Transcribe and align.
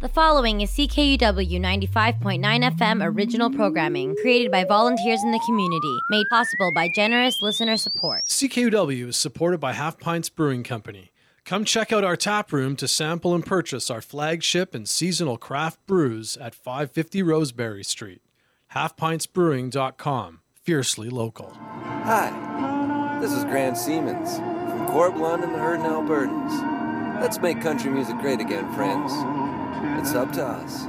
The 0.00 0.08
following 0.08 0.62
is 0.62 0.70
CKUW 0.70 1.60
95.9 1.60 2.40
FM 2.40 3.04
original 3.04 3.50
programming 3.50 4.16
created 4.16 4.50
by 4.50 4.64
volunteers 4.64 5.22
in 5.22 5.30
the 5.30 5.42
community, 5.44 5.98
made 6.08 6.24
possible 6.30 6.72
by 6.74 6.88
generous 6.96 7.42
listener 7.42 7.76
support. 7.76 8.24
CKUW 8.24 9.08
is 9.08 9.18
supported 9.18 9.60
by 9.60 9.74
Half 9.74 10.00
Pints 10.00 10.30
Brewing 10.30 10.62
Company. 10.62 11.12
Come 11.44 11.66
check 11.66 11.92
out 11.92 12.02
our 12.02 12.16
tap 12.16 12.50
room 12.50 12.76
to 12.76 12.88
sample 12.88 13.34
and 13.34 13.44
purchase 13.44 13.90
our 13.90 14.00
flagship 14.00 14.74
and 14.74 14.88
seasonal 14.88 15.36
craft 15.36 15.86
brews 15.86 16.38
at 16.38 16.54
550 16.54 17.22
Roseberry 17.22 17.84
Street. 17.84 18.22
HalfPintsBrewing.com. 18.74 20.40
Fiercely 20.62 21.10
local. 21.10 21.52
Hi, 22.04 23.18
this 23.20 23.32
is 23.32 23.44
Grant 23.44 23.76
Siemens 23.76 24.38
from 24.38 24.86
Corb 24.86 25.18
Lund 25.18 25.44
and 25.44 25.54
the 25.54 25.58
Hurtin' 25.58 25.84
Albertans. 25.84 27.20
Let's 27.20 27.38
make 27.38 27.60
country 27.60 27.90
music 27.90 28.16
great 28.16 28.40
again, 28.40 28.72
friends. 28.72 29.12
It's 29.98 30.14
up 30.14 30.32
to 30.32 30.44
us. 30.44 30.86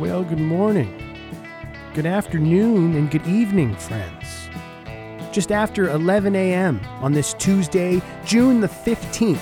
Well, 0.00 0.24
good 0.24 0.38
morning, 0.38 0.96
good 1.94 2.06
afternoon, 2.06 2.96
and 2.96 3.10
good 3.10 3.26
evening, 3.26 3.74
friends. 3.76 4.19
Just 5.32 5.52
after 5.52 5.90
11 5.90 6.34
a.m. 6.34 6.80
on 7.00 7.12
this 7.12 7.34
Tuesday, 7.34 8.02
June 8.24 8.60
the 8.60 8.66
15th, 8.66 9.38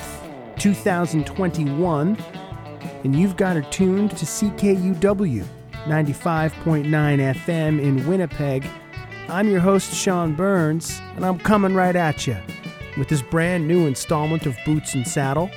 2021, 0.59 2.17
and 3.03 3.15
you've 3.15 3.35
got 3.35 3.55
her 3.55 3.63
tuned 3.63 4.11
to 4.11 4.25
CKUW 4.25 5.43
95.9 5.85 6.85
FM 6.85 7.81
in 7.81 8.07
Winnipeg. 8.07 8.67
I'm 9.29 9.49
your 9.49 9.61
host, 9.61 9.91
Sean 9.91 10.35
Burns, 10.35 11.01
and 11.15 11.25
I'm 11.25 11.39
coming 11.39 11.73
right 11.73 11.95
at 11.95 12.27
you 12.27 12.37
with 12.95 13.07
this 13.07 13.23
brand 13.23 13.67
new 13.67 13.87
installment 13.87 14.45
of 14.45 14.55
Boots 14.65 14.93
and 14.93 15.07
Saddle, 15.07 15.49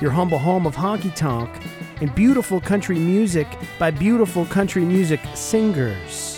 your 0.00 0.12
humble 0.12 0.38
home 0.38 0.66
of 0.66 0.74
honky 0.74 1.14
tonk 1.14 1.50
and 2.00 2.14
beautiful 2.14 2.58
country 2.58 2.98
music 2.98 3.46
by 3.78 3.90
beautiful 3.90 4.46
country 4.46 4.84
music 4.84 5.20
singers. 5.34 6.33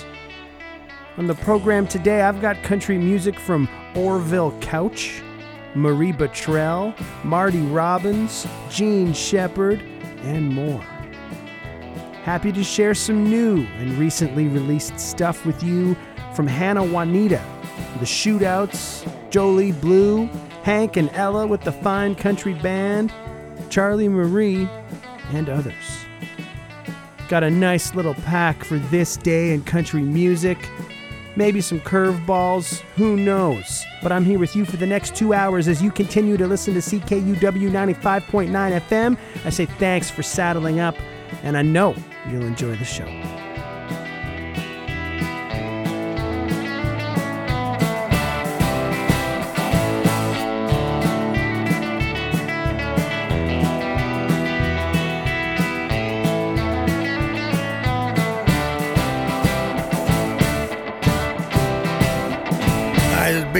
On 1.18 1.26
the 1.26 1.34
program 1.34 1.86
today, 1.86 2.20
I've 2.20 2.42
got 2.42 2.62
country 2.62 2.98
music 2.98 3.40
from 3.40 3.70
Orville 3.94 4.52
Couch, 4.60 5.22
Marie 5.74 6.12
Bottrell, 6.12 6.94
Marty 7.24 7.62
Robbins, 7.62 8.46
Jean 8.68 9.14
Shepard, 9.14 9.80
and 10.24 10.52
more. 10.52 10.82
Happy 12.22 12.52
to 12.52 12.62
share 12.62 12.92
some 12.92 13.30
new 13.30 13.66
and 13.78 13.96
recently 13.96 14.46
released 14.48 15.00
stuff 15.00 15.46
with 15.46 15.62
you 15.62 15.96
from 16.34 16.46
Hannah 16.46 16.84
Juanita, 16.84 17.42
the 17.98 18.04
Shootouts, 18.04 19.30
Jolie 19.30 19.72
Blue, 19.72 20.26
Hank 20.64 20.98
and 20.98 21.08
Ella 21.14 21.46
with 21.46 21.62
the 21.62 21.72
Fine 21.72 22.16
Country 22.16 22.52
Band, 22.52 23.10
Charlie 23.70 24.10
Marie, 24.10 24.68
and 25.32 25.48
others. 25.48 26.04
Got 27.28 27.42
a 27.42 27.50
nice 27.50 27.94
little 27.94 28.14
pack 28.14 28.64
for 28.64 28.78
this 28.78 29.16
day 29.16 29.54
in 29.54 29.64
country 29.64 30.02
music. 30.02 30.58
Maybe 31.36 31.60
some 31.60 31.80
curveballs, 31.80 32.80
who 32.96 33.14
knows? 33.16 33.84
But 34.02 34.10
I'm 34.10 34.24
here 34.24 34.38
with 34.38 34.56
you 34.56 34.64
for 34.64 34.78
the 34.78 34.86
next 34.86 35.14
two 35.14 35.34
hours 35.34 35.68
as 35.68 35.82
you 35.82 35.90
continue 35.90 36.38
to 36.38 36.46
listen 36.46 36.72
to 36.74 36.80
CKUW 36.80 37.70
95.9 37.70 38.50
FM. 38.50 39.18
I 39.44 39.50
say 39.50 39.66
thanks 39.66 40.10
for 40.10 40.22
saddling 40.22 40.80
up, 40.80 40.96
and 41.42 41.56
I 41.58 41.62
know 41.62 41.94
you'll 42.30 42.46
enjoy 42.46 42.74
the 42.76 42.84
show. 42.84 43.04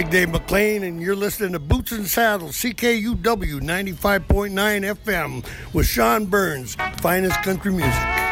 Dave 0.09 0.29
McLean, 0.29 0.83
and 0.83 1.01
you're 1.01 1.15
listening 1.15 1.51
to 1.51 1.59
Boots 1.59 1.91
and 1.91 2.07
Saddles, 2.07 2.55
CKUW 2.55 3.59
95.9 3.61 4.95
FM 4.95 5.45
with 5.73 5.85
Sean 5.85 6.25
Burns, 6.25 6.75
finest 7.01 7.41
country 7.43 7.73
music. 7.73 8.26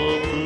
Of 0.00 0.39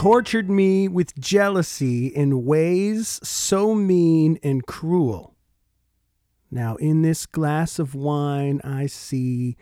tortured 0.00 0.48
me 0.48 0.88
with 0.88 1.14
jealousy 1.20 2.06
in 2.06 2.46
ways 2.46 3.20
so 3.22 3.74
mean 3.74 4.38
and 4.42 4.64
cruel. 4.64 5.34
Now, 6.50 6.76
in 6.76 7.02
this 7.02 7.26
glass 7.26 7.78
of 7.78 7.94
wine, 7.94 8.62
I 8.64 8.86
see 8.86 9.58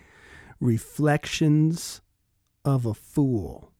reflections 0.60 2.02
of 2.64 2.86
a 2.86 2.94
fool. 2.94 3.72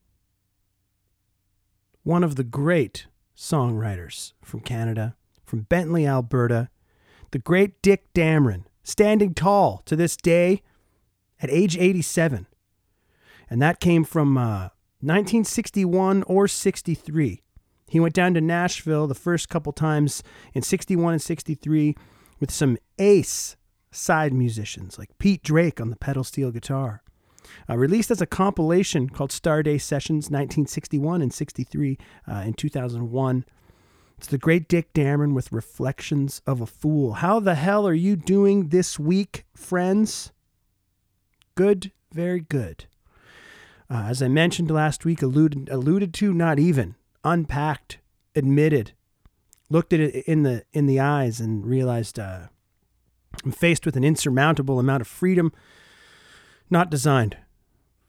One 2.03 2.25
of 2.25 2.35
the 2.35 2.43
great 2.43 3.07
songwriters 3.37 4.33
from 4.41 4.59
Canada, 4.59 5.15
from 5.45 5.61
Bentley, 5.61 6.05
Alberta, 6.05 6.69
the 7.31 7.39
great 7.39 7.81
Dick 7.81 8.13
Damron, 8.13 8.65
standing 8.83 9.33
tall 9.33 9.81
to 9.85 9.95
this 9.95 10.17
day 10.17 10.61
at 11.41 11.49
age 11.49 11.77
87. 11.77 12.47
And 13.49 13.61
that 13.61 13.79
came 13.79 14.03
from 14.03 14.37
uh, 14.37 14.69
1961 15.01 16.23
or 16.23 16.47
63. 16.47 17.41
He 17.87 17.99
went 17.99 18.13
down 18.13 18.33
to 18.33 18.41
Nashville 18.41 19.07
the 19.07 19.15
first 19.15 19.49
couple 19.49 19.71
times 19.71 20.21
in 20.53 20.61
61 20.61 21.13
and 21.13 21.21
63 21.21 21.95
with 22.39 22.51
some 22.51 22.77
ace 22.97 23.55
side 23.91 24.33
musicians 24.33 24.99
like 24.99 25.17
Pete 25.17 25.43
Drake 25.43 25.81
on 25.81 25.89
the 25.89 25.95
pedal 25.95 26.23
steel 26.23 26.51
guitar. 26.51 27.01
Uh, 27.67 27.77
released 27.77 28.11
as 28.11 28.21
a 28.21 28.27
compilation 28.27 29.09
called 29.09 29.31
Starday 29.31 29.81
Sessions 29.81 30.25
1961 30.25 31.21
and 31.21 31.33
63 31.33 31.97
uh, 32.27 32.43
in 32.45 32.53
2001. 32.53 33.45
It's 34.17 34.27
the 34.27 34.37
great 34.37 34.67
Dick 34.67 34.93
Damron 34.93 35.33
with 35.33 35.51
Reflections 35.51 36.41
of 36.45 36.61
a 36.61 36.65
Fool. 36.65 37.13
How 37.13 37.39
the 37.39 37.55
hell 37.55 37.87
are 37.87 37.93
you 37.93 38.17
doing 38.17 38.67
this 38.67 38.99
week, 38.99 39.45
friends? 39.55 40.31
Good, 41.55 41.91
very 42.11 42.41
good. 42.41 42.85
Uh, 43.91 44.05
as 44.07 44.21
I 44.21 44.27
mentioned 44.27 44.69
last 44.69 45.03
week, 45.03 45.21
alluded, 45.21 45.67
alluded 45.69 46.13
to, 46.15 46.33
not 46.33 46.59
even, 46.59 46.95
unpacked, 47.23 47.97
admitted, 48.35 48.91
looked 49.69 49.93
at 49.93 49.99
it 49.99 50.25
in 50.25 50.43
the 50.43 50.63
in 50.73 50.85
the 50.85 50.99
eyes 50.99 51.39
and 51.39 51.65
realized 51.65 52.19
uh, 52.19 52.47
I'm 53.43 53.51
faced 53.51 53.85
with 53.85 53.95
an 53.95 54.03
insurmountable 54.03 54.79
amount 54.79 55.01
of 55.01 55.07
freedom, 55.07 55.51
not 56.69 56.91
designed 56.91 57.37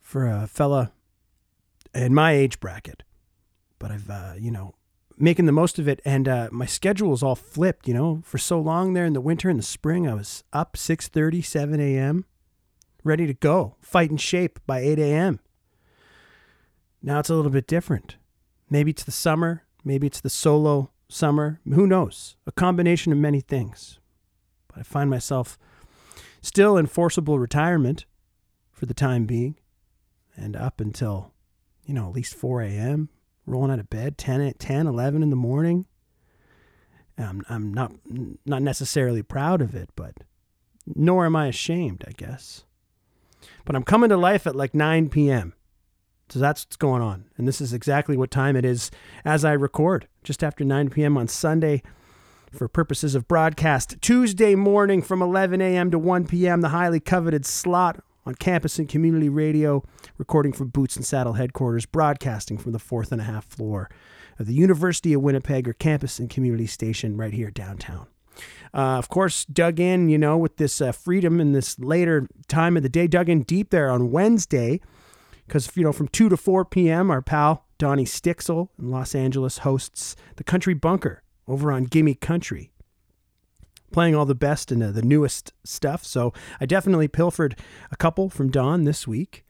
for 0.00 0.26
a 0.26 0.46
fella 0.46 0.92
in 1.94 2.14
my 2.14 2.32
age 2.32 2.60
bracket. 2.60 3.02
But 3.78 3.90
I've, 3.90 4.10
uh, 4.10 4.34
you 4.38 4.50
know, 4.50 4.74
making 5.16 5.46
the 5.46 5.52
most 5.52 5.78
of 5.78 5.88
it, 5.88 6.00
and 6.04 6.28
uh, 6.28 6.48
my 6.52 6.66
schedule 6.66 7.14
is 7.14 7.22
all 7.22 7.36
flipped. 7.36 7.88
You 7.88 7.94
know, 7.94 8.22
for 8.24 8.38
so 8.38 8.60
long 8.60 8.92
there 8.92 9.06
in 9.06 9.12
the 9.12 9.20
winter 9.20 9.48
and 9.48 9.58
the 9.58 9.64
spring, 9.64 10.06
I 10.08 10.14
was 10.14 10.44
up 10.52 10.76
6:30, 10.76 11.44
7 11.44 11.80
a.m., 11.80 12.26
ready 13.02 13.26
to 13.26 13.34
go, 13.34 13.76
fight 13.80 14.10
in 14.10 14.18
shape 14.18 14.58
by 14.66 14.80
8 14.80 14.98
a.m. 14.98 15.40
Now 17.02 17.20
it's 17.20 17.30
a 17.30 17.34
little 17.34 17.50
bit 17.50 17.66
different. 17.66 18.16
Maybe 18.68 18.90
it's 18.90 19.04
the 19.04 19.10
summer, 19.10 19.64
maybe 19.84 20.06
it's 20.06 20.20
the 20.20 20.30
solo 20.30 20.90
summer, 21.08 21.60
who 21.64 21.86
knows? 21.86 22.36
A 22.46 22.52
combination 22.52 23.12
of 23.12 23.18
many 23.18 23.40
things. 23.40 23.98
But 24.68 24.78
I 24.78 24.82
find 24.82 25.10
myself 25.10 25.58
still 26.40 26.76
in 26.76 26.86
forcible 26.86 27.38
retirement 27.38 28.04
for 28.72 28.86
the 28.86 28.94
time 28.94 29.26
being 29.26 29.56
and 30.36 30.56
up 30.56 30.80
until, 30.80 31.32
you 31.84 31.94
know, 31.94 32.08
at 32.08 32.14
least 32.14 32.34
4 32.34 32.62
a.m., 32.62 33.08
rolling 33.46 33.72
out 33.72 33.80
of 33.80 33.90
bed 33.90 34.16
10, 34.16 34.54
10 34.58 34.86
11 34.86 35.22
in 35.22 35.30
the 35.30 35.36
morning. 35.36 35.86
I'm, 37.18 37.42
I'm 37.48 37.74
not, 37.74 37.92
not 38.46 38.62
necessarily 38.62 39.22
proud 39.22 39.60
of 39.60 39.74
it, 39.74 39.90
but 39.96 40.14
nor 40.86 41.26
am 41.26 41.36
I 41.36 41.48
ashamed, 41.48 42.04
I 42.06 42.12
guess. 42.12 42.64
But 43.64 43.76
I'm 43.76 43.82
coming 43.82 44.08
to 44.10 44.16
life 44.16 44.46
at 44.46 44.56
like 44.56 44.74
9 44.74 45.10
p.m. 45.10 45.54
So 46.30 46.38
that's 46.38 46.64
what's 46.64 46.76
going 46.76 47.02
on. 47.02 47.24
And 47.36 47.48
this 47.48 47.60
is 47.60 47.72
exactly 47.72 48.16
what 48.16 48.30
time 48.30 48.54
it 48.54 48.64
is 48.64 48.90
as 49.24 49.44
I 49.44 49.52
record, 49.52 50.06
just 50.22 50.44
after 50.44 50.64
9 50.64 50.90
p.m. 50.90 51.16
on 51.16 51.26
Sunday 51.26 51.82
for 52.52 52.68
purposes 52.68 53.14
of 53.16 53.26
broadcast. 53.26 53.96
Tuesday 54.00 54.54
morning 54.54 55.02
from 55.02 55.22
11 55.22 55.60
a.m. 55.60 55.90
to 55.90 55.98
1 55.98 56.26
p.m., 56.26 56.60
the 56.60 56.68
highly 56.68 57.00
coveted 57.00 57.44
slot 57.44 58.02
on 58.24 58.34
campus 58.36 58.78
and 58.78 58.88
community 58.88 59.28
radio, 59.28 59.82
recording 60.18 60.52
from 60.52 60.68
Boots 60.68 60.94
and 60.94 61.04
Saddle 61.04 61.32
headquarters, 61.32 61.86
broadcasting 61.86 62.58
from 62.58 62.72
the 62.72 62.78
fourth 62.78 63.10
and 63.10 63.20
a 63.20 63.24
half 63.24 63.44
floor 63.46 63.90
of 64.38 64.46
the 64.46 64.54
University 64.54 65.12
of 65.12 65.22
Winnipeg 65.22 65.66
or 65.66 65.72
campus 65.72 66.20
and 66.20 66.30
community 66.30 66.66
station 66.66 67.16
right 67.16 67.32
here 67.32 67.50
downtown. 67.50 68.06
Uh, 68.72 68.98
of 68.98 69.08
course, 69.08 69.44
dug 69.46 69.80
in, 69.80 70.08
you 70.08 70.18
know, 70.18 70.38
with 70.38 70.58
this 70.58 70.80
uh, 70.80 70.92
freedom 70.92 71.40
in 71.40 71.52
this 71.52 71.78
later 71.80 72.28
time 72.46 72.76
of 72.76 72.84
the 72.84 72.88
day, 72.88 73.08
dug 73.08 73.28
in 73.28 73.42
deep 73.42 73.70
there 73.70 73.90
on 73.90 74.12
Wednesday 74.12 74.80
because 75.50 75.68
you 75.74 75.82
know 75.82 75.92
from 75.92 76.06
2 76.06 76.28
to 76.28 76.36
4 76.36 76.64
p.m. 76.64 77.10
our 77.10 77.20
pal 77.20 77.66
Donnie 77.76 78.04
Stixel 78.04 78.68
in 78.78 78.88
Los 78.88 79.16
Angeles 79.16 79.58
hosts 79.58 80.14
the 80.36 80.44
Country 80.44 80.74
Bunker 80.74 81.24
over 81.48 81.72
on 81.72 81.84
Gimme 81.84 82.14
Country, 82.14 82.70
playing 83.90 84.14
all 84.14 84.24
the 84.24 84.36
best 84.36 84.70
and 84.70 84.80
uh, 84.80 84.92
the 84.92 85.02
newest 85.02 85.52
stuff. 85.64 86.04
So 86.04 86.32
I 86.60 86.66
definitely 86.66 87.08
pilfered 87.08 87.58
a 87.90 87.96
couple 87.96 88.30
from 88.30 88.52
Don 88.52 88.84
this 88.84 89.08
week. 89.08 89.44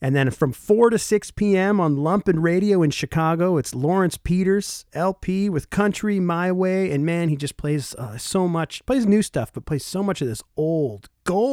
And 0.00 0.16
then 0.16 0.30
from 0.30 0.52
4 0.52 0.90
to 0.90 0.98
6 0.98 1.30
p.m. 1.32 1.80
on 1.80 1.96
Lumpen 1.96 2.42
Radio 2.42 2.82
in 2.82 2.90
Chicago, 2.90 3.56
it's 3.56 3.72
Lawrence 3.72 4.18
Peters, 4.18 4.84
LP 4.92 5.48
with 5.48 5.70
Country 5.70 6.18
My 6.18 6.50
Way. 6.50 6.90
And 6.90 7.06
man, 7.06 7.28
he 7.28 7.36
just 7.36 7.56
plays 7.56 7.94
uh, 7.94 8.18
so 8.18 8.48
much, 8.48 8.84
plays 8.84 9.06
new 9.06 9.22
stuff, 9.22 9.52
but 9.52 9.64
plays 9.64 9.84
so 9.84 10.02
much 10.02 10.20
of 10.20 10.26
this 10.26 10.42
old 10.56 11.08
gold. 11.24 11.51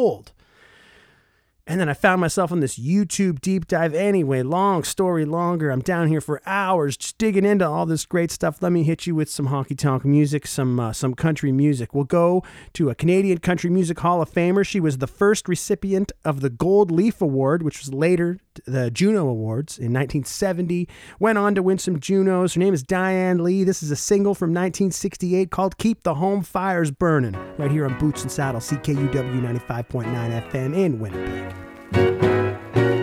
And 1.79 1.87
then 1.87 1.91
I 1.91 1.93
found 1.93 2.19
myself 2.19 2.51
on 2.51 2.59
this 2.59 2.77
YouTube 2.77 3.39
deep 3.39 3.65
dive 3.65 3.93
anyway. 3.93 4.43
Long 4.43 4.83
story 4.83 5.23
longer. 5.23 5.69
I'm 5.69 5.79
down 5.79 6.09
here 6.09 6.19
for 6.19 6.41
hours 6.45 6.97
just 6.97 7.17
digging 7.17 7.45
into 7.45 7.65
all 7.65 7.85
this 7.85 8.05
great 8.05 8.31
stuff. 8.31 8.61
Let 8.61 8.73
me 8.73 8.83
hit 8.83 9.07
you 9.07 9.15
with 9.15 9.29
some 9.29 9.47
honky 9.47 9.77
tonk 9.77 10.03
music, 10.03 10.45
some 10.45 10.77
uh, 10.77 10.91
some 10.91 11.13
country 11.13 11.53
music. 11.53 11.95
We'll 11.95 12.03
go 12.03 12.43
to 12.73 12.89
a 12.89 12.95
Canadian 12.95 13.37
Country 13.37 13.69
Music 13.69 13.97
Hall 13.97 14.21
of 14.21 14.29
Famer. 14.29 14.67
She 14.67 14.81
was 14.81 14.97
the 14.97 15.07
first 15.07 15.47
recipient 15.47 16.11
of 16.25 16.41
the 16.41 16.49
Gold 16.49 16.91
Leaf 16.91 17.21
Award, 17.21 17.63
which 17.63 17.79
was 17.79 17.93
later 17.93 18.39
the 18.65 18.91
Juno 18.91 19.29
Awards 19.29 19.77
in 19.77 19.93
1970. 19.93 20.85
Went 21.17 21.37
on 21.37 21.55
to 21.55 21.63
win 21.63 21.77
some 21.77 21.97
Junos. 22.01 22.55
Her 22.55 22.59
name 22.59 22.73
is 22.73 22.83
Diane 22.83 23.41
Leigh. 23.41 23.63
This 23.63 23.81
is 23.81 23.89
a 23.89 23.95
single 23.95 24.35
from 24.35 24.49
1968 24.49 25.49
called 25.49 25.77
Keep 25.77 26.03
the 26.03 26.15
Home 26.15 26.43
Fires 26.43 26.91
Burning, 26.91 27.37
right 27.57 27.71
here 27.71 27.85
on 27.85 27.97
Boots 27.99 28.23
and 28.23 28.29
Saddle, 28.29 28.59
CKUW 28.59 29.13
95.9 29.13 30.51
FM 30.51 30.75
in 30.75 30.99
Winnipeg. 30.99 31.69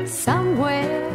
Somewhere 0.06 1.10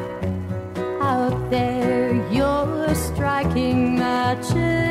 out 1.02 1.50
there, 1.50 2.14
you're 2.30 2.94
striking 2.94 3.98
matches, 3.98 4.91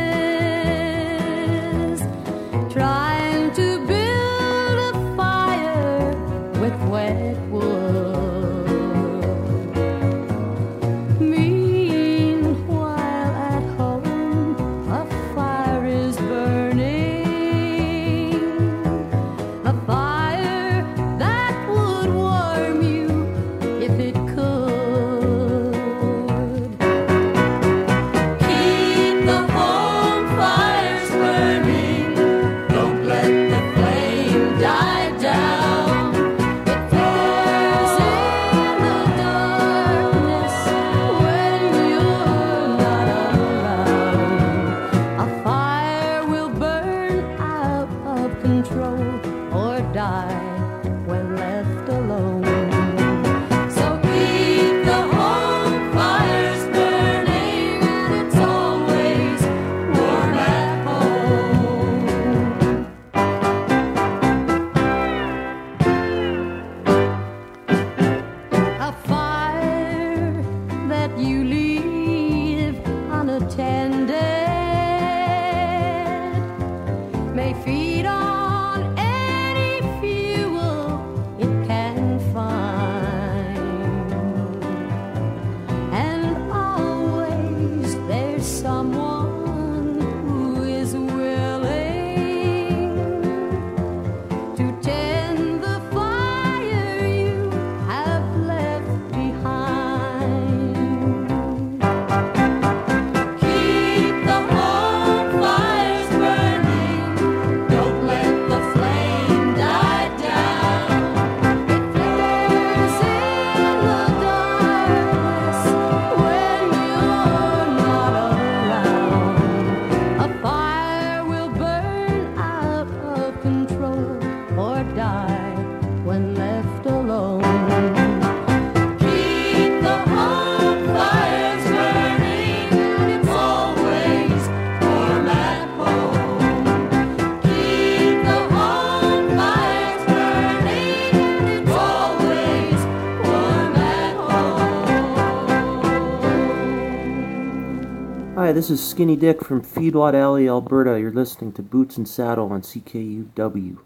Hi, 148.51 148.53
this 148.53 148.69
is 148.69 148.85
Skinny 148.85 149.15
Dick 149.15 149.45
from 149.45 149.63
Feedlot 149.63 150.13
Alley, 150.13 150.49
Alberta. 150.49 150.99
You're 150.99 151.13
listening 151.13 151.53
to 151.53 151.63
Boots 151.63 151.97
and 151.97 152.09
Saddle 152.09 152.51
on 152.51 152.63
CKUW. 152.63 153.79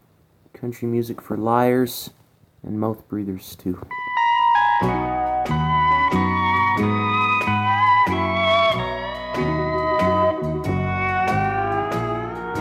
Country 0.55 0.89
music 0.89 1.21
for 1.21 1.37
liars 1.37 2.09
and 2.63 2.81
mouth 2.81 3.07
breathers, 3.07 3.55
too. 3.57 3.79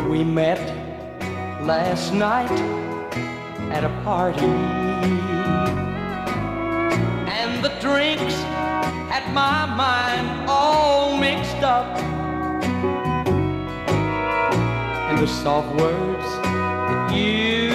We 0.09 0.25
met 0.25 0.59
last 1.65 2.13
night 2.13 2.51
at 3.71 3.85
a 3.85 4.01
party, 4.03 4.41
and 7.31 7.63
the 7.63 7.69
drinks 7.79 8.35
had 9.13 9.29
my 9.31 9.65
mind 9.67 10.49
all 10.49 11.15
mixed 11.15 11.61
up, 11.61 11.85
and 15.07 15.19
the 15.19 15.27
soft 15.27 15.69
words 15.75 16.27
that 16.41 17.13
you 17.13 17.69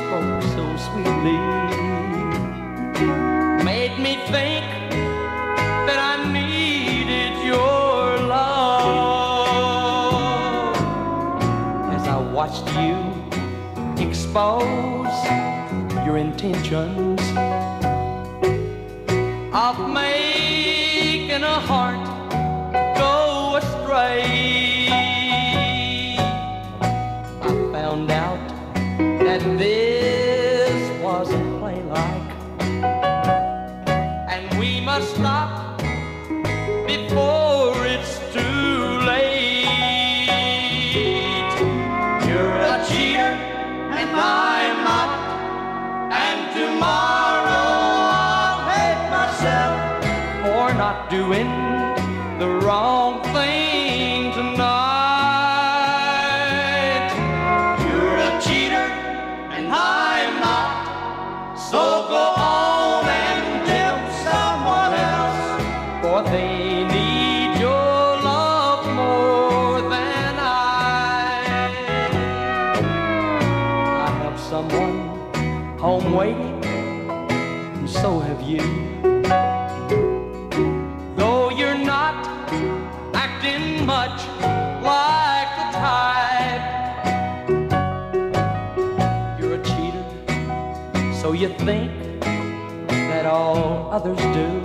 spoke 0.00 0.42
so 0.54 0.64
sweetly 0.86 1.40
made 3.64 3.98
me 3.98 4.14
think 4.30 4.64
that 5.88 5.98
I 6.12 6.14
needed 6.32 7.34
your 7.44 8.18
love. 8.28 8.76
As 11.96 12.06
I 12.06 12.18
watched 12.38 12.68
you 12.78 12.96
expose 14.06 15.18
your 16.06 16.16
intentions 16.16 17.20
of 19.52 19.76
making 21.34 21.48
a 21.48 21.60
heart 21.60 21.98
go 22.96 23.56
astray. 23.56 24.86
I 27.42 27.72
found 27.72 28.10
out 28.10 28.38
that 29.24 29.40
this 29.58 29.83
others 93.94 94.18
do. 94.34 94.63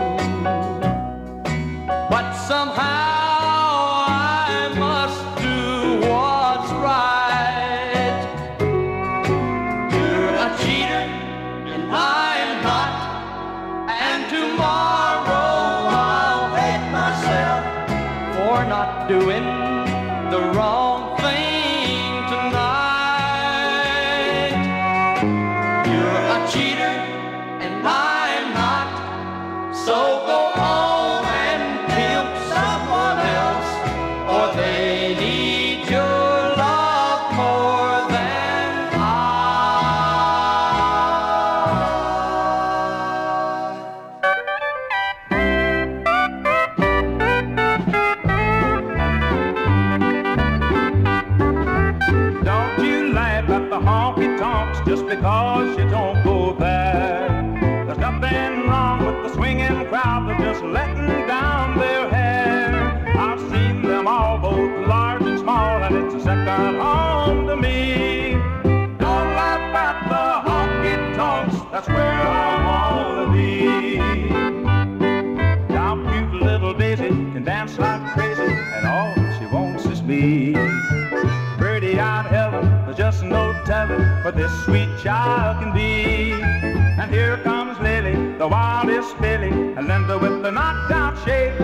Telling 84.32 84.48
this 84.48 84.64
sweet 84.66 84.90
child 85.04 85.62
can 85.62 85.74
be. 85.74 86.32
And 86.34 87.12
here 87.12 87.38
comes 87.38 87.80
Lily, 87.80 88.38
the 88.38 88.48
wildest 88.48 89.16
filly, 89.18 89.50
and 89.50 89.88
Linda 89.88 90.18
with 90.18 90.42
the 90.44 90.52
knocked 90.52 90.92
out 90.92 91.18
shape. 91.26 91.58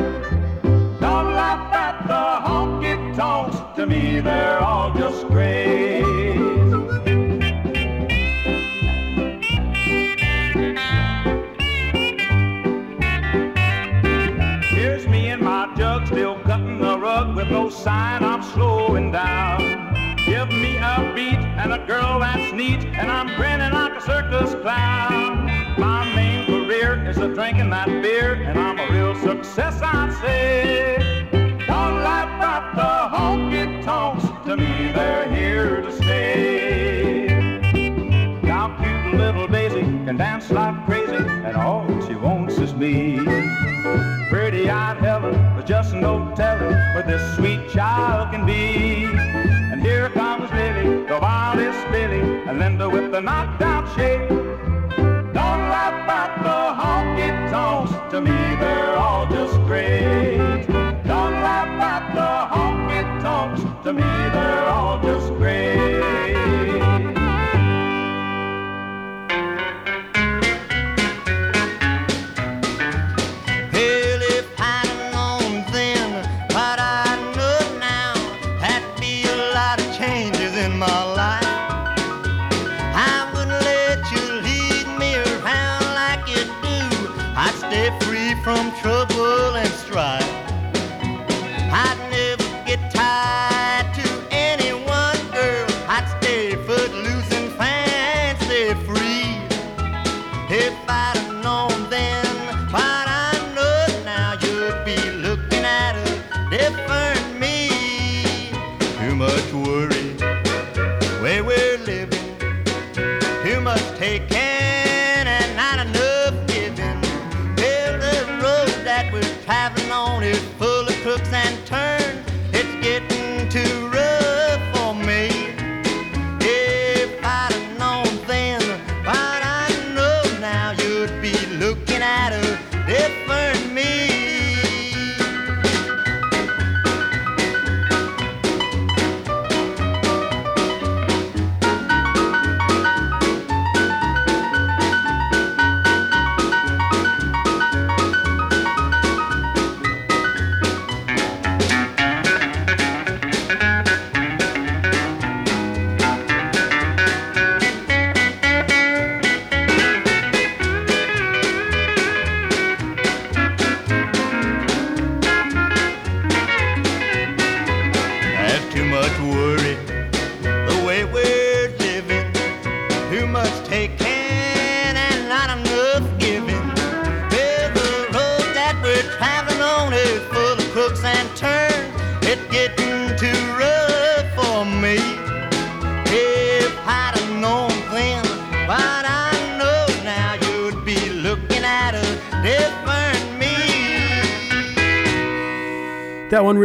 Don't 1.00 1.34
laugh 1.34 1.74
at 1.74 2.08
the 2.08 2.48
honky 2.48 3.16
tonks, 3.16 3.58
to 3.76 3.86
me 3.86 4.20
they're 4.20 4.60
all 4.60 4.94
just 4.94 5.28
great. 5.28 6.04
Here's 14.70 15.08
me 15.08 15.30
and 15.30 15.42
my 15.42 15.74
jug 15.78 16.08
still 16.08 16.40
cutting 16.42 16.80
the 16.80 16.98
rug 16.98 17.36
with 17.36 17.50
no 17.50 17.70
sign 17.70 18.24
I'm 18.24 18.44
slowing 18.44 19.12
down. 19.12 19.86
Give 20.26 20.50
me 20.50 20.78
a 20.78 21.14
beat 21.16 21.46
and 21.58 21.72
a 21.74 21.86
girl 21.86 22.20
that's 22.20 22.45
neat, 22.56 22.86
and 22.86 23.12
I'm 23.12 23.36
grinning 23.36 23.74
like 23.74 23.98
a 23.98 24.02
circus 24.02 24.56
clown. 24.62 25.46
My 25.78 26.06
main 26.16 26.46
career 26.46 27.06
is 27.08 27.18
a 27.18 27.28
drinking 27.28 27.70
that 27.72 27.88
beer, 28.02 28.36
and 28.36 28.58
I'm 28.58 28.80
a 28.80 28.88
real 28.92 29.14
success, 29.16 29.82
I'd 29.82 30.14
say. 30.22 31.28
Don't 31.68 31.98
laugh 32.02 32.30
at 32.42 32.76
the 32.76 33.16
honky 33.16 33.84
tonks, 33.84 34.24
to 34.46 34.56
me 34.56 34.92
they're 34.94 35.28
here 35.34 35.82
to 35.82 35.92
stay. 35.92 37.28
Now 38.42 38.78
cute 38.82 39.16
little 39.20 39.48
Daisy 39.48 39.82
can 40.06 40.16
dance 40.16 40.50
like 40.50 40.86
crazy, 40.86 41.16
and 41.16 41.58
all 41.58 41.86
she 42.08 42.16
wants 42.16 42.58
is 42.58 42.74
me. 42.74 43.20
Pretty 44.30 44.70
eyed 44.70 44.98
Helen, 44.98 45.36
but 45.56 45.66
just 45.66 45.94
no 45.94 46.34
telling 46.38 46.72
where 46.94 47.04
this 47.04 47.36
sweet 47.36 47.70
child 47.70 48.32
can 48.32 48.46
be. 48.46 48.95
Linda 52.54 52.90
with 52.90 53.12
the 53.12 53.22
knocked 53.22 53.62
out 53.64 53.88
shape. 53.96 54.30
Don't 54.30 55.64
laugh 55.74 56.08
at 56.08 56.44
the 56.44 56.62
honky 56.80 57.50
tonks. 57.50 57.92
To 58.12 58.22
me, 58.22 58.56
they're 58.60 58.96
all 58.96 59.26
just 59.28 59.56
great. 59.68 60.55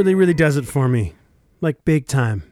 Really, 0.01 0.15
really 0.15 0.33
does 0.33 0.57
it 0.57 0.65
for 0.65 0.89
me, 0.89 1.13
like 1.61 1.85
big 1.85 2.07
time. 2.07 2.43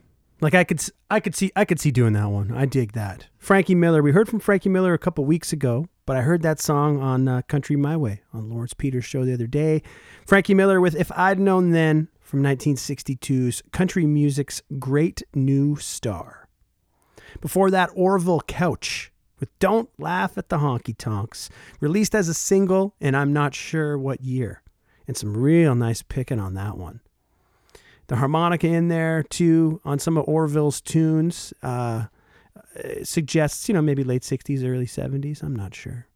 Like 0.42 0.52
I 0.52 0.64
could, 0.64 0.82
I 1.10 1.18
could 1.18 1.34
see, 1.34 1.50
I 1.56 1.64
could 1.64 1.80
see 1.80 1.90
doing 1.90 2.12
that 2.12 2.28
one. 2.28 2.52
I 2.54 2.66
dig 2.66 2.92
that. 2.92 3.28
Frankie 3.38 3.74
Miller. 3.74 4.02
We 4.02 4.12
heard 4.12 4.28
from 4.28 4.38
Frankie 4.38 4.68
Miller 4.68 4.92
a 4.92 4.98
couple 4.98 5.24
weeks 5.24 5.50
ago, 5.50 5.86
but 6.04 6.14
I 6.14 6.20
heard 6.20 6.42
that 6.42 6.60
song 6.60 7.00
on 7.00 7.26
uh, 7.26 7.40
Country 7.48 7.74
My 7.74 7.96
Way 7.96 8.20
on 8.34 8.50
Lawrence 8.50 8.74
Peters' 8.74 9.06
show 9.06 9.24
the 9.24 9.32
other 9.32 9.46
day. 9.46 9.80
Frankie 10.26 10.52
Miller 10.52 10.78
with 10.78 10.94
"If 10.94 11.10
I'd 11.12 11.40
Known 11.40 11.70
Then" 11.70 12.08
from 12.20 12.42
1962's 12.42 13.62
country 13.72 14.04
music's 14.04 14.60
great 14.78 15.22
new 15.34 15.76
star. 15.76 16.50
Before 17.40 17.70
that, 17.70 17.88
Orville 17.94 18.42
Couch 18.42 19.10
with 19.40 19.58
Don't 19.58 19.88
Laugh 19.98 20.36
at 20.36 20.50
the 20.50 20.58
Honky 20.58 20.94
Tonks, 20.94 21.48
released 21.80 22.14
as 22.14 22.28
a 22.28 22.34
single, 22.34 22.94
and 23.00 23.16
I'm 23.16 23.32
not 23.32 23.54
sure 23.54 23.96
what 23.96 24.20
year. 24.20 24.62
And 25.06 25.16
some 25.16 25.34
real 25.34 25.74
nice 25.74 26.02
picking 26.02 26.40
on 26.40 26.52
that 26.52 26.76
one. 26.76 27.00
The 28.08 28.16
harmonica 28.16 28.66
in 28.66 28.88
there, 28.88 29.22
too, 29.22 29.80
on 29.84 29.98
some 29.98 30.16
of 30.16 30.26
Orville's 30.26 30.80
tunes, 30.80 31.52
uh, 31.62 32.06
suggests, 33.02 33.68
you 33.68 33.74
know, 33.74 33.82
maybe 33.82 34.04
late 34.04 34.22
60s, 34.22 34.64
early 34.64 34.86
70s. 34.86 35.42
I'm 35.42 35.54
not 35.54 35.74
sure. 35.74 36.06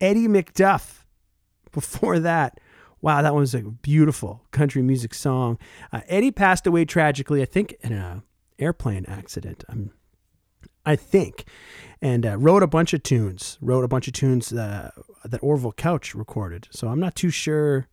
Eddie 0.00 0.28
McDuff, 0.28 1.04
before 1.72 2.18
that. 2.20 2.60
Wow, 3.02 3.22
that 3.22 3.34
was 3.34 3.54
a 3.54 3.62
beautiful 3.62 4.44
country 4.50 4.82
music 4.82 5.14
song. 5.14 5.58
Uh, 5.92 6.00
Eddie 6.06 6.30
passed 6.30 6.66
away 6.66 6.84
tragically, 6.84 7.40
I 7.40 7.46
think, 7.46 7.74
in 7.80 7.92
an 7.92 8.22
airplane 8.58 9.06
accident. 9.06 9.64
I'm 9.68 9.92
I 10.84 10.96
think, 10.96 11.44
and 12.00 12.24
uh, 12.24 12.38
wrote 12.38 12.62
a 12.62 12.66
bunch 12.66 12.94
of 12.94 13.02
tunes. 13.02 13.58
Wrote 13.60 13.84
a 13.84 13.88
bunch 13.88 14.08
of 14.08 14.14
tunes 14.14 14.52
uh, 14.52 14.90
that 15.24 15.42
Orville 15.42 15.72
Couch 15.72 16.14
recorded. 16.14 16.68
So 16.70 16.88
I'm 16.88 17.00
not 17.00 17.14
too 17.14 17.30
sure 17.30 17.86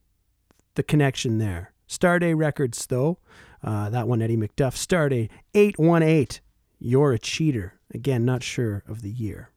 the 0.76 0.84
connection 0.84 1.38
there. 1.38 1.74
Starday 1.88 2.36
Records, 2.36 2.86
though, 2.86 3.20
uh, 3.64 3.90
that 3.90 4.08
one 4.08 4.22
Eddie 4.22 4.38
McDuff. 4.38 4.76
Starday 4.76 5.30
eight 5.54 5.80
one 5.80 6.04
eight. 6.04 6.42
You're 6.80 7.14
a 7.14 7.20
cheater. 7.20 7.80
Again, 7.94 8.26
not 8.26 8.44
sure 8.44 8.84
of 8.88 9.02
the 9.02 9.10
year. 9.10 9.52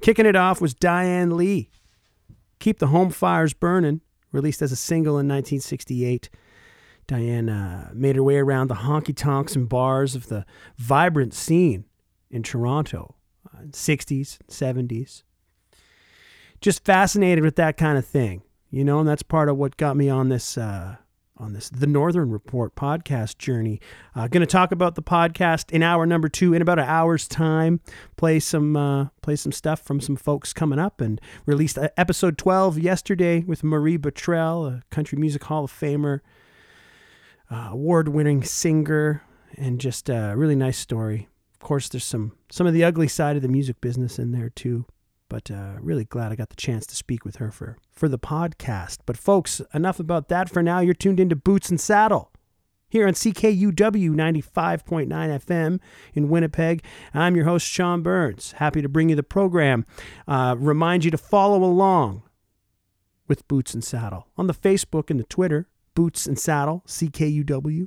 Kicking 0.00 0.26
it 0.26 0.36
off 0.36 0.60
was 0.60 0.74
Diane 0.74 1.36
Leigh. 1.36 1.70
Keep 2.58 2.78
the 2.78 2.88
Home 2.88 3.10
Fires 3.10 3.54
Burning, 3.54 4.00
released 4.32 4.62
as 4.62 4.72
a 4.72 4.76
single 4.76 5.14
in 5.14 5.26
1968. 5.26 6.30
Diane 7.06 7.48
uh, 7.48 7.90
made 7.92 8.16
her 8.16 8.22
way 8.22 8.36
around 8.36 8.68
the 8.68 8.74
honky 8.76 9.16
tonks 9.16 9.56
and 9.56 9.68
bars 9.68 10.14
of 10.14 10.28
the 10.28 10.46
vibrant 10.76 11.34
scene 11.34 11.84
in 12.30 12.42
Toronto, 12.42 13.16
uh, 13.52 13.62
60s, 13.70 14.38
70s. 14.48 15.24
Just 16.60 16.84
fascinated 16.84 17.42
with 17.42 17.56
that 17.56 17.76
kind 17.76 17.98
of 17.98 18.06
thing, 18.06 18.42
you 18.70 18.84
know, 18.84 19.00
and 19.00 19.08
that's 19.08 19.22
part 19.22 19.48
of 19.48 19.56
what 19.56 19.76
got 19.76 19.96
me 19.96 20.08
on 20.08 20.28
this. 20.28 20.56
Uh, 20.56 20.96
on 21.40 21.54
this 21.54 21.70
the 21.70 21.86
Northern 21.86 22.30
Report 22.30 22.74
podcast 22.76 23.38
journey. 23.38 23.80
Uh, 24.14 24.28
going 24.28 24.42
to 24.42 24.46
talk 24.46 24.72
about 24.72 24.94
the 24.94 25.02
podcast 25.02 25.70
in 25.70 25.82
hour 25.82 26.04
number 26.04 26.28
two 26.28 26.52
in 26.52 26.60
about 26.60 26.78
an 26.78 26.84
hour's 26.84 27.26
time. 27.26 27.80
Play 28.16 28.38
some 28.38 28.76
uh, 28.76 29.06
play 29.22 29.36
some 29.36 29.50
stuff 29.50 29.80
from 29.80 30.00
some 30.00 30.16
folks 30.16 30.52
coming 30.52 30.78
up 30.78 31.00
and 31.00 31.20
released 31.46 31.78
uh, 31.78 31.88
episode 31.96 32.36
twelve 32.36 32.78
yesterday 32.78 33.40
with 33.40 33.64
Marie 33.64 33.98
Bottrell, 33.98 34.66
a 34.66 34.82
country 34.90 35.18
music 35.18 35.44
Hall 35.44 35.64
of 35.64 35.72
Famer, 35.72 36.20
uh, 37.50 37.68
award-winning 37.70 38.44
singer, 38.44 39.22
and 39.56 39.80
just 39.80 40.08
a 40.10 40.34
really 40.36 40.56
nice 40.56 40.78
story. 40.78 41.28
Of 41.54 41.60
course, 41.60 41.88
there's 41.88 42.04
some 42.04 42.32
some 42.50 42.66
of 42.66 42.74
the 42.74 42.84
ugly 42.84 43.08
side 43.08 43.36
of 43.36 43.42
the 43.42 43.48
music 43.48 43.80
business 43.80 44.18
in 44.18 44.32
there 44.32 44.50
too. 44.50 44.84
But 45.30 45.50
uh, 45.50 45.74
really 45.80 46.04
glad 46.04 46.32
I 46.32 46.34
got 46.34 46.50
the 46.50 46.56
chance 46.56 46.84
to 46.86 46.96
speak 46.96 47.24
with 47.24 47.36
her 47.36 47.50
for, 47.50 47.78
for 47.90 48.08
the 48.08 48.18
podcast. 48.18 48.98
But 49.06 49.16
folks, 49.16 49.62
enough 49.72 49.98
about 50.00 50.28
that 50.28 50.50
for 50.50 50.62
now. 50.62 50.80
You're 50.80 50.92
tuned 50.92 51.20
into 51.20 51.36
Boots 51.36 51.70
and 51.70 51.80
Saddle 51.80 52.30
here 52.90 53.06
on 53.06 53.14
CKUW 53.14 53.72
95.9 53.72 55.08
FM 55.08 55.80
in 56.12 56.28
Winnipeg. 56.28 56.82
I'm 57.14 57.36
your 57.36 57.44
host, 57.44 57.66
Sean 57.66 58.02
Burns. 58.02 58.52
Happy 58.52 58.82
to 58.82 58.88
bring 58.88 59.08
you 59.08 59.16
the 59.16 59.22
program. 59.22 59.86
Uh, 60.26 60.56
remind 60.58 61.04
you 61.04 61.12
to 61.12 61.18
follow 61.18 61.62
along 61.62 62.22
with 63.28 63.46
Boots 63.46 63.72
and 63.72 63.84
Saddle 63.84 64.26
on 64.36 64.48
the 64.48 64.54
Facebook 64.54 65.08
and 65.10 65.20
the 65.20 65.24
Twitter, 65.24 65.68
Boots 65.94 66.26
and 66.26 66.36
Saddle, 66.36 66.82
CKUW. 66.88 67.86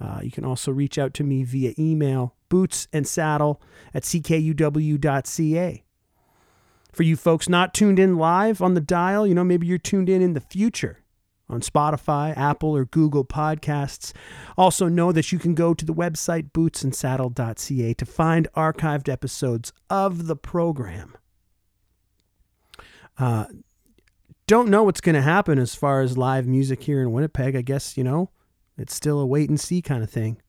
Uh, 0.00 0.20
you 0.22 0.32
can 0.32 0.44
also 0.44 0.72
reach 0.72 0.98
out 0.98 1.14
to 1.14 1.24
me 1.24 1.44
via 1.44 1.72
email, 1.78 2.34
boots 2.48 2.88
and 2.92 3.06
saddle 3.06 3.60
at 3.92 4.04
ckuw.ca. 4.04 5.84
For 6.92 7.02
you 7.02 7.16
folks 7.16 7.48
not 7.48 7.74
tuned 7.74 7.98
in 7.98 8.16
live 8.16 8.62
on 8.62 8.74
the 8.74 8.80
dial, 8.80 9.26
you 9.26 9.34
know, 9.34 9.44
maybe 9.44 9.66
you're 9.66 9.78
tuned 9.78 10.08
in 10.08 10.22
in 10.22 10.32
the 10.32 10.40
future 10.40 11.04
on 11.48 11.60
Spotify, 11.60 12.36
Apple, 12.36 12.76
or 12.76 12.84
Google 12.84 13.24
Podcasts. 13.24 14.12
Also, 14.56 14.88
know 14.88 15.12
that 15.12 15.32
you 15.32 15.38
can 15.38 15.54
go 15.54 15.74
to 15.74 15.84
the 15.84 15.94
website 15.94 16.50
bootsandsaddle.ca 16.52 17.94
to 17.94 18.06
find 18.06 18.48
archived 18.54 19.08
episodes 19.08 19.72
of 19.88 20.26
the 20.26 20.36
program. 20.36 21.16
Uh, 23.18 23.46
don't 24.46 24.68
know 24.68 24.84
what's 24.84 25.00
going 25.00 25.14
to 25.14 25.22
happen 25.22 25.58
as 25.58 25.74
far 25.74 26.00
as 26.00 26.16
live 26.16 26.46
music 26.46 26.82
here 26.82 27.02
in 27.02 27.12
Winnipeg. 27.12 27.56
I 27.56 27.62
guess, 27.62 27.96
you 27.96 28.04
know, 28.04 28.30
it's 28.76 28.94
still 28.94 29.20
a 29.20 29.26
wait 29.26 29.48
and 29.48 29.60
see 29.60 29.82
kind 29.82 30.02
of 30.02 30.10
thing. 30.10 30.40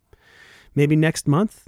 Maybe 0.75 0.95
next 0.95 1.27
month. 1.27 1.67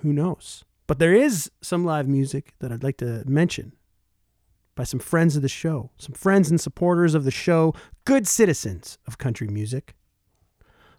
Who 0.00 0.12
knows? 0.12 0.64
But 0.86 0.98
there 0.98 1.14
is 1.14 1.50
some 1.60 1.84
live 1.84 2.08
music 2.08 2.54
that 2.60 2.72
I'd 2.72 2.82
like 2.82 2.98
to 2.98 3.24
mention 3.26 3.72
by 4.78 4.84
some 4.84 5.00
friends 5.00 5.34
of 5.34 5.42
the 5.42 5.48
show, 5.48 5.90
some 5.98 6.14
friends 6.14 6.48
and 6.48 6.60
supporters 6.60 7.12
of 7.12 7.24
the 7.24 7.32
show, 7.32 7.74
good 8.04 8.28
citizens 8.28 8.96
of 9.08 9.18
country 9.18 9.48
music. 9.48 9.96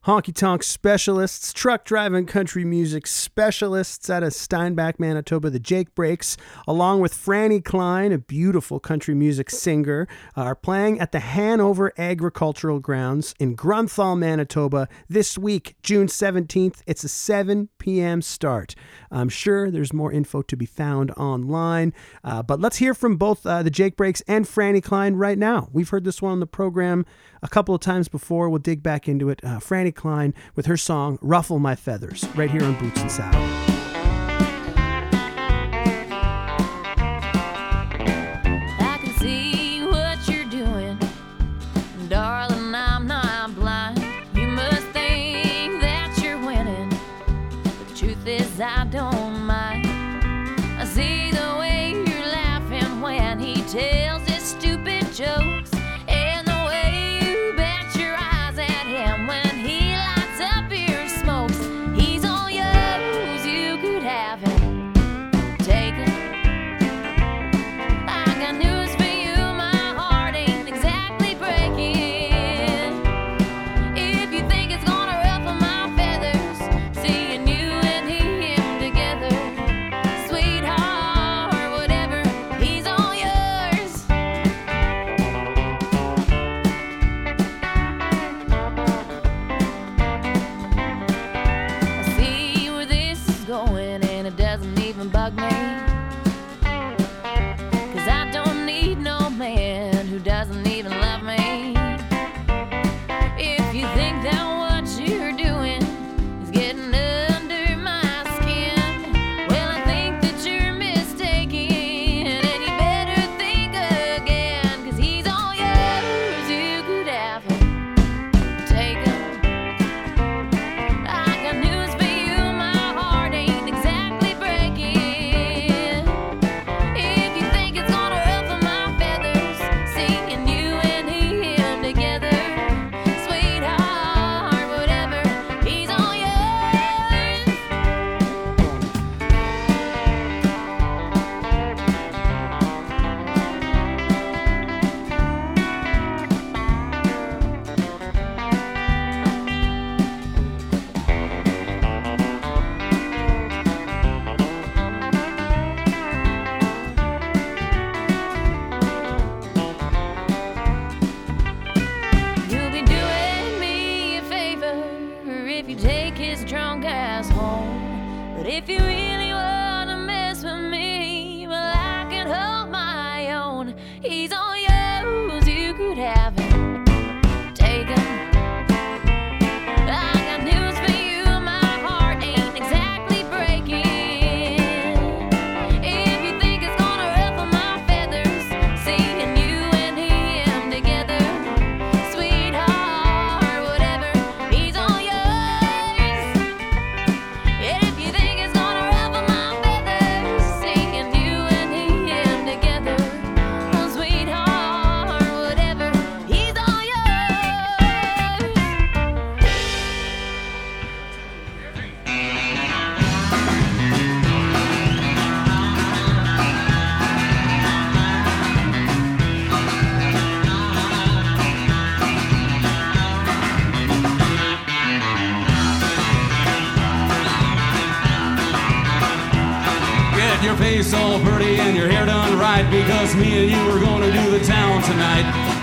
Honky 0.06 0.34
tonk 0.34 0.64
specialists, 0.64 1.52
truck 1.52 1.84
driving 1.84 2.26
country 2.26 2.64
music 2.64 3.06
specialists 3.06 4.10
out 4.10 4.24
of 4.24 4.32
Steinbach, 4.32 4.98
Manitoba, 4.98 5.50
the 5.50 5.60
Jake 5.60 5.94
Brakes, 5.94 6.38
along 6.66 7.02
with 7.02 7.14
Franny 7.14 7.64
Klein, 7.64 8.14
a 8.14 8.18
beautiful 8.18 8.80
country 8.80 9.14
music 9.14 9.50
singer, 9.50 10.08
are 10.38 10.56
playing 10.56 11.02
at 11.02 11.12
the 11.12 11.20
Hanover 11.20 11.92
Agricultural 11.98 12.80
Grounds 12.80 13.36
in 13.42 13.58
Grunthal, 13.58 14.18
Manitoba 14.18 14.88
this 15.10 15.38
week, 15.38 15.76
June 15.84 16.08
17th. 16.08 16.82
It's 16.88 17.04
a 17.04 17.10
7 17.10 17.68
p.m. 17.78 18.22
start. 18.22 18.76
I'm 19.12 19.28
sure 19.28 19.70
there's 19.70 19.92
more 19.92 20.14
info 20.14 20.42
to 20.44 20.56
be 20.56 20.66
found 20.66 21.12
online, 21.12 21.94
uh, 22.24 22.42
but 22.42 22.62
let's 22.62 22.78
hear 22.78 22.94
from 22.94 23.18
both 23.18 23.46
uh, 23.46 23.64
the 23.64 23.70
Jake 23.70 23.98
Brakes 23.98 24.22
and 24.30 24.46
Franny 24.46 24.82
Klein 24.82 25.16
right 25.16 25.38
now. 25.38 25.68
We've 25.74 25.90
heard 25.90 26.06
this 26.06 26.22
one 26.22 26.32
on 26.32 26.40
the 26.40 26.48
program 26.48 27.06
a 27.42 27.50
couple 27.50 27.76
of 27.76 27.82
times 27.82 28.08
before. 28.08 28.50
We'll 28.50 28.60
dig 28.60 28.82
back 28.82 29.10
into 29.10 29.30
it. 29.30 29.42
Uh, 29.44 29.60
Franny 29.60 29.89
Klein 29.92 30.34
with 30.56 30.66
her 30.66 30.78
song 30.78 31.18
Ruffle 31.22 31.60
My 31.60 31.76
Feathers, 31.76 32.28
right 32.36 32.52
here 32.52 32.64
on 32.64 32.78
Boots 32.80 33.02
and 33.02 33.12
Saddle. 33.12 33.69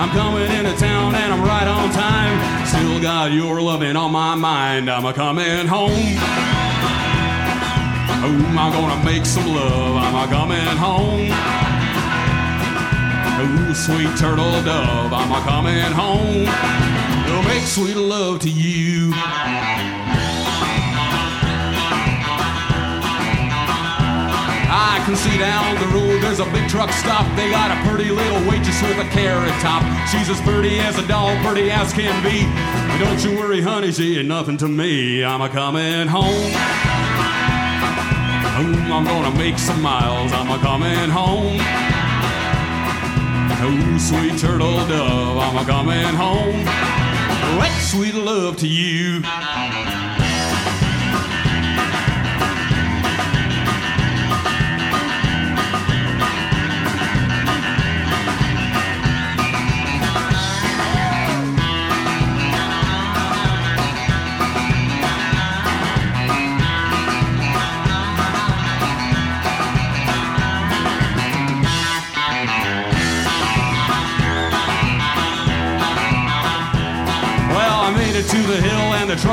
I'm 0.07 0.12
coming 0.12 0.53
into 0.53 0.73
town 0.77 1.16
and 1.16 1.33
I'm 1.33 1.42
right 1.42 1.66
on 1.66 1.90
time. 1.90 2.64
Still 2.64 3.03
got 3.03 3.33
your 3.33 3.61
loving 3.61 3.97
on 3.97 4.12
my 4.12 4.37
mind. 4.37 4.88
I'm 4.88 5.05
a 5.05 5.12
coming 5.12 5.66
home. 5.66 5.90
Oh, 8.23 8.55
I'm 8.57 8.73
gonna 8.73 9.05
make 9.05 9.27
some 9.27 9.49
love. 9.49 9.97
I'm 9.97 10.14
a 10.14 10.29
coming 10.33 10.77
home. 10.79 11.29
Oh, 13.42 13.73
sweet 13.75 14.16
turtle 14.16 14.62
dove. 14.62 15.12
I'm 15.12 15.33
a 15.33 15.40
coming 15.40 15.90
home. 15.90 16.47
I'll 16.47 17.42
make 17.42 17.64
sweet 17.64 17.97
love 17.97 18.38
to 18.42 18.49
you. 18.49 19.12
I 24.69 25.03
can 25.05 25.16
see 25.16 25.37
down 25.38 25.75
the 25.81 25.87
road 25.88 26.23
there's 26.23 26.38
a 26.38 26.45
big 26.53 26.69
truck 26.69 26.90
stop. 26.92 27.27
They 27.35 27.51
got 27.51 27.71
a 27.71 27.88
pretty 27.88 28.11
little 28.11 28.40
waitress 28.49 28.81
with 28.83 28.99
a 28.99 29.09
carrot 29.11 29.51
top. 29.61 29.83
She's 30.11 30.29
as 30.31 30.40
pretty 30.42 30.79
as 30.79 30.99
a 30.99 31.07
doll, 31.09 31.37
pretty 31.42 31.71
as 31.71 31.92
can 31.92 32.23
be. 32.23 32.47
Don't 33.05 33.23
you 33.25 33.37
worry, 33.38 33.61
honey, 33.61 33.90
she 33.90 34.19
ain't 34.19 34.29
nothing 34.29 34.57
to 34.59 34.69
me. 34.69 35.25
I'm 35.25 35.42
a 35.42 35.49
coming 35.49 36.07
home. 36.07 36.53
Oh, 38.59 38.92
I'm 38.92 39.05
gonna 39.05 39.37
make 39.37 39.59
some 39.59 39.83
miles. 39.83 40.33
I'm 40.33 40.49
a 40.49 40.59
coming 40.59 41.11
home. 41.11 41.59
Oh, 43.59 43.99
sweet 43.99 44.38
turtle 44.38 44.77
dove, 44.87 45.38
I'm 45.38 45.57
a 45.57 45.64
coming 45.64 46.14
home. 46.14 46.64
Wet 47.59 47.73
sweet 47.83 48.14
love 48.14 48.57
to 48.59 48.69
you. 48.69 49.23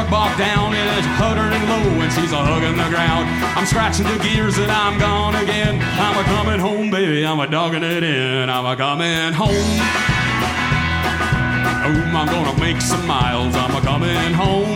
Truck 0.03 0.11
bogged 0.11 0.37
down 0.37 0.73
and 0.73 0.97
it's 0.97 1.07
puttering 1.19 1.63
low 1.69 2.01
and 2.01 2.11
she's 2.13 2.31
a 2.31 2.37
hugging 2.37 2.77
the 2.77 2.89
ground. 2.89 3.27
I'm 3.55 3.65
scratching 3.65 4.05
the 4.05 4.17
gears 4.19 4.57
and 4.57 4.71
I'm 4.71 4.99
gone 4.99 5.35
again. 5.35 5.79
I'm 5.81 6.17
a 6.17 6.23
coming 6.23 6.59
home, 6.59 6.89
baby. 6.89 7.25
I'm 7.25 7.39
a 7.39 7.47
dogging 7.47 7.83
it 7.83 8.03
in. 8.03 8.49
I'm 8.49 8.65
a 8.65 8.75
coming 8.75 9.33
home. 9.33 9.49
Oh, 11.85 12.11
I'm 12.15 12.27
gonna 12.27 12.59
make 12.59 12.81
some 12.81 13.05
miles. 13.07 13.55
I'm 13.55 13.75
a 13.75 13.81
coming 13.81 14.33
home. 14.33 14.75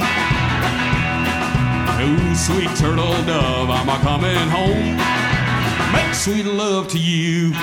Oh, 1.99 2.33
sweet 2.35 2.69
turtle 2.77 3.13
dove. 3.25 3.69
I'm 3.69 3.89
a 3.89 3.97
coming 3.99 4.49
home. 4.49 4.97
Make 5.93 6.13
sweet 6.13 6.45
love 6.45 6.87
to 6.89 6.99
you. 6.99 7.53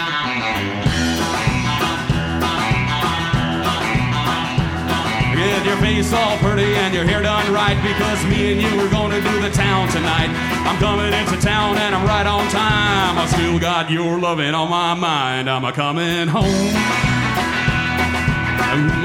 Face 5.94 6.12
all 6.12 6.37
pretty 6.38 6.74
and 6.74 6.92
your 6.92 7.04
hair 7.04 7.22
done 7.22 7.52
right 7.52 7.80
because 7.83 8.24
me 8.26 8.52
and 8.52 8.61
you 8.61 8.80
are 8.80 8.90
gonna 8.90 9.20
do 9.20 9.40
the 9.40 9.50
town 9.50 9.88
tonight. 9.88 10.28
I'm 10.66 10.78
coming 10.78 11.12
into 11.12 11.40
town 11.40 11.76
and 11.78 11.94
I'm 11.94 12.04
right 12.07 12.26
on 12.26 12.48
time. 12.50 13.18
I 13.18 13.26
still 13.26 13.59
got 13.61 13.90
your 13.90 14.18
loving 14.18 14.54
on 14.54 14.70
my 14.70 14.94
mind. 14.94 15.48
I'm 15.48 15.64
a 15.64 15.72
coming 15.72 16.26
home. 16.26 16.74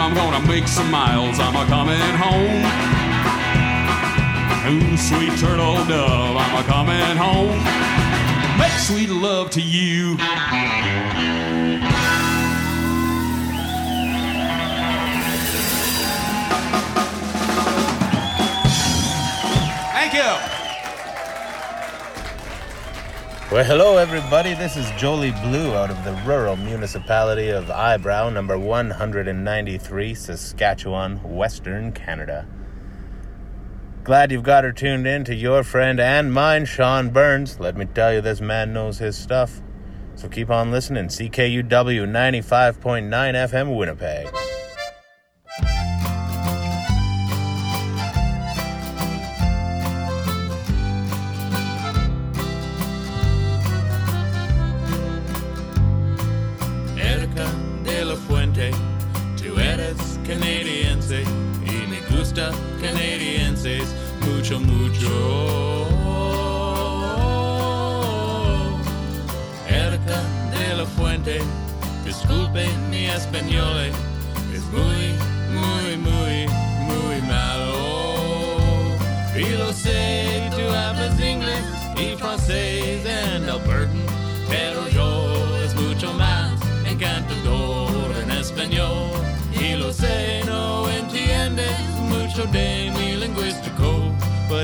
I'm 0.02 0.16
gonna 0.16 0.46
make 0.48 0.68
some 0.68 0.90
miles. 0.90 1.40
I'm 1.40 1.56
a 1.56 1.66
coming 1.68 2.16
home. 2.26 2.64
Ooh, 4.72 4.98
sweet 4.98 5.38
turtle 5.40 5.86
dove. 5.86 6.38
I'm 6.38 6.56
a 6.58 6.64
coming 6.68 7.18
home. 7.18 7.60
Make 8.58 8.78
sweet 8.80 9.10
love 9.10 9.52
to 9.52 9.62
you. 9.62 10.18
You. 20.20 20.26
Well, 23.50 23.64
hello, 23.64 23.96
everybody. 23.96 24.54
This 24.54 24.76
is 24.76 24.92
Jolie 24.98 25.32
Blue 25.32 25.74
out 25.74 25.90
of 25.90 26.04
the 26.04 26.12
rural 26.28 26.58
municipality 26.58 27.48
of 27.48 27.72
Eyebrow, 27.72 28.30
number 28.30 28.60
193, 28.60 30.14
Saskatchewan, 30.14 31.24
Western 31.24 31.94
Canada. 31.94 32.46
Glad 34.04 34.34
you've 34.34 34.44
got 34.44 34.66
her 34.66 34.74
tuned 34.74 35.08
in 35.08 35.24
to 35.24 35.34
your 35.34 35.64
friend 35.64 36.02
and 36.02 36.34
mine, 36.34 36.66
Sean 36.66 37.12
Burns. 37.12 37.58
Let 37.58 37.78
me 37.78 37.86
tell 37.86 38.14
you, 38.14 38.20
this 38.20 38.42
man 38.42 38.74
knows 38.74 38.98
his 38.98 39.18
stuff. 39.18 39.62
So 40.16 40.28
keep 40.28 40.50
on 40.50 40.70
listening. 40.70 41.06
CKUW 41.06 41.64
95.9 41.70 43.10
FM, 43.10 43.78
Winnipeg. 43.78 44.28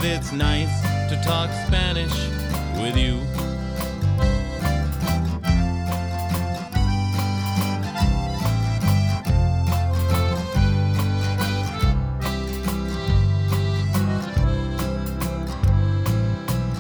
It's 0.06 0.32
nice 0.32 0.82
to 1.10 1.20
talk 1.24 1.50
Spanish 1.66 2.14
with 2.80 2.96
you. 2.96 3.22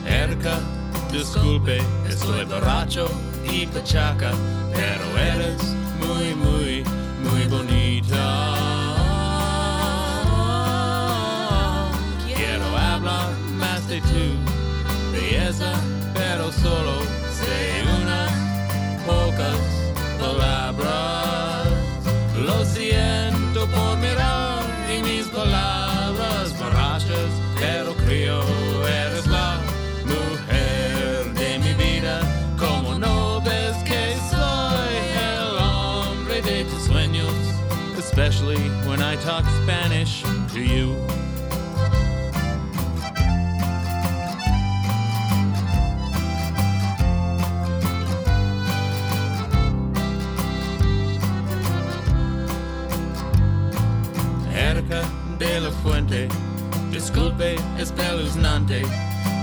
Erika, 0.08 0.60
disculpe, 1.12 1.80
estoy 2.08 2.46
borracho 2.46 3.08
y 3.44 3.66
pachaca, 3.66 4.32
pero 4.74 5.18
eres 5.18 5.62
muy, 6.00 6.36
muy, 6.36 6.84
muy 7.24 7.48
bonita. 7.48 8.55
Belleza, 15.60 15.95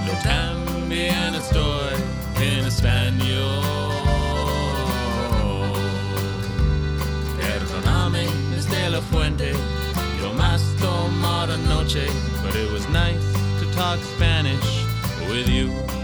yo 0.07 0.13
también 0.23 1.35
estoy 1.35 1.95
en 2.41 2.65
español. 2.65 3.63
Perdóname, 7.39 8.27
la 8.91 9.01
Fuente, 9.01 9.53
yo 10.21 10.33
más 10.35 10.63
but 12.43 12.55
it 12.55 12.71
was 12.73 12.89
nice 12.89 13.33
to 13.61 13.67
talk 13.75 13.99
Spanish 14.17 14.87
with 15.29 15.49
you. 15.49 16.02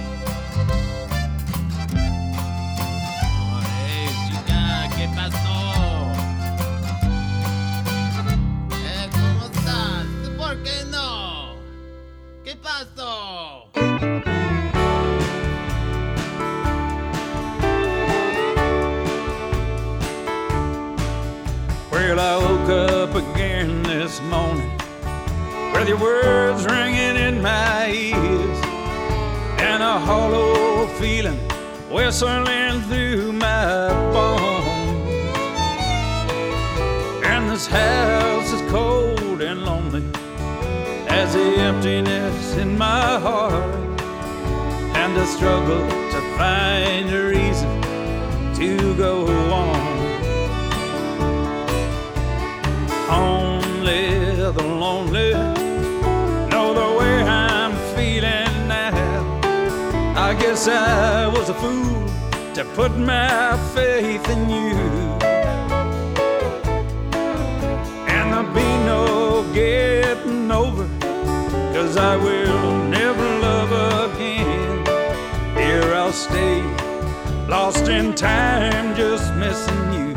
Well, 22.08 22.20
I 22.20 22.36
woke 22.38 22.70
up 22.70 23.14
again 23.14 23.82
this 23.82 24.18
morning 24.22 24.72
with 25.74 25.88
your 25.88 25.98
words 25.98 26.64
ringing 26.64 27.16
in 27.16 27.42
my 27.42 27.90
ears 27.90 28.58
and 29.60 29.82
a 29.82 29.98
hollow 29.98 30.86
feeling 30.98 31.38
whistling 31.90 32.80
through 32.88 33.32
my 33.34 33.90
bones. 34.14 35.36
And 37.26 37.50
this 37.50 37.66
house 37.66 38.52
is 38.52 38.62
cold 38.70 39.42
and 39.42 39.66
lonely 39.66 40.04
as 41.08 41.34
the 41.34 41.56
emptiness 41.58 42.56
in 42.56 42.78
my 42.78 43.18
heart 43.20 44.00
and 44.96 45.14
a 45.14 45.26
struggle 45.26 45.86
to 46.12 46.20
find 46.38 47.10
a 47.10 47.26
reason 47.26 47.82
to 48.54 48.96
go 48.96 49.26
on. 49.52 49.87
Only 53.18 54.04
the 54.58 54.62
lonely 54.84 55.32
know 56.50 56.68
the 56.80 56.88
way 56.98 57.22
I'm 57.22 57.72
feeling 57.94 58.56
now. 58.68 58.94
I 60.16 60.34
guess 60.34 60.68
I 60.68 61.26
was 61.26 61.48
a 61.48 61.54
fool 61.54 62.06
to 62.54 62.64
put 62.74 62.96
my 62.96 63.56
faith 63.74 64.28
in 64.28 64.48
you. 64.48 64.76
And 68.14 68.32
there'll 68.32 68.54
be 68.54 68.70
no 68.92 69.04
getting 69.52 70.50
over, 70.50 70.86
cause 71.74 71.96
I 71.96 72.16
will 72.16 72.84
never 72.98 73.26
love 73.46 73.72
again. 74.12 74.86
Here 75.56 75.92
I'll 75.94 76.12
stay, 76.12 76.62
lost 77.48 77.88
in 77.88 78.14
time, 78.14 78.96
just 78.96 79.34
missing 79.34 79.92
you. 79.92 80.07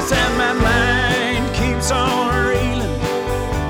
And 0.00 0.38
my 0.38 0.54
mind 0.54 1.54
keeps 1.54 1.90
on 1.92 2.48
reeling, 2.48 2.98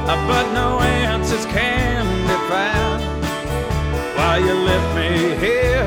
but 0.07 0.53
no 0.55 0.79
answers 0.81 1.45
can 1.47 2.07
be 2.23 2.37
found. 2.49 3.03
Why 4.17 4.39
you 4.39 4.55
left 4.55 4.97
me 4.97 5.37
here, 5.45 5.85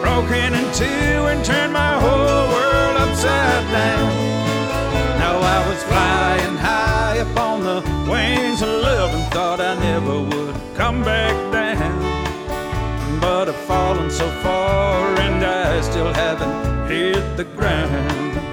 broken 0.00 0.54
in 0.54 0.72
two, 0.72 1.26
and 1.26 1.44
turned 1.44 1.72
my 1.72 1.98
whole 1.98 2.46
world 2.54 2.96
upside 2.96 3.66
down. 3.72 4.12
Now 5.18 5.38
I 5.38 5.68
was 5.68 5.82
flying 5.82 6.56
high 6.56 7.16
upon 7.16 7.64
the 7.64 7.80
wings 8.08 8.62
of 8.62 8.68
love 8.68 9.10
and 9.12 9.32
thought 9.32 9.60
I 9.60 9.74
never 9.80 10.20
would 10.20 10.54
come 10.76 11.02
back 11.02 11.34
down. 11.52 13.20
But 13.20 13.48
I've 13.48 13.56
fallen 13.66 14.08
so 14.08 14.30
far 14.40 15.08
and 15.18 15.44
I 15.44 15.80
still 15.80 16.12
haven't 16.14 16.88
hit 16.88 17.36
the 17.36 17.44
ground. 17.44 18.43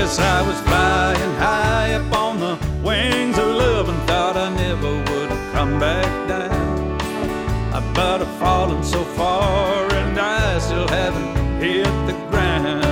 Yes, 0.00 0.18
I 0.18 0.40
was 0.40 0.58
flying 0.62 1.34
high 1.36 1.92
up 1.92 2.10
on 2.16 2.40
the 2.40 2.56
wings 2.82 3.36
of 3.36 3.48
love 3.48 3.86
and 3.90 4.00
thought 4.08 4.34
I 4.34 4.48
never 4.56 4.90
would 4.90 5.30
come 5.52 5.78
back 5.78 6.10
down. 6.26 6.96
But 7.92 8.22
I've 8.22 8.38
fallen 8.38 8.82
so 8.82 9.04
far 9.04 9.92
and 9.92 10.18
I 10.18 10.58
still 10.58 10.88
haven't 10.88 11.60
hit 11.60 11.92
the 12.06 12.14
ground. 12.30 12.82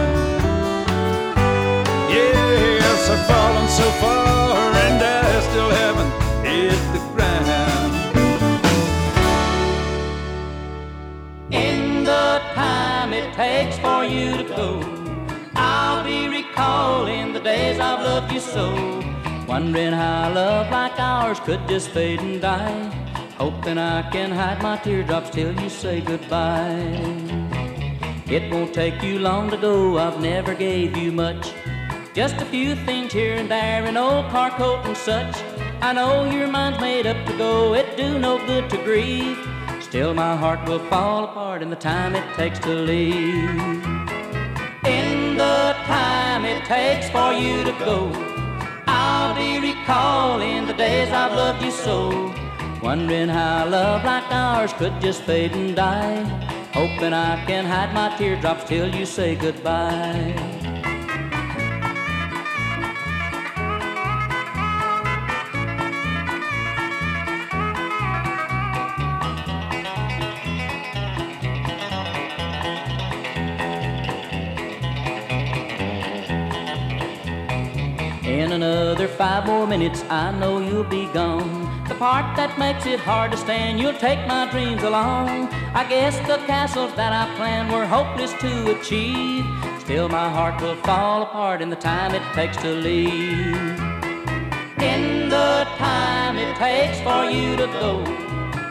Yes, 2.11 3.09
I've 3.09 3.27
fallen 3.27 3.69
so 3.69 3.91
far 4.03 4.75
and 4.87 5.03
I 5.03 5.41
still 5.49 5.71
haven't 5.71 6.13
hit 6.45 6.79
the 6.93 7.01
ground. 7.15 7.93
In 11.51 12.05
the 12.05 12.43
time 12.55 13.15
it 13.15 13.33
takes 13.33 13.79
for 13.79 14.05
you 14.05 14.37
to 14.37 14.45
go, 14.45 14.98
days 17.49 17.81
I've 17.81 18.03
loved 18.11 18.31
you 18.33 18.41
so. 18.41 18.67
Wondering 19.53 19.95
how 20.03 20.33
love 20.35 20.71
like 20.71 20.99
ours 21.01 21.41
could 21.47 21.63
just 21.73 21.89
fade 21.91 22.21
and 22.21 22.41
die. 22.41 22.85
Hoping 23.43 23.79
I 23.79 23.99
can 24.11 24.31
hide 24.31 24.61
my 24.63 24.77
teardrops 24.85 25.31
till 25.31 25.53
you 25.63 25.71
say 25.71 25.97
goodbye. 26.11 27.01
It 28.37 28.53
won't 28.53 28.75
take 28.75 29.03
you 29.03 29.19
long 29.19 29.45
to 29.53 29.57
go, 29.57 29.97
I've 30.05 30.21
never 30.21 30.55
gave 30.55 30.97
you 31.03 31.11
much. 31.11 31.45
Just 32.21 32.37
a 32.45 32.47
few 32.55 32.75
things 32.89 33.13
here 33.13 33.37
and 33.41 33.51
there, 33.51 33.85
an 33.91 33.97
old 33.97 34.27
car 34.35 34.51
coat 34.51 34.81
and 34.85 34.97
such. 34.97 35.35
I 35.81 35.93
know 35.99 36.15
your 36.37 36.49
mind's 36.49 36.81
made 36.81 37.07
up 37.07 37.21
to 37.29 37.35
go, 37.39 37.75
it 37.81 37.97
do 37.97 38.19
no 38.19 38.33
good 38.47 38.69
to 38.73 38.79
grieve. 38.89 39.39
Still, 39.81 40.13
my 40.13 40.37
heart 40.37 40.69
will 40.69 40.85
fall 40.91 41.25
apart 41.25 41.63
in 41.63 41.71
the 41.71 41.83
time 41.91 42.15
it 42.15 42.27
takes 42.35 42.59
to 42.67 42.75
leave. 42.91 43.98
The 45.69 45.75
time 45.85 46.47
it 46.47 46.65
takes 46.65 47.11
for 47.11 47.31
you 47.35 47.63
to 47.63 47.73
go, 47.73 48.11
I'll 48.87 49.35
be 49.35 49.61
recalling 49.61 50.67
the 50.67 50.73
days 50.73 51.11
I've 51.13 51.33
loved 51.33 51.63
you 51.63 51.71
so. 51.71 52.33
Wondering 52.83 53.29
how 53.29 53.69
love 53.69 54.03
like 54.03 54.33
ours 54.33 54.73
could 54.73 54.99
just 54.99 55.25
fade 55.25 55.53
and 55.53 55.77
die. 55.77 56.25
Hoping 56.73 57.13
I 57.13 57.45
can 57.45 57.67
hide 57.67 57.93
my 57.93 58.17
teardrops 58.17 58.65
till 58.65 58.89
you 58.95 59.05
say 59.05 59.35
goodbye. 59.35 60.58
In 78.39 78.53
another 78.53 79.09
five 79.09 79.47
more 79.47 79.67
minutes, 79.67 80.05
I 80.09 80.31
know 80.31 80.61
you'll 80.61 80.85
be 80.85 81.07
gone. 81.07 81.85
The 81.89 81.97
part 81.97 82.37
that 82.37 82.57
makes 82.57 82.87
it 82.87 83.01
hard 83.01 83.33
to 83.33 83.37
stand, 83.37 83.81
you'll 83.81 83.99
take 83.99 84.29
my 84.29 84.49
dreams 84.49 84.85
along. 84.85 85.49
I 85.75 85.85
guess 85.89 86.17
the 86.19 86.37
castles 86.47 86.95
that 86.95 87.13
I 87.13 87.35
planned 87.35 87.73
were 87.73 87.85
hopeless 87.85 88.33
to 88.35 88.79
achieve. 88.79 89.45
Still, 89.81 90.09
my 90.09 90.31
heart 90.31 90.63
will 90.63 90.77
fall 90.77 91.23
apart 91.25 91.61
in 91.61 91.69
the 91.69 91.83
time 91.91 92.15
it 92.15 92.23
takes 92.33 92.57
to 92.59 92.69
leave. 92.69 93.57
In 94.95 95.29
the 95.29 95.67
time 95.77 96.37
it 96.39 96.55
takes 96.59 97.01
for 97.01 97.25
you 97.25 97.57
to 97.57 97.67
go, 97.83 98.05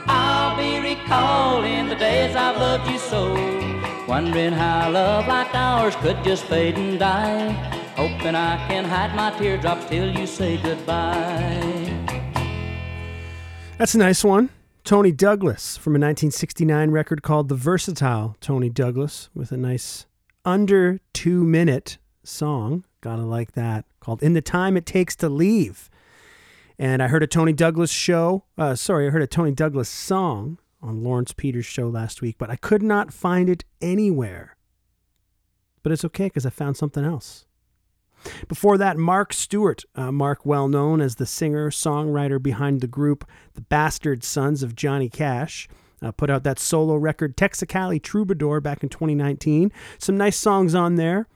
I'll 0.07 0.55
be 0.55 0.79
recalling 0.79 1.89
the 1.89 1.95
days 1.95 2.37
I've 2.37 2.55
loved 2.55 2.89
you 2.89 2.99
so. 2.99 3.33
Wondering 4.07 4.53
how 4.53 4.89
love 4.91 5.27
like 5.27 5.53
ours 5.53 5.97
could 5.97 6.23
just 6.23 6.45
fade 6.45 6.77
and 6.77 6.97
die. 6.97 7.76
Hoping 7.97 8.35
I 8.35 8.57
can 8.67 8.85
hide 8.85 9.15
my 9.15 9.35
teardrops 9.39 9.87
till 9.89 10.15
you 10.15 10.27
say 10.27 10.57
goodbye. 10.57 11.95
That's 13.79 13.95
a 13.95 13.97
nice 13.97 14.23
one. 14.23 14.51
Tony 14.83 15.11
Douglas 15.11 15.77
from 15.77 15.93
a 15.93 15.99
1969 15.99 16.91
record 16.91 17.23
called 17.23 17.49
The 17.49 17.55
Versatile 17.55 18.37
Tony 18.39 18.69
Douglas 18.69 19.31
with 19.33 19.51
a 19.51 19.57
nice 19.57 20.05
under 20.45 20.99
two 21.11 21.43
minute 21.43 21.97
song. 22.23 22.83
Gotta 23.01 23.23
like 23.23 23.53
that. 23.53 23.85
Called 23.99 24.21
In 24.21 24.33
the 24.33 24.43
Time 24.43 24.77
It 24.77 24.85
Takes 24.85 25.15
to 25.15 25.27
Leave. 25.27 25.89
And 26.77 27.01
I 27.01 27.07
heard 27.07 27.23
a 27.23 27.27
Tony 27.27 27.51
Douglas 27.51 27.89
show, 27.89 28.43
uh, 28.59 28.75
sorry, 28.75 29.07
I 29.07 29.09
heard 29.09 29.23
a 29.23 29.27
Tony 29.27 29.53
Douglas 29.53 29.89
song 29.89 30.59
on 30.83 31.03
Lawrence 31.03 31.33
Peters' 31.33 31.65
show 31.65 31.89
last 31.89 32.21
week, 32.21 32.35
but 32.37 32.51
I 32.51 32.57
could 32.57 32.83
not 32.83 33.11
find 33.11 33.49
it 33.49 33.65
anywhere. 33.81 34.55
But 35.81 35.93
it's 35.93 36.05
okay 36.05 36.25
because 36.25 36.45
I 36.45 36.51
found 36.51 36.77
something 36.77 37.03
else. 37.03 37.46
Before 38.47 38.77
that, 38.77 38.97
Mark 38.97 39.33
Stewart, 39.33 39.83
uh, 39.95 40.11
Mark 40.11 40.45
well 40.45 40.67
known 40.67 41.01
as 41.01 41.15
the 41.15 41.25
singer 41.25 41.69
songwriter 41.69 42.41
behind 42.41 42.81
the 42.81 42.87
group 42.87 43.27
The 43.55 43.61
Bastard 43.61 44.23
Sons 44.23 44.63
of 44.63 44.75
Johnny 44.75 45.09
Cash, 45.09 45.67
Uh, 45.99 46.11
put 46.11 46.29
out 46.29 46.43
that 46.43 46.59
solo 46.59 46.95
record, 46.95 47.35
Texicali 47.35 47.99
Troubadour, 47.99 48.61
back 48.61 48.83
in 48.83 48.89
2019. 48.89 49.71
Some 49.97 50.15
nice 50.15 50.37
songs 50.37 50.75
on 50.75 50.93
there. 50.93 51.27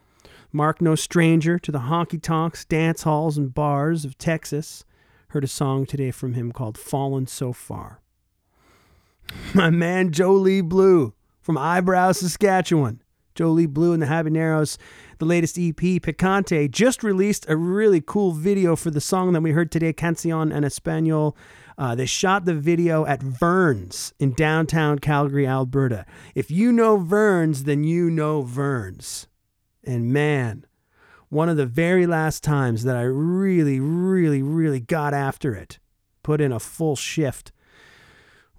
Mark, 0.52 0.82
no 0.82 0.94
stranger 0.94 1.58
to 1.58 1.72
the 1.72 1.80
honky 1.80 2.22
tonks, 2.22 2.64
dance 2.66 3.02
halls, 3.02 3.40
and 3.40 3.54
bars 3.56 4.06
of 4.06 4.20
Texas. 4.20 4.86
Heard 5.30 5.46
a 5.46 5.48
song 5.48 5.88
today 5.88 6.12
from 6.12 6.34
him 6.34 6.52
called 6.52 6.78
Fallen 6.78 7.26
So 7.26 7.54
Far. 7.54 8.02
My 9.56 9.70
man 9.72 10.12
Joe 10.12 10.34
Lee 10.34 10.62
Blue 10.62 11.14
from 11.40 11.58
Eyebrow, 11.58 12.12
Saskatchewan. 12.12 13.01
Joe 13.36 13.52
Lee 13.52 13.66
Blue 13.66 13.94
and 13.94 14.02
the 14.02 14.08
Habaneros, 14.08 14.78
the 15.20 15.26
latest 15.26 15.58
EP, 15.58 15.76
Picante, 15.76 16.70
just 16.70 17.04
released 17.04 17.46
a 17.50 17.56
really 17.56 18.02
cool 18.02 18.32
video 18.32 18.76
for 18.76 18.92
the 18.92 19.02
song 19.02 19.34
that 19.34 19.42
we 19.42 19.52
heard 19.52 19.72
today, 19.72 19.94
Cancion 19.94 20.54
en 20.54 20.64
Espanol. 20.64 21.36
Uh, 21.78 21.96
they 21.96 22.06
shot 22.06 22.46
the 22.46 22.54
video 22.54 23.06
at 23.06 23.24
Verns 23.24 24.14
in 24.20 24.34
downtown 24.34 25.00
Calgary, 25.00 25.48
Alberta. 25.48 26.06
If 26.36 26.52
you 26.52 26.72
know 26.72 26.98
Verns, 26.98 27.64
then 27.64 27.84
you 27.84 28.10
know 28.10 28.42
Verns. 28.44 29.28
And 29.84 30.12
man, 30.12 30.66
one 31.30 31.50
of 31.50 31.58
the 31.58 31.66
very 31.66 32.06
last 32.06 32.44
times 32.44 32.84
that 32.84 32.98
I 32.98 33.04
really, 33.04 33.80
really, 33.80 34.42
really 34.42 34.80
got 34.80 35.14
after 35.14 35.56
it, 35.56 35.80
put 36.24 36.42
in 36.42 36.52
a 36.52 36.60
full 36.60 36.96
shift, 36.96 37.52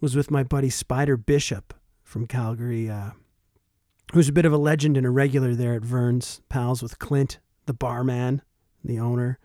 was 0.00 0.16
with 0.16 0.30
my 0.30 0.42
buddy 0.42 0.70
Spider 0.70 1.16
Bishop 1.16 1.74
from 2.02 2.26
Calgary, 2.26 2.90
uh, 2.90 3.10
who's 4.12 4.28
a 4.28 4.32
bit 4.32 4.44
of 4.44 4.52
a 4.52 4.58
legend 4.58 4.96
and 4.96 5.06
a 5.06 5.10
regular 5.10 5.54
there 5.54 5.74
at 5.74 5.82
Vern's, 5.82 6.42
pals 6.48 6.82
with 6.82 6.98
Clint, 6.98 7.38
the 7.66 7.74
barman, 7.74 8.42
the 8.84 8.98
owner. 8.98 9.38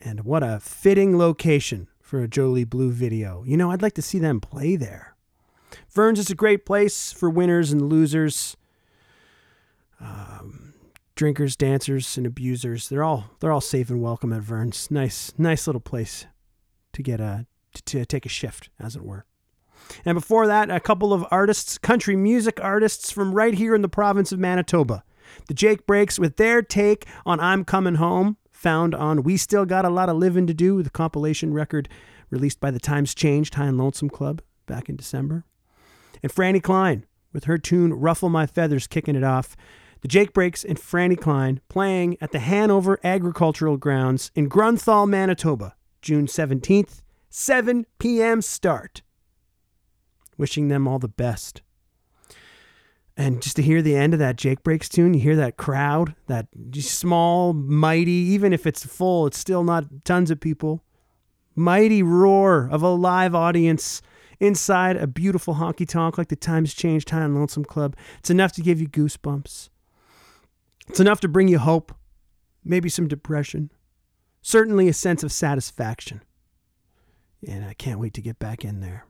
And 0.00 0.24
what 0.24 0.42
a 0.42 0.60
fitting 0.60 1.16
location 1.16 1.88
for 2.00 2.22
a 2.22 2.28
Jolie 2.28 2.64
Blue 2.64 2.90
video. 2.90 3.42
You 3.46 3.56
know, 3.56 3.70
I'd 3.70 3.82
like 3.82 3.94
to 3.94 4.02
see 4.02 4.18
them 4.18 4.40
play 4.40 4.76
there. 4.76 5.16
Vern's 5.88 6.18
is 6.18 6.30
a 6.30 6.34
great 6.34 6.66
place 6.66 7.12
for 7.12 7.30
winners 7.30 7.72
and 7.72 7.88
losers. 7.88 8.56
Um, 9.98 10.74
drinkers, 11.14 11.56
dancers, 11.56 12.18
and 12.18 12.26
abusers. 12.26 12.88
They're 12.90 13.04
all 13.04 13.30
they're 13.40 13.52
all 13.52 13.62
safe 13.62 13.88
and 13.88 14.02
welcome 14.02 14.32
at 14.32 14.42
Vern's. 14.42 14.90
Nice, 14.90 15.32
nice 15.38 15.66
little 15.66 15.80
place 15.80 16.26
to 16.92 17.02
get 17.02 17.20
a 17.20 17.46
to, 17.72 17.82
to 17.82 18.04
take 18.04 18.26
a 18.26 18.28
shift, 18.28 18.68
as 18.78 18.96
it 18.96 19.02
were. 19.02 19.24
And 20.04 20.14
before 20.14 20.46
that, 20.46 20.70
a 20.70 20.80
couple 20.80 21.12
of 21.12 21.24
artists, 21.30 21.78
country 21.78 22.16
music 22.16 22.58
artists 22.62 23.10
from 23.10 23.34
right 23.34 23.54
here 23.54 23.74
in 23.74 23.82
the 23.82 23.88
province 23.88 24.32
of 24.32 24.38
Manitoba. 24.38 25.04
The 25.48 25.54
Jake 25.54 25.86
Brakes 25.86 26.18
with 26.18 26.36
their 26.36 26.62
take 26.62 27.06
on 27.24 27.40
I'm 27.40 27.64
Coming 27.64 27.96
Home, 27.96 28.36
found 28.50 28.94
on 28.94 29.22
We 29.22 29.36
Still 29.36 29.64
Got 29.64 29.84
a 29.84 29.90
Lot 29.90 30.08
of 30.08 30.16
Living 30.16 30.46
to 30.46 30.54
Do, 30.54 30.82
the 30.82 30.90
compilation 30.90 31.52
record 31.52 31.88
released 32.30 32.60
by 32.60 32.70
the 32.70 32.80
Times 32.80 33.14
Changed 33.14 33.54
High 33.54 33.66
and 33.66 33.78
Lonesome 33.78 34.10
Club 34.10 34.42
back 34.66 34.88
in 34.88 34.96
December. 34.96 35.44
And 36.22 36.32
Franny 36.32 36.62
Klein 36.62 37.04
with 37.32 37.44
her 37.44 37.58
tune 37.58 37.92
Ruffle 37.92 38.30
My 38.30 38.46
Feathers 38.46 38.86
kicking 38.86 39.16
it 39.16 39.24
off. 39.24 39.56
The 40.00 40.08
Jake 40.08 40.32
Brakes 40.32 40.64
and 40.64 40.78
Franny 40.78 41.18
Klein 41.18 41.60
playing 41.68 42.16
at 42.20 42.32
the 42.32 42.38
Hanover 42.38 42.98
Agricultural 43.02 43.76
Grounds 43.76 44.30
in 44.34 44.48
Grunthal, 44.48 45.08
Manitoba, 45.08 45.74
June 46.02 46.26
17th, 46.26 47.02
7 47.30 47.86
p.m. 47.98 48.40
start 48.40 49.02
wishing 50.36 50.68
them 50.68 50.86
all 50.86 50.98
the 50.98 51.08
best. 51.08 51.62
And 53.16 53.40
just 53.40 53.56
to 53.56 53.62
hear 53.62 53.80
the 53.80 53.94
end 53.94 54.12
of 54.12 54.18
that 54.18 54.36
Jake 54.36 54.64
Brakes 54.64 54.88
tune, 54.88 55.14
you 55.14 55.20
hear 55.20 55.36
that 55.36 55.56
crowd, 55.56 56.16
that 56.26 56.48
small, 56.74 57.52
mighty, 57.52 58.10
even 58.10 58.52
if 58.52 58.66
it's 58.66 58.84
full, 58.84 59.26
it's 59.26 59.38
still 59.38 59.62
not 59.62 60.04
tons 60.04 60.30
of 60.30 60.40
people. 60.40 60.82
Mighty 61.54 62.02
roar 62.02 62.68
of 62.70 62.82
a 62.82 62.88
live 62.88 63.34
audience 63.34 64.02
inside 64.40 64.96
a 64.96 65.06
beautiful 65.06 65.54
honky 65.54 65.88
tonk 65.88 66.18
like 66.18 66.28
the 66.28 66.34
Times 66.34 66.74
Changed 66.74 67.10
High 67.10 67.22
and 67.22 67.36
Lonesome 67.36 67.64
Club. 67.64 67.96
It's 68.18 68.30
enough 68.30 68.50
to 68.52 68.62
give 68.62 68.80
you 68.80 68.88
goosebumps. 68.88 69.68
It's 70.88 71.00
enough 71.00 71.20
to 71.20 71.28
bring 71.28 71.46
you 71.46 71.60
hope, 71.60 71.94
maybe 72.64 72.88
some 72.88 73.06
depression, 73.06 73.70
certainly 74.42 74.88
a 74.88 74.92
sense 74.92 75.22
of 75.22 75.32
satisfaction. 75.32 76.22
And 77.46 77.64
I 77.64 77.74
can't 77.74 78.00
wait 78.00 78.14
to 78.14 78.20
get 78.22 78.38
back 78.38 78.64
in 78.64 78.80
there. 78.80 79.06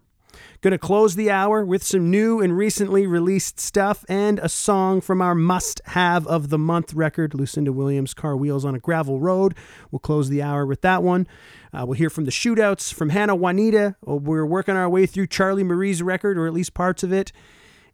Going 0.61 0.72
to 0.72 0.78
close 0.78 1.14
the 1.14 1.30
hour 1.30 1.64
with 1.64 1.82
some 1.82 2.11
new 2.11 2.41
and 2.41 2.57
recently 2.57 3.07
released 3.07 3.61
stuff 3.61 4.05
and 4.09 4.39
a 4.39 4.49
song 4.49 5.01
from 5.01 5.20
our 5.20 5.35
must 5.35 5.80
have 5.87 6.26
of 6.26 6.49
the 6.49 6.59
month 6.59 6.95
record, 6.95 7.35
Lucinda 7.35 7.72
Williams' 7.72 8.14
Car 8.14 8.37
Wheels 8.37 8.64
on 8.64 8.74
a 8.74 8.78
Gravel 8.78 9.20
Road. 9.20 9.55
We'll 9.91 9.99
close 9.99 10.28
the 10.28 10.43
hour 10.43 10.64
with 10.64 10.80
that 10.80 11.03
one. 11.03 11.26
Uh, 11.72 11.85
we'll 11.87 11.99
hear 11.99 12.11
from 12.11 12.24
the 12.24 12.30
shootouts, 12.30 12.93
from 12.95 13.11
Hannah 13.11 13.35
Juanita. 13.35 13.97
Oh, 14.07 14.16
We're 14.16 14.47
working 14.47 14.76
our 14.76 14.89
way 14.89 15.07
through 15.07 15.26
Charlie 15.26 15.64
Marie's 15.64 16.03
record, 16.03 16.39
or 16.39 16.47
at 16.47 16.53
least 16.53 16.72
parts 16.72 17.03
of 17.03 17.12
it. 17.12 17.32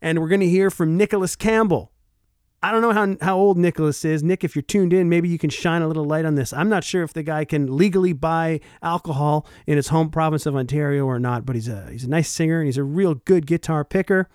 And 0.00 0.20
we're 0.20 0.28
going 0.28 0.40
to 0.40 0.48
hear 0.48 0.70
from 0.70 0.96
Nicholas 0.96 1.36
Campbell. 1.36 1.90
I 2.62 2.72
don't 2.72 2.82
know 2.82 2.92
how, 2.92 3.16
how 3.22 3.38
old 3.38 3.56
Nicholas 3.56 4.04
is. 4.04 4.22
Nick, 4.22 4.44
if 4.44 4.54
you're 4.54 4.62
tuned 4.62 4.92
in, 4.92 5.08
maybe 5.08 5.30
you 5.30 5.38
can 5.38 5.48
shine 5.48 5.80
a 5.80 5.88
little 5.88 6.04
light 6.04 6.26
on 6.26 6.34
this. 6.34 6.52
I'm 6.52 6.68
not 6.68 6.84
sure 6.84 7.02
if 7.02 7.14
the 7.14 7.22
guy 7.22 7.46
can 7.46 7.74
legally 7.74 8.12
buy 8.12 8.60
alcohol 8.82 9.46
in 9.66 9.76
his 9.76 9.88
home 9.88 10.10
province 10.10 10.44
of 10.44 10.54
Ontario 10.54 11.06
or 11.06 11.18
not, 11.18 11.46
but 11.46 11.56
he's 11.56 11.68
a 11.68 11.88
he's 11.90 12.04
a 12.04 12.10
nice 12.10 12.28
singer 12.28 12.58
and 12.58 12.66
he's 12.66 12.76
a 12.76 12.84
real 12.84 13.14
good 13.14 13.46
guitar 13.46 13.84
picker. 13.84 14.28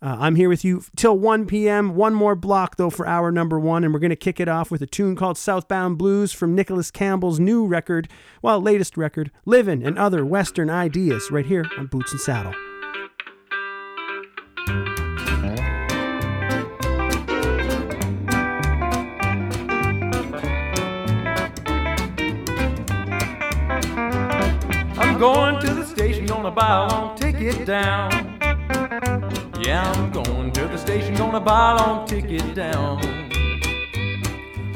Uh, 0.00 0.16
I'm 0.20 0.36
here 0.36 0.48
with 0.48 0.64
you 0.64 0.84
till 0.94 1.18
1 1.18 1.46
p.m. 1.46 1.96
One 1.96 2.14
more 2.14 2.36
block 2.36 2.76
though 2.76 2.90
for 2.90 3.06
hour 3.06 3.32
number 3.32 3.58
one, 3.58 3.82
and 3.82 3.92
we're 3.92 4.00
going 4.00 4.10
to 4.10 4.16
kick 4.16 4.38
it 4.38 4.48
off 4.48 4.70
with 4.70 4.82
a 4.82 4.86
tune 4.86 5.16
called 5.16 5.36
"Southbound 5.36 5.98
Blues" 5.98 6.32
from 6.32 6.54
Nicholas 6.54 6.92
Campbell's 6.92 7.40
new 7.40 7.66
record, 7.66 8.08
well, 8.42 8.60
latest 8.60 8.96
record, 8.96 9.32
"Livin' 9.44 9.84
and 9.84 9.98
Other 9.98 10.24
Western 10.24 10.70
Ideas," 10.70 11.32
right 11.32 11.46
here 11.46 11.64
on 11.76 11.86
Boots 11.86 12.12
and 12.12 12.20
Saddle. 12.20 12.54
I'm 25.16 25.20
going 25.20 25.58
to 25.60 25.72
the 25.72 25.86
station, 25.86 26.26
gonna 26.26 26.50
buy 26.50 26.84
a 26.84 26.88
long 26.92 27.16
ticket 27.16 27.64
down. 27.64 28.10
Yeah, 29.58 29.90
I'm 29.96 30.12
going 30.12 30.52
to 30.52 30.68
the 30.68 30.76
station, 30.76 31.14
gonna 31.14 31.40
buy 31.40 31.70
a 31.70 31.76
long 31.76 32.06
ticket 32.06 32.54
down. 32.54 33.00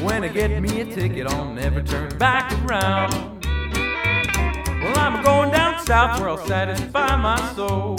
When 0.01 0.25
I 0.25 0.29
get 0.29 0.59
me 0.63 0.81
a 0.81 0.87
ticket, 0.87 1.27
I'll 1.27 1.53
never 1.53 1.83
turn 1.83 2.17
back 2.17 2.51
around. 2.65 3.13
Well, 3.45 4.99
I'm 4.99 5.23
going 5.23 5.51
down 5.51 5.85
south 5.85 6.19
where 6.19 6.31
I'll 6.31 6.39
satisfy 6.39 7.17
my 7.17 7.39
soul. 7.53 7.99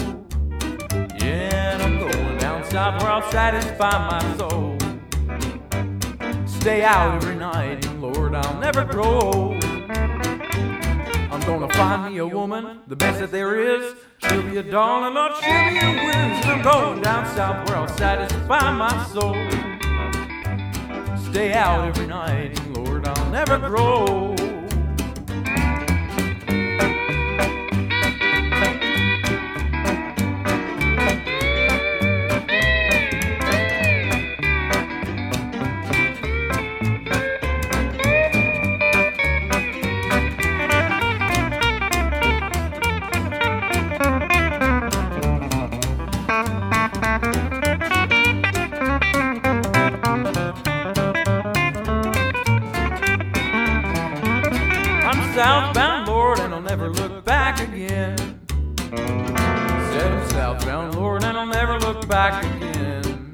Yeah, 1.19 1.77
I'm 1.79 1.99
going 1.99 2.37
down 2.39 2.63
south 2.71 3.03
where 3.03 3.11
I'll 3.11 3.31
satisfy 3.31 3.91
my 4.09 4.37
soul. 4.37 4.77
Stay 6.47 6.83
out 6.83 7.21
every 7.21 7.35
night, 7.35 7.87
Lord, 7.99 8.33
I'll 8.33 8.59
never 8.59 8.83
grow 8.83 9.21
old. 9.31 9.60
I'm 11.41 11.47
gonna 11.59 11.73
find 11.73 12.13
me 12.13 12.19
a 12.19 12.27
woman, 12.27 12.81
the 12.85 12.95
best 12.95 13.19
that 13.19 13.31
there 13.31 13.59
is. 13.59 13.95
She'll 14.19 14.43
be 14.43 14.57
a 14.57 14.63
darling, 14.63 15.15
Lord, 15.15 15.33
she'll 15.37 15.69
be 15.71 15.79
a 15.79 15.91
whiz. 16.05 16.45
And 16.45 16.45
I'm 16.45 16.61
going 16.61 17.01
down 17.01 17.25
south 17.35 17.67
where 17.67 17.77
I'll 17.77 17.87
satisfy 17.87 18.71
my 18.71 19.03
soul. 19.05 19.35
Stay 21.31 21.53
out 21.53 21.87
every 21.87 22.05
night, 22.05 22.59
Lord, 22.75 23.07
I'll 23.07 23.31
never 23.31 23.57
grow. 23.57 24.35
Back 62.11 62.43
again. 62.43 63.31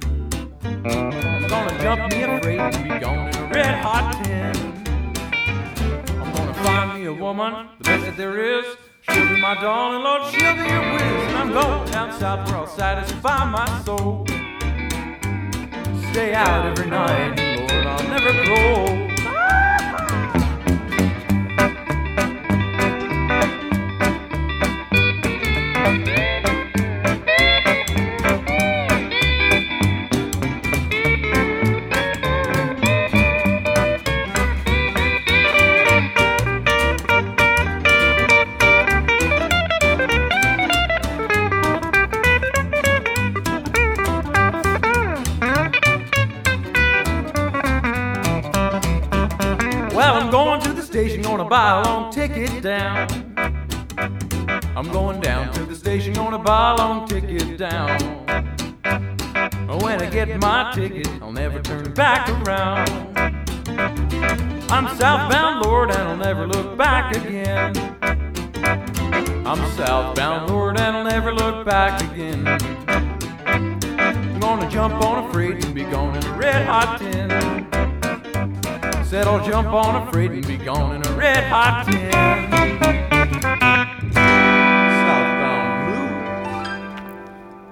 I'm 0.85 1.47
gonna 1.47 1.81
jump 1.81 2.11
me 2.13 2.21
a 2.21 2.39
freight 2.39 2.59
and 2.59 2.83
be 2.83 2.99
gone 2.99 3.27
in 3.29 3.35
a 3.35 3.47
red 3.47 3.73
hot 3.81 4.23
tin. 4.23 4.55
I'm 6.21 6.31
gonna 6.31 6.53
find 6.53 6.93
me 6.93 7.07
a 7.07 7.13
woman, 7.13 7.69
the 7.79 7.83
best 7.85 8.05
that 8.05 8.17
there 8.17 8.59
is. 8.59 8.65
She'll 9.01 9.29
be 9.29 9.41
my 9.41 9.55
darling, 9.55 10.03
Lord, 10.03 10.31
she'll 10.31 10.53
be 10.53 10.69
a 10.79 10.93
whiz. 10.93 11.01
And 11.01 11.37
I'm 11.37 11.51
going 11.53 11.91
down 11.91 12.13
south 12.19 12.47
where 12.47 12.57
I'll 12.57 12.67
satisfy 12.67 13.45
my 13.49 13.67
soul. 13.81 14.27
Stay 16.11 16.35
out 16.35 16.67
every 16.67 16.87
night, 16.87 17.35
Lord, 17.57 17.87
I'll 17.87 18.09
never 18.09 18.31
grow 18.45 19.06
buy 56.47 56.71
a 56.71 56.77
long 56.77 57.05
ticket 57.05 57.57
down. 57.57 57.99
When 59.81 60.01
I 60.01 60.09
get 60.09 60.29
my 60.39 60.71
ticket, 60.73 61.09
I'll 61.21 61.33
never 61.33 61.61
turn 61.61 61.93
back 61.93 62.29
around. 62.29 62.89
I'm 64.71 64.87
southbound, 64.95 65.65
Lord, 65.65 65.91
and 65.91 65.99
I'll 66.07 66.15
never 66.15 66.47
look 66.47 66.77
back 66.77 67.13
again. 67.17 67.75
I'm 69.45 69.59
southbound, 69.75 70.49
Lord, 70.49 70.79
and 70.79 70.95
I'll 70.95 71.03
never 71.03 71.33
look 71.33 71.65
back 71.65 72.01
again. 72.13 72.47
I'm 74.07 74.39
gonna 74.39 74.69
jump 74.69 75.03
on 75.03 75.25
a 75.25 75.33
freight 75.33 75.65
and 75.65 75.75
be 75.75 75.83
gone 75.83 76.15
in 76.15 76.25
a 76.25 76.37
red 76.37 76.65
hot 76.65 76.99
tin. 76.99 77.29
Said 79.03 79.27
I'll 79.27 79.45
jump 79.45 79.67
on 79.67 80.01
a 80.01 80.11
freight 80.13 80.31
and 80.31 80.47
be 80.47 80.55
gone 80.55 80.95
in 80.95 81.05
a 81.05 81.11
red 81.11 81.43
hot 81.43 81.87
tin. 81.87 83.16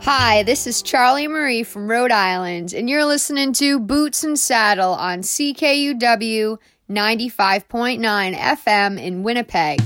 Hi, 0.08 0.44
this 0.44 0.68
is 0.68 0.84
Charlie 0.84 1.28
Marie 1.28 1.64
from 1.64 1.90
Rhode 1.90 2.12
Island, 2.12 2.76
and 2.76 2.88
you're 2.88 3.06
listening 3.06 3.54
to 3.54 3.80
Boots 3.80 4.24
and 4.24 4.38
Saddle 4.38 4.94
on 4.94 5.22
CKUW 5.22 6.60
95.9 6.92 8.36
FM 8.36 9.02
in 9.02 9.24
Winnipeg. 9.24 9.82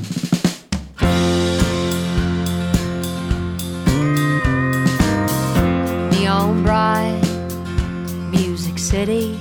Neon 6.12 6.64
bright, 6.64 7.22
Music 8.30 8.78
City, 8.78 9.40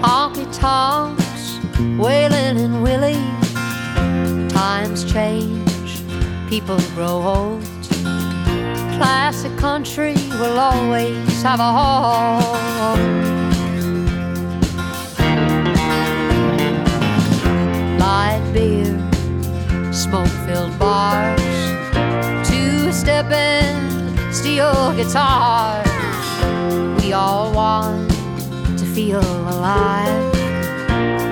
honky 0.00 0.46
tonks, 0.56 1.58
Waylon 1.98 2.56
and 2.56 2.84
Willie. 2.84 3.14
Times 4.48 5.12
change, 5.12 6.04
people 6.48 6.78
grow 6.94 7.20
old. 7.20 7.65
Classic 8.96 9.54
country 9.58 10.14
will 10.40 10.58
always 10.58 11.42
have 11.42 11.60
a 11.60 11.72
home. 11.78 12.40
Light 17.98 18.42
beer, 18.54 18.96
smoke 19.92 20.28
filled 20.46 20.78
bars, 20.78 21.40
two 22.48 22.90
stepping 22.90 23.76
steel 24.32 24.94
guitars. 24.94 25.86
We 27.02 27.12
all 27.12 27.52
want 27.52 28.10
to 28.78 28.84
feel 28.94 29.20
alive. 29.20 30.34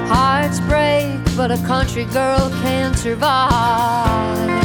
Hearts 0.07 0.61
break, 0.61 1.19
but 1.35 1.51
a 1.51 1.59
country 1.67 2.05
girl 2.05 2.51
can 2.63 2.95
survive. 2.95 4.64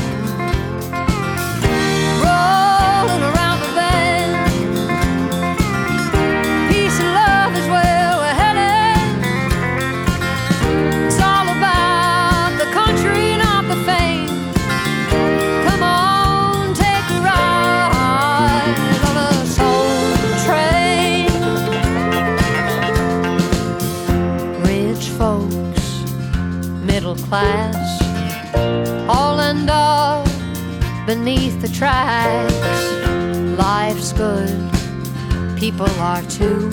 Class, 27.30 28.02
all 29.08 29.40
end 29.40 29.70
up 29.70 30.26
beneath 31.06 31.62
the 31.62 31.68
tracks. 31.68 32.54
Life's 33.56 34.14
good, 34.14 34.50
people 35.56 35.90
are 36.00 36.24
too. 36.24 36.72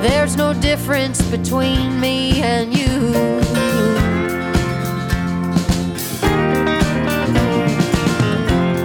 There's 0.00 0.36
no 0.36 0.54
difference 0.54 1.20
between 1.28 1.98
me 1.98 2.40
and 2.42 2.72
you. 2.72 2.92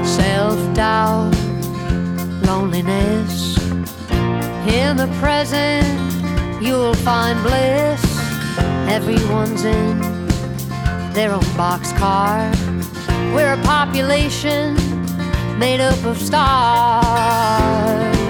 Self 0.03 0.59
doubt, 0.73 1.35
loneliness. 2.47 3.57
In 4.67 4.97
the 4.97 5.09
present, 5.19 5.85
you'll 6.63 6.95
find 6.95 7.39
bliss. 7.43 8.01
Everyone's 8.89 9.63
in 9.63 10.10
their 11.13 11.33
own 11.33 11.43
boxcar. 11.57 12.53
We're 13.33 13.53
a 13.53 13.61
population 13.63 14.75
made 15.59 15.81
up 15.81 16.03
of 16.05 16.17
stars. 16.17 18.20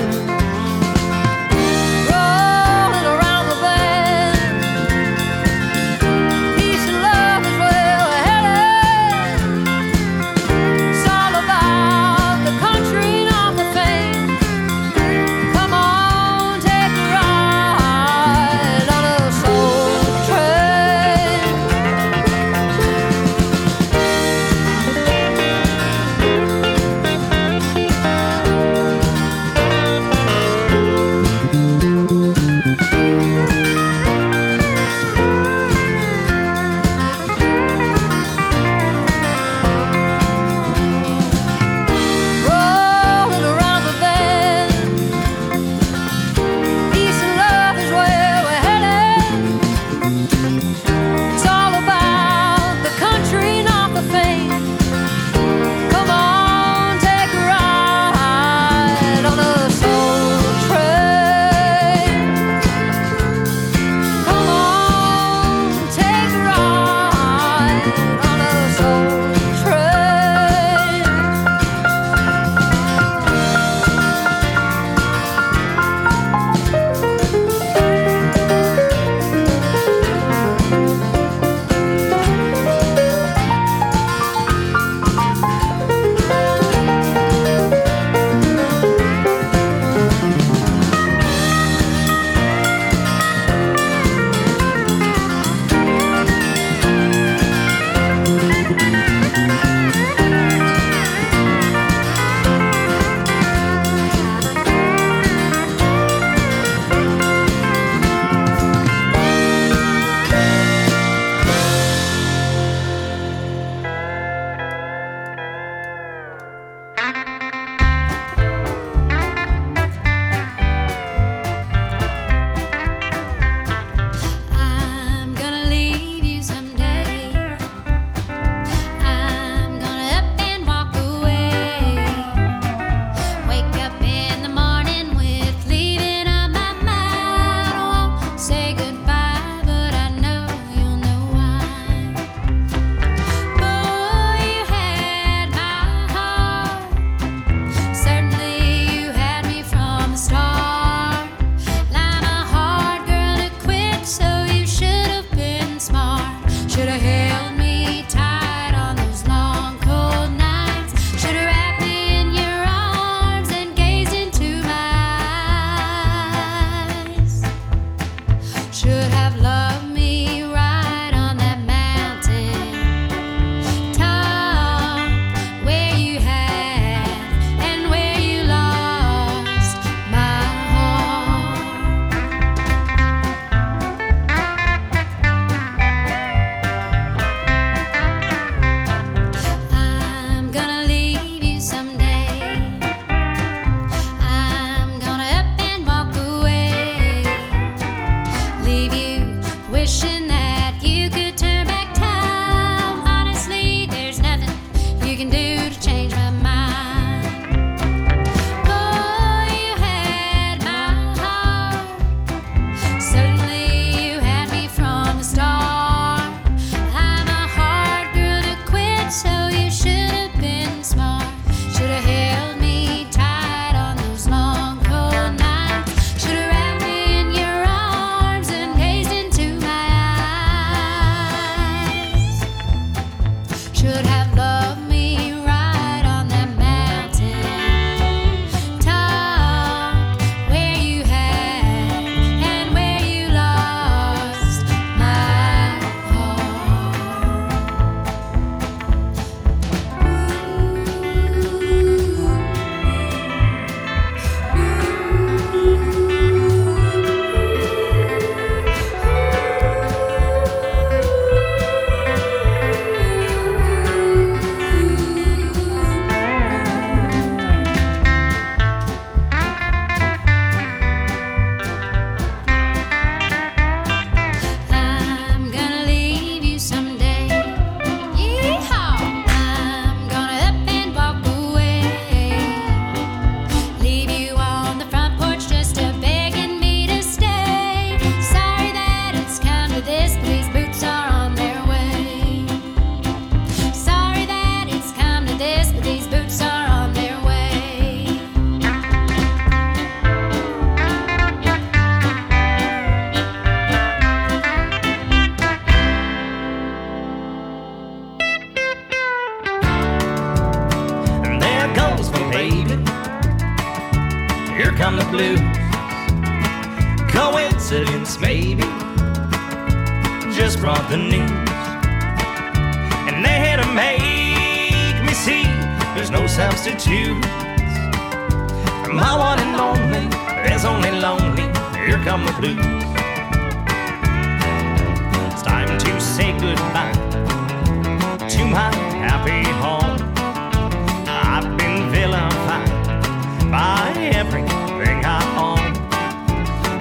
Everything 344.14 345.04
I 345.06 345.22
own. 345.48 345.74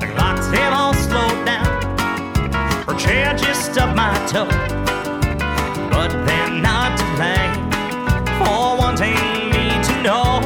The 0.01 0.07
clocks 0.15 0.47
have 0.49 0.73
all 0.73 0.95
slowed 0.95 1.45
down, 1.47 1.83
her 2.87 2.95
chair 2.99 3.35
just 3.37 3.73
stubbed 3.73 3.97
my 3.97 4.15
toe. 4.27 4.49
But 5.91 6.11
they're 6.27 6.51
not 6.51 6.99
to 6.99 7.05
blame 7.17 7.55
for 8.39 8.77
wanting 8.79 9.15
me 9.55 9.71
to 9.89 10.03
know. 10.03 10.41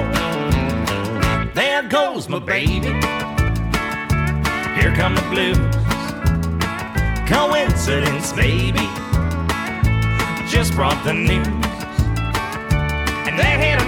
There 1.55 1.83
goes 1.83 2.29
my 2.29 2.39
baby. 2.39 2.93
Here 4.79 4.95
come 4.95 5.15
the 5.15 5.27
blues. 5.31 5.59
Coincidence, 7.29 8.35
maybe 8.37 8.89
just 10.55 10.75
brought 10.75 11.03
the 11.03 11.13
news. 11.13 11.47
And 13.27 13.37
they 13.37 13.55
had 13.59 13.84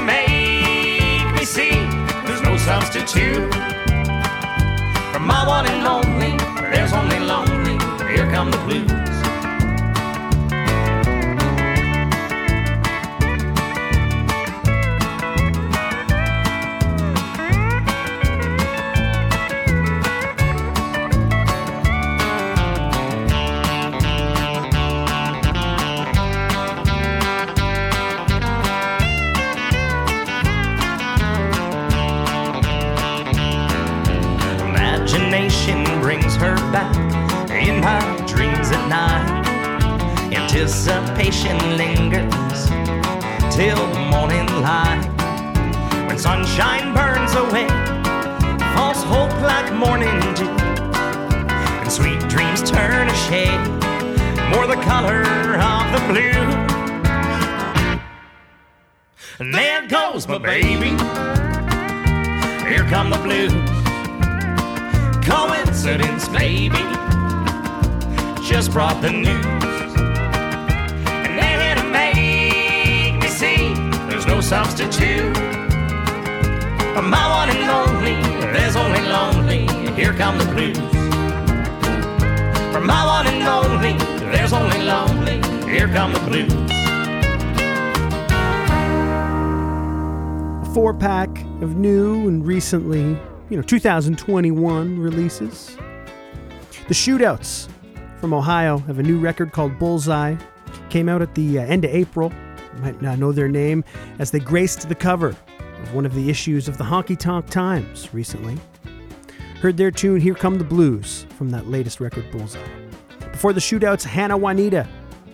substitute 2.66 3.54
for 5.12 5.20
my 5.20 5.46
one 5.46 5.66
and 5.68 5.86
only. 5.86 6.36
There's 6.72 6.92
only 6.92 7.20
lonely. 7.20 7.78
Here 8.12 8.28
come 8.28 8.50
the 8.50 8.58
blues. 8.66 9.15
Recently, 92.66 93.16
you 93.48 93.56
know, 93.56 93.62
2021 93.62 94.98
releases. 94.98 95.76
The 96.88 96.94
Shootouts 96.94 97.68
from 98.18 98.34
Ohio 98.34 98.78
have 98.78 98.98
a 98.98 99.04
new 99.04 99.20
record 99.20 99.52
called 99.52 99.78
Bullseye. 99.78 100.34
Came 100.90 101.08
out 101.08 101.22
at 101.22 101.32
the 101.36 101.60
uh, 101.60 101.62
end 101.62 101.84
of 101.84 101.92
April. 101.92 102.32
You 102.74 102.82
might 102.82 103.00
not 103.00 103.20
know 103.20 103.30
their 103.30 103.46
name 103.46 103.84
as 104.18 104.32
they 104.32 104.40
graced 104.40 104.88
the 104.88 104.96
cover 104.96 105.28
of 105.28 105.94
one 105.94 106.04
of 106.04 106.12
the 106.16 106.28
issues 106.28 106.66
of 106.66 106.76
the 106.76 106.82
Honky 106.82 107.16
Tonk 107.16 107.48
Times 107.50 108.12
recently. 108.12 108.58
Heard 109.60 109.76
their 109.76 109.92
tune 109.92 110.20
Here 110.20 110.34
Come 110.34 110.58
the 110.58 110.64
Blues 110.64 111.24
from 111.38 111.50
that 111.50 111.68
latest 111.68 112.00
record 112.00 112.28
Bullseye. 112.32 112.58
Before 113.30 113.52
the 113.52 113.60
Shootouts, 113.60 114.02
Hannah 114.02 114.36
Juanita. 114.36 114.88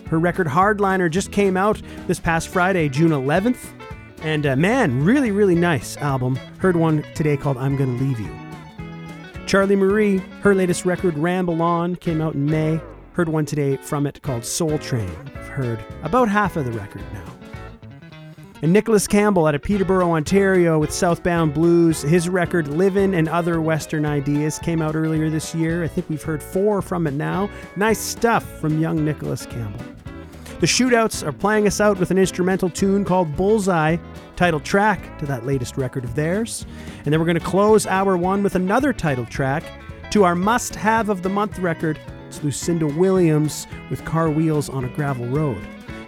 Her 0.07 0.19
record 0.19 0.45
Hardliner 0.45 1.09
just 1.09 1.31
came 1.31 1.57
out 1.57 1.81
this 2.05 2.19
past 2.19 2.49
Friday, 2.49 2.89
June 2.89 3.09
11th. 3.09 3.71
And 4.23 4.45
uh, 4.45 4.55
man, 4.55 5.03
really, 5.03 5.31
really 5.31 5.55
nice 5.55 5.97
album. 5.97 6.37
Heard 6.59 6.77
one 6.77 7.03
today 7.13 7.35
called 7.35 7.57
I'm 7.57 7.75
Gonna 7.75 7.91
Leave 7.91 8.21
You. 8.21 8.33
Charlie 9.45 9.75
Marie, 9.75 10.19
her 10.41 10.55
latest 10.55 10.85
record 10.85 11.17
Ramble 11.17 11.61
On 11.61 11.97
came 11.97 12.21
out 12.21 12.33
in 12.33 12.45
May. 12.45 12.79
Heard 13.11 13.27
one 13.27 13.45
today 13.45 13.75
from 13.75 14.07
it 14.07 14.21
called 14.21 14.45
Soul 14.45 14.77
Train. 14.77 15.11
I've 15.35 15.49
heard 15.49 15.79
about 16.03 16.29
half 16.29 16.55
of 16.55 16.63
the 16.63 16.71
record 16.71 17.03
now. 17.11 17.25
And 18.61 18.71
Nicholas 18.71 19.07
Campbell 19.07 19.45
out 19.45 19.55
of 19.55 19.61
Peterborough, 19.61 20.13
Ontario 20.13 20.79
with 20.79 20.93
Southbound 20.93 21.53
Blues. 21.53 22.01
His 22.01 22.29
record 22.29 22.69
Livin' 22.69 23.13
and 23.13 23.27
Other 23.27 23.59
Western 23.59 24.05
Ideas 24.05 24.57
came 24.57 24.81
out 24.81 24.95
earlier 24.95 25.29
this 25.29 25.53
year. 25.53 25.83
I 25.83 25.89
think 25.89 26.09
we've 26.09 26.23
heard 26.23 26.41
four 26.41 26.81
from 26.81 27.05
it 27.05 27.13
now. 27.13 27.49
Nice 27.75 27.99
stuff 27.99 28.45
from 28.61 28.79
young 28.79 29.03
Nicholas 29.03 29.45
Campbell. 29.45 29.85
The 30.63 30.67
Shootouts 30.67 31.27
are 31.27 31.33
playing 31.33 31.67
us 31.67 31.81
out 31.81 31.99
with 31.99 32.09
an 32.09 32.17
instrumental 32.17 32.69
tune 32.69 33.03
called 33.03 33.35
Bullseye, 33.35 33.97
title 34.37 34.61
track 34.61 35.19
to 35.19 35.25
that 35.25 35.45
latest 35.45 35.75
record 35.75 36.05
of 36.05 36.15
theirs. 36.15 36.65
And 37.03 37.11
then 37.11 37.19
we're 37.19 37.25
going 37.25 37.37
to 37.37 37.45
close 37.45 37.85
hour 37.85 38.15
one 38.15 38.41
with 38.43 38.55
another 38.55 38.93
title 38.93 39.25
track 39.25 39.65
to 40.11 40.23
our 40.23 40.35
must 40.35 40.73
have 40.75 41.09
of 41.09 41.21
the 41.21 41.27
month 41.27 41.59
record. 41.59 41.99
It's 42.29 42.41
Lucinda 42.45 42.87
Williams 42.87 43.67
with 43.89 44.05
Car 44.05 44.29
Wheels 44.29 44.69
on 44.69 44.85
a 44.85 44.87
Gravel 44.87 45.25
Road. 45.25 45.61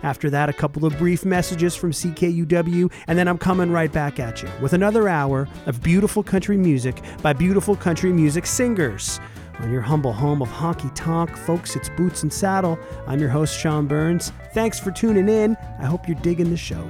After 0.04 0.30
that, 0.30 0.48
a 0.48 0.54
couple 0.54 0.86
of 0.86 0.98
brief 0.98 1.26
messages 1.26 1.76
from 1.76 1.92
CKUW, 1.92 2.94
and 3.08 3.20
then 3.20 3.28
I'm 3.28 3.38
coming 3.38 3.72
right 3.72 3.92
back 3.92 4.22
at 4.22 4.42
you 4.42 4.50
with 4.62 4.72
another 4.72 5.10
hour 5.10 5.50
of 5.66 5.84
beautiful 5.84 6.24
country 6.24 6.56
music 6.56 7.02
by 7.22 7.34
beautiful 7.34 7.76
country 7.76 8.14
music 8.14 8.46
singers. 8.46 9.20
On 9.60 9.72
your 9.72 9.82
humble 9.82 10.12
home 10.12 10.42
of 10.42 10.50
honky 10.50 10.92
tonk, 10.96 11.36
folks, 11.36 11.76
it's 11.76 11.90
Boots 11.90 12.24
and 12.24 12.32
Saddle. 12.32 12.78
I'm 13.08 13.20
your 13.20 13.30
host, 13.30 13.58
Sean 13.58 13.88
Burns. 13.88 14.32
Thanks 14.54 14.80
for 14.80 14.92
tuning 14.92 15.30
in. 15.30 15.56
I 15.80 15.86
hope 15.86 16.08
you're 16.08 16.20
digging 16.20 16.50
the 16.50 16.58
show. 16.58 16.86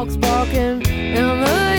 dogs 0.00 0.16
barking 0.16 0.80
in 0.86 1.40
the 1.40 1.69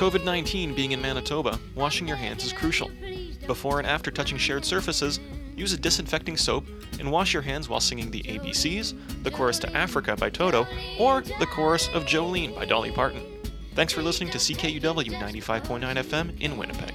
COVID 0.00 0.24
19 0.24 0.74
being 0.74 0.92
in 0.92 1.02
Manitoba, 1.02 1.58
washing 1.74 2.08
your 2.08 2.16
hands 2.16 2.42
is 2.42 2.54
crucial. 2.54 2.90
Before 3.46 3.80
and 3.80 3.86
after 3.86 4.10
touching 4.10 4.38
shared 4.38 4.64
surfaces, 4.64 5.20
use 5.54 5.74
a 5.74 5.76
disinfecting 5.76 6.38
soap 6.38 6.64
and 6.98 7.12
wash 7.12 7.34
your 7.34 7.42
hands 7.42 7.68
while 7.68 7.80
singing 7.80 8.10
the 8.10 8.22
ABCs, 8.22 8.94
the 9.24 9.30
chorus 9.30 9.58
to 9.58 9.76
Africa 9.76 10.16
by 10.16 10.30
Toto, 10.30 10.66
or 10.98 11.20
the 11.38 11.44
chorus 11.44 11.90
of 11.92 12.04
Jolene 12.06 12.54
by 12.54 12.64
Dolly 12.64 12.90
Parton. 12.90 13.20
Thanks 13.74 13.92
for 13.92 14.00
listening 14.00 14.30
to 14.30 14.38
CKUW 14.38 14.80
95.9 14.80 15.80
FM 15.82 16.40
in 16.40 16.56
Winnipeg. 16.56 16.94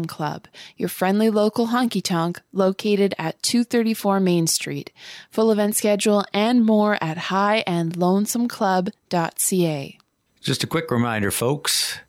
Club, 0.05 0.47
your 0.77 0.89
friendly 0.89 1.29
local 1.29 1.67
honky 1.67 2.01
tonk 2.03 2.41
located 2.53 3.13
at 3.17 3.41
234 3.43 4.19
Main 4.19 4.47
Street. 4.47 4.91
Full 5.29 5.51
event 5.51 5.75
schedule 5.75 6.25
and 6.33 6.65
more 6.65 6.97
at 7.01 7.17
highandlonesomeclub.ca. 7.17 9.97
Just 10.41 10.63
a 10.63 10.67
quick 10.67 10.89
reminder, 10.91 11.31
folks. 11.31 11.99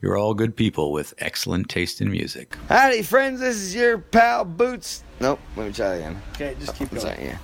You're 0.00 0.16
all 0.16 0.34
good 0.34 0.54
people 0.54 0.92
with 0.92 1.12
excellent 1.18 1.68
taste 1.68 2.00
in 2.00 2.08
music. 2.10 2.56
Howdy, 2.68 3.02
friends. 3.02 3.40
This 3.40 3.56
is 3.56 3.74
your 3.74 3.98
pal 3.98 4.44
Boots. 4.44 5.02
Nope, 5.20 5.40
let 5.56 5.66
me 5.66 5.72
try 5.72 5.94
again. 5.94 6.22
Okay, 6.34 6.54
just 6.60 6.76
keep 6.76 6.92
What's 6.92 7.02
going. 7.04 7.16
that? 7.16 7.24
Yeah. 7.24 7.38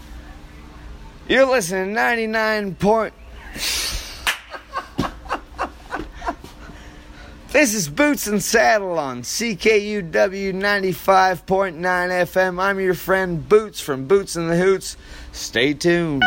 You're 1.29 1.47
listening 1.51 1.89
to 1.89 1.93
99 1.95 2.75
point. 2.77 3.13
This 7.55 7.73
is 7.73 7.89
Boots 7.89 8.27
and 8.27 8.43
Saddle 8.43 8.99
on 8.99 9.23
CKUW 9.23 10.11
95.9 10.11 11.77
FM. 11.77 12.61
I'm 12.61 12.81
your 12.81 12.95
friend 12.95 13.49
Boots 13.49 13.81
from 13.81 14.09
Boots 14.09 14.35
and 14.35 14.51
the 14.51 14.57
Hoots. 14.57 14.97
Stay 15.31 15.73
tuned. 15.73 16.25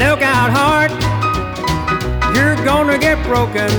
Look 0.00 0.22
out, 0.22 0.50
heart, 0.50 0.90
you're 2.34 2.56
gonna 2.64 2.98
get 2.98 3.24
broken. 3.24 3.70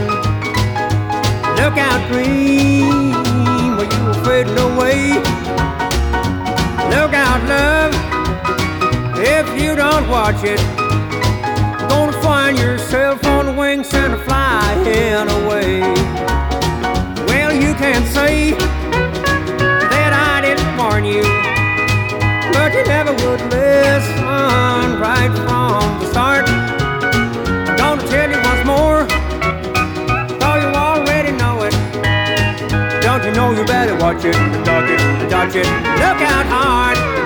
Look 1.58 1.78
out, 1.78 2.08
dream, 2.10 3.03
watch 10.34 10.46
it, 10.46 10.60
gonna 11.90 12.12
find 12.22 12.58
yourself 12.58 13.24
on 13.26 13.46
the 13.46 13.54
wings 13.54 13.94
and 13.94 14.20
flying 14.24 15.28
away. 15.44 15.80
Well, 17.28 17.54
you 17.54 17.74
can't 17.76 18.06
say 18.08 18.52
that 18.52 20.14
I 20.14 20.42
didn't 20.42 20.78
warn 20.78 21.06
you 21.06 21.24
but 22.54 22.74
you 22.74 22.84
never 22.86 23.14
would 23.14 23.42
listen 23.52 25.00
right 25.00 25.32
from 25.36 26.00
the 26.00 26.08
start. 26.12 26.48
I'm 26.50 27.78
gonna 27.78 28.08
tell 28.08 28.30
you 28.30 28.40
once 28.50 28.66
more, 28.66 29.06
though 30.40 30.58
you 30.64 30.70
already 30.76 31.32
know 31.32 31.64
it. 31.64 31.74
Don't 33.02 33.24
you 33.24 33.32
know 33.32 33.52
you 33.52 33.66
better 33.66 33.96
watch 33.96 34.26
it, 34.26 34.34
dodge 34.66 34.90
it, 34.90 35.30
dodge 35.30 35.56
it, 35.56 35.66
look 35.66 36.22
out 36.22 36.46
hard. 36.48 37.23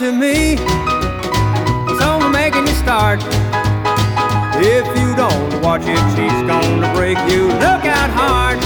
To 0.00 0.12
me 0.12 0.56
so 0.56 2.16
I'm 2.16 2.32
making 2.32 2.66
you 2.66 2.72
start. 2.72 3.20
If 4.56 4.86
you 4.98 5.14
don't 5.14 5.60
watch 5.60 5.82
it, 5.84 6.00
she's 6.16 6.40
gonna 6.48 6.90
break 6.94 7.18
you. 7.30 7.48
Look 7.48 7.84
out 7.84 8.08
hard. 8.08 8.58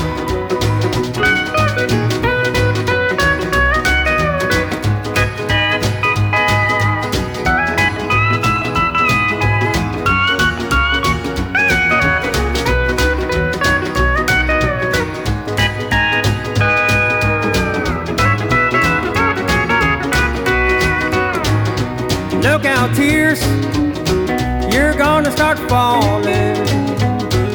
Start 25.54 25.70
falling. 25.70 26.56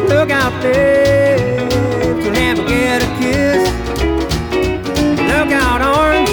Look 0.08 0.30
out, 0.32 0.54
lips. 0.64 1.74
You'll 2.24 2.32
never 2.32 2.66
get 2.68 3.04
a 3.04 3.08
kiss. 3.20 3.70
Look 5.28 5.52
out, 5.52 5.82
arms. 5.82 6.30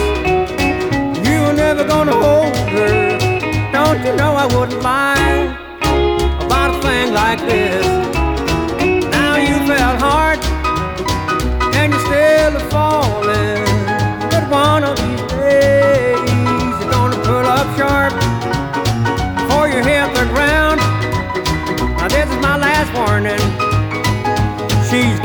You're 1.26 1.52
never 1.52 1.84
gonna 1.84 2.12
hold 2.12 2.56
her. 2.70 3.18
Don't 3.72 4.04
you 4.04 4.14
know 4.16 4.34
I 4.34 4.46
wouldn't 4.46 4.82
lie 4.82 5.56
about 6.44 6.74
a 6.74 6.82
thing 6.82 7.12
like 7.12 7.40
this? 7.40 8.15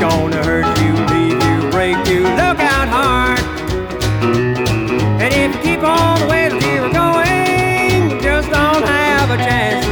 Gonna 0.02 0.42
hurt 0.42 0.66
you, 0.82 0.92
leave 1.14 1.40
you, 1.40 1.70
break 1.70 1.96
you. 2.08 2.22
Look 2.22 2.58
out 2.58 2.88
hard. 2.88 3.38
And 5.22 5.32
if 5.32 5.54
you 5.54 5.62
keep 5.62 5.84
on 5.84 6.18
the 6.18 6.26
way 6.26 6.48
that 6.48 6.60
you 6.60 6.82
were 6.82 6.90
going, 6.90 8.10
you 8.10 8.20
just 8.20 8.50
don't 8.50 8.82
have 8.82 9.30
a 9.30 9.36
chance. 9.36 9.86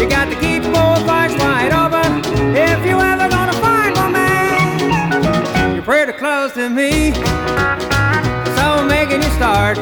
You 0.00 0.08
got 0.08 0.26
to 0.26 0.36
keep 0.38 0.62
both 0.62 1.02
eyes 1.10 1.34
wide 1.34 1.72
open 1.72 2.22
if 2.54 2.86
you 2.86 3.00
ever 3.00 3.28
gonna 3.28 3.54
find 3.54 3.96
romance. 3.98 5.74
You're 5.74 5.82
pretty 5.82 6.12
close 6.12 6.52
to 6.52 6.70
me, 6.70 7.12
so 8.54 8.62
I'm 8.78 8.86
making 8.86 9.20
you 9.20 9.30
start. 9.30 9.78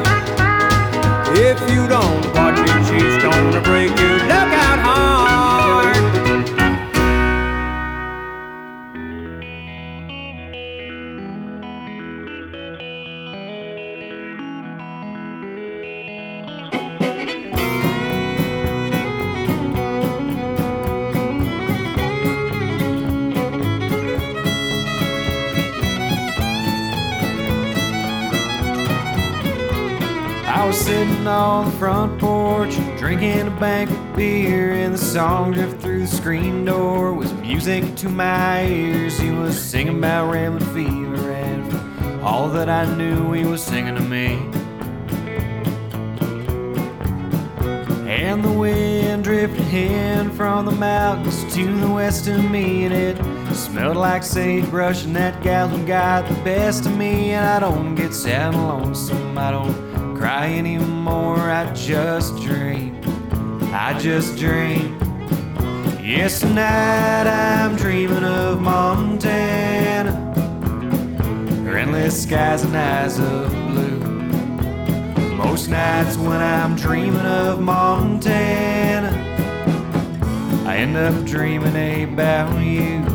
If 1.37 1.61
you 1.69 1.87
don't 1.87 2.25
watch 2.33 2.57
it, 2.57 2.73
she's 2.89 3.21
gonna 3.21 3.61
break 3.61 3.91
you. 3.99 4.04
On 31.35 31.65
the 31.65 31.71
front 31.77 32.17
porch, 32.19 32.73
drinking 32.97 33.47
a 33.47 33.51
bank 33.59 33.89
of 33.89 34.15
beer, 34.15 34.71
and 34.71 34.93
the 34.93 34.97
song 34.97 35.51
drift 35.51 35.81
through 35.81 35.99
the 35.99 36.07
screen 36.07 36.63
door 36.63 37.13
was 37.13 37.33
music 37.33 37.95
to 37.97 38.07
my 38.07 38.65
ears. 38.65 39.19
He 39.19 39.31
was 39.31 39.59
singing 39.61 39.97
about 39.97 40.31
rambling 40.31 40.73
fever, 40.73 41.31
and 41.31 42.23
all 42.23 42.47
that 42.49 42.69
I 42.69 42.85
knew, 42.95 43.33
he 43.33 43.43
was 43.43 43.61
singing 43.61 43.95
to 43.95 44.01
me. 44.01 44.39
And 48.09 48.41
the 48.43 48.51
wind 48.51 49.25
drifted 49.25 49.73
in 49.73 50.31
from 50.31 50.65
the 50.65 50.71
mountains 50.71 51.43
to 51.53 51.79
the 51.79 51.89
west 51.89 52.27
of 52.27 52.49
me, 52.49 52.85
and 52.85 52.93
it 52.93 53.17
smelled 53.53 53.97
like 53.97 54.23
sagebrush. 54.23 55.03
And 55.03 55.15
that 55.17 55.35
who 55.69 55.85
got 55.85 56.27
the 56.29 56.35
best 56.43 56.85
of 56.85 56.97
me, 56.97 57.31
and 57.31 57.45
I 57.45 57.59
don't 57.59 57.93
get 57.93 58.13
sad 58.13 58.53
and 58.53 58.67
lonesome. 58.67 59.37
I 59.37 59.51
don't 59.51 60.17
cry 60.17 60.47
anymore. 60.47 60.94
I 61.07 61.71
just 61.73 62.41
dream. 62.41 62.99
I 63.73 63.97
just 63.99 64.37
dream. 64.37 64.97
Yes, 66.01 66.39
tonight 66.39 67.27
I'm 67.27 67.75
dreaming 67.75 68.23
of 68.23 68.61
Montana, 68.61 70.11
endless 71.67 72.23
skies 72.23 72.63
and 72.63 72.75
eyes 72.75 73.19
of 73.19 73.51
blue. 73.51 73.99
Most 75.35 75.69
nights 75.69 76.17
when 76.17 76.41
I'm 76.41 76.75
dreaming 76.75 77.19
of 77.19 77.61
Montana, 77.61 79.11
I 80.65 80.77
end 80.77 80.97
up 80.97 81.25
dreaming 81.25 82.13
about 82.13 82.59
you. 82.61 83.14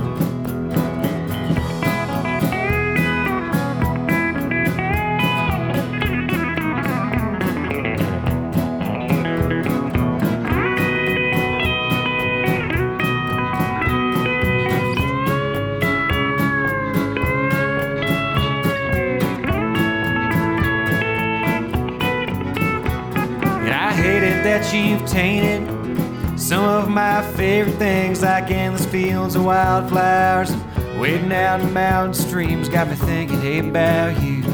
You've 24.73 25.05
tainted 25.07 26.39
some 26.39 26.65
of 26.65 26.89
my 26.89 27.23
favorite 27.33 27.77
things, 27.77 28.23
like 28.23 28.51
endless 28.51 28.87
fields 28.87 29.35
of 29.35 29.45
wildflowers, 29.45 30.55
waiting 30.99 31.33
out 31.33 31.61
in 31.61 31.73
mountain 31.73 32.15
streams. 32.15 32.69
Got 32.69 32.89
me 32.89 32.95
thinking 32.95 33.41
hey, 33.41 33.59
about 33.59 34.23
you. 34.23 34.45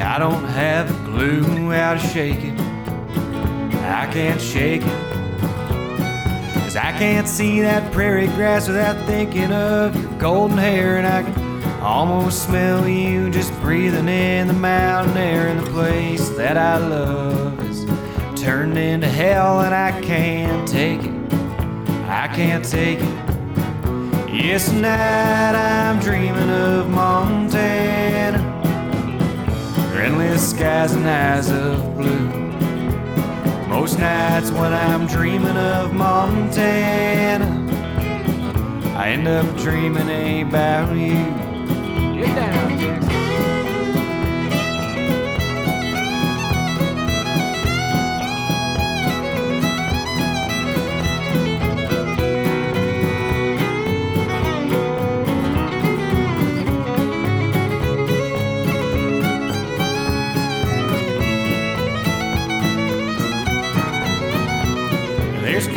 I 0.00 0.18
don't 0.18 0.44
have 0.44 0.90
a 0.90 1.04
clue 1.10 1.70
how 1.70 1.94
to 1.94 2.00
shake 2.00 2.38
it. 2.42 2.58
I 3.82 4.08
can't 4.12 4.40
shake 4.40 4.82
it. 4.82 5.12
Cause 6.62 6.76
I 6.76 6.92
can't 6.98 7.28
see 7.28 7.60
that 7.60 7.92
prairie 7.92 8.28
grass 8.28 8.68
without 8.68 9.04
thinking 9.06 9.52
of 9.52 9.94
your 10.00 10.18
golden 10.18 10.58
hair, 10.58 10.98
and 10.98 11.06
I 11.06 11.22
can 11.22 11.80
almost 11.82 12.44
smell 12.44 12.88
you 12.88 13.30
just 13.30 13.52
breathing 13.60 14.08
in 14.08 14.46
the 14.46 14.54
mountain 14.54 15.16
air 15.16 15.48
in 15.48 15.58
the 15.58 15.70
place 15.70 16.28
that 16.30 16.56
I 16.56 16.78
love 16.78 17.51
turned 18.42 18.76
into 18.76 19.06
hell, 19.06 19.60
and 19.60 19.72
I 19.72 20.00
can't 20.00 20.66
take 20.66 21.00
it. 21.00 21.32
I 22.08 22.26
can't 22.26 22.64
take 22.64 22.98
it. 22.98 24.34
Yes, 24.34 24.68
tonight 24.68 25.54
I'm 25.54 26.00
dreaming 26.00 26.50
of 26.50 26.90
Montana, 26.90 28.40
endless 29.94 30.50
skies 30.50 30.92
and 30.92 31.06
eyes 31.06 31.52
of 31.52 31.96
blue. 31.96 32.30
Most 33.68 34.00
nights 34.00 34.50
when 34.50 34.72
I'm 34.72 35.06
dreaming 35.06 35.56
of 35.56 35.94
Montana, 35.94 37.46
I 38.96 39.10
end 39.10 39.28
up 39.28 39.56
dreaming 39.56 40.48
about 40.48 40.96
you. 40.96 41.42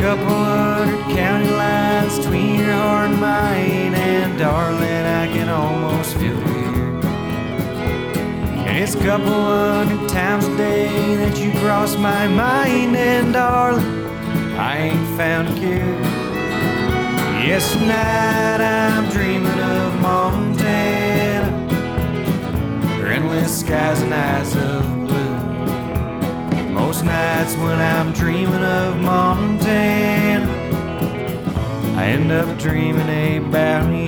Couple 0.05 0.27
hundred 0.27 1.15
county 1.15 1.49
lines 1.49 2.19
between 2.19 2.59
your 2.59 2.73
heart 2.73 3.09
and 3.09 3.19
mine, 3.19 3.95
and 3.95 4.37
darling, 4.37 4.83
I 4.83 5.25
can 5.33 5.49
almost 5.49 6.15
feel 6.17 6.37
it. 6.37 7.05
And 8.67 8.77
it's 8.77 8.93
a 8.93 8.99
couple 8.99 9.33
hundred 9.33 10.07
times 10.07 10.45
a 10.45 10.57
day 10.57 11.15
that 11.15 11.39
you 11.39 11.51
cross 11.59 11.97
my 11.97 12.27
mind, 12.27 12.95
and 12.95 13.33
darling, 13.33 14.05
I 14.55 14.77
ain't 14.89 15.17
found 15.17 15.47
a 15.47 15.53
cure. 15.59 15.99
Yes, 17.43 17.73
tonight 17.73 18.61
I'm 18.61 19.09
dreaming 19.09 19.59
of 19.59 20.01
Montana, 20.01 21.49
endless 23.11 23.61
skies 23.61 23.99
and 24.03 24.13
eyes 24.13 24.55
of 24.55 24.94
nights 27.05 27.55
when 27.55 27.79
I'm 27.79 28.11
dreaming 28.13 28.63
of 28.63 28.97
Montana, 28.97 30.45
I 31.95 32.05
end 32.05 32.31
up 32.31 32.57
dreaming 32.57 33.47
about 33.47 33.93
you. 33.93 34.04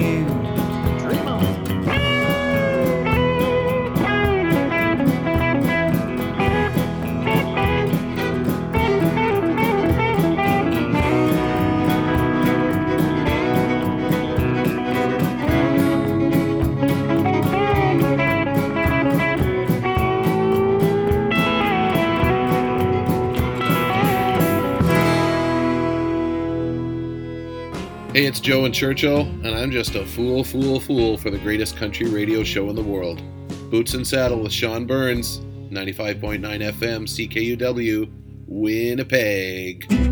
Hey, 28.17 28.25
it's 28.25 28.39
Joe 28.39 28.65
and 28.65 28.73
Churchill, 28.73 29.27
and 29.43 29.49
I'm 29.49 29.69
just 29.69 29.93
a 29.93 30.03
fool, 30.03 30.43
fool, 30.43 30.79
fool 30.79 31.19
for 31.19 31.29
the 31.29 31.37
greatest 31.37 31.77
country 31.77 32.09
radio 32.09 32.43
show 32.43 32.67
in 32.67 32.75
the 32.75 32.81
world. 32.81 33.21
Boots 33.69 33.93
and 33.93 34.07
Saddle 34.07 34.39
with 34.39 34.51
Sean 34.51 34.87
Burns, 34.87 35.37
95.9 35.69 36.41
FM, 36.41 37.05
CKUW, 37.05 38.11
Winnipeg. 38.47 40.06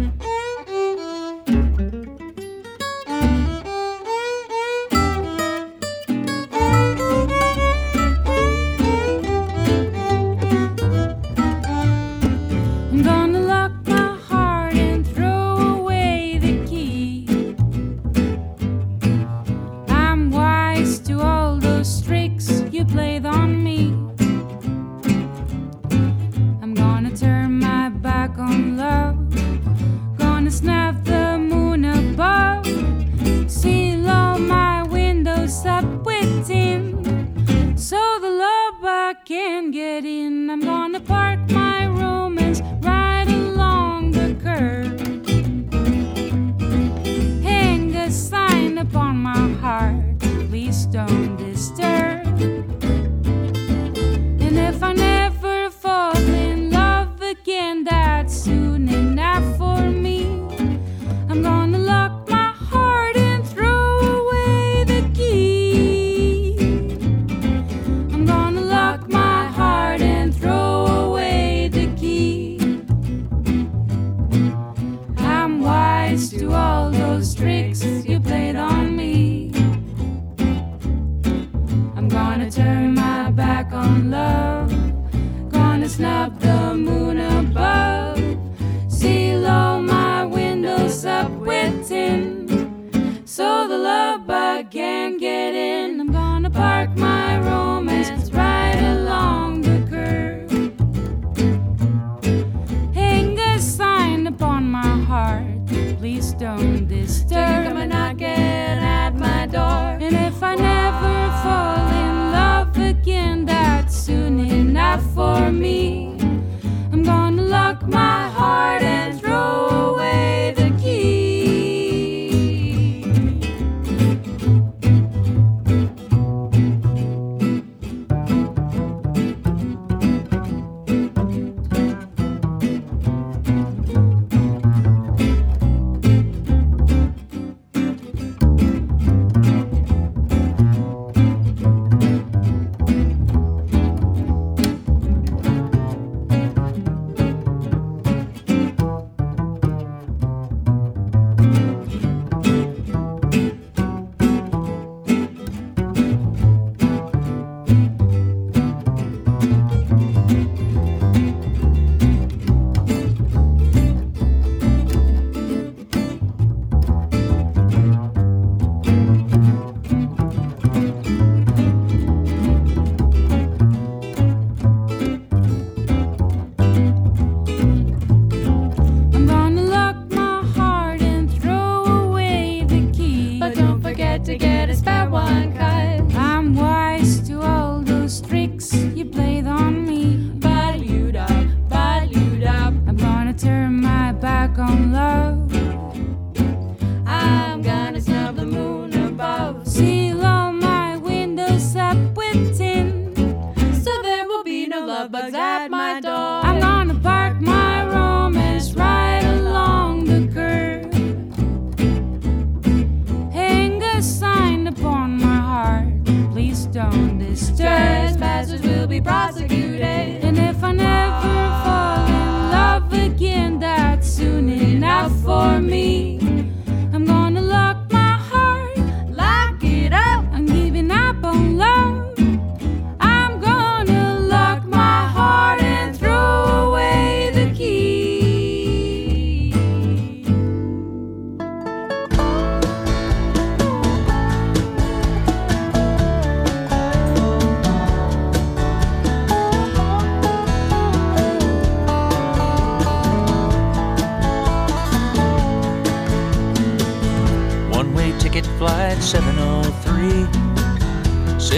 Gonna 30.46 30.52
snap 30.58 30.85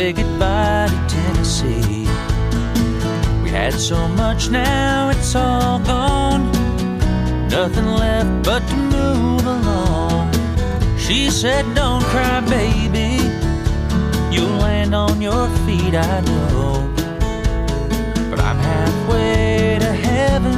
say 0.08 0.14
goodbye 0.14 0.88
to 0.90 1.16
Tennessee. 1.16 2.08
We 3.44 3.50
had 3.50 3.74
so 3.74 4.08
much, 4.08 4.50
now 4.50 5.10
it's 5.10 5.36
all 5.36 5.80
gone. 5.80 6.44
Nothing 7.50 7.88
left 7.88 8.46
but 8.46 8.62
to 8.70 8.76
move 8.76 9.46
along. 9.46 10.32
She 10.98 11.30
said, 11.30 11.64
Don't 11.76 12.04
cry, 12.04 12.40
baby. 12.58 13.12
You'll 14.34 14.58
land 14.68 14.96
on 14.96 15.22
your 15.22 15.50
feet, 15.66 15.94
I 15.96 16.22
know. 16.30 16.90
But 18.30 18.40
I'm 18.40 18.60
halfway 18.72 19.80
to 19.80 19.92
heaven, 20.10 20.58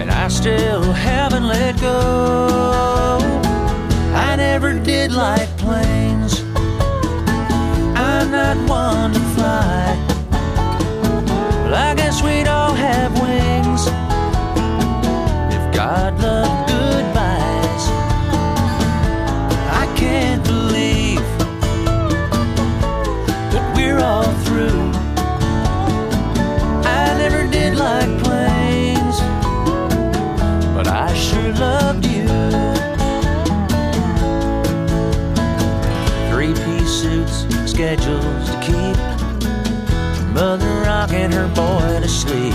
and 0.00 0.10
I 0.10 0.28
still 0.28 0.92
haven't 0.92 1.46
let 1.46 1.78
go. 1.80 3.18
I 4.14 4.36
never 4.36 4.78
did 4.78 5.12
like 5.12 5.49
schedules 37.80 38.50
to 38.50 38.60
keep. 38.60 38.98
Mother 40.34 40.70
rocking 40.84 41.32
her 41.32 41.48
boy 41.54 41.98
to 42.02 42.08
sleep. 42.08 42.52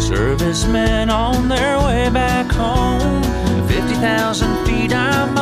Servicemen 0.00 1.08
on 1.08 1.48
their 1.48 1.78
way 1.78 2.10
back 2.10 2.50
home. 2.50 3.22
50,000 3.68 4.66
feet 4.66 4.92
I'm 4.92 5.38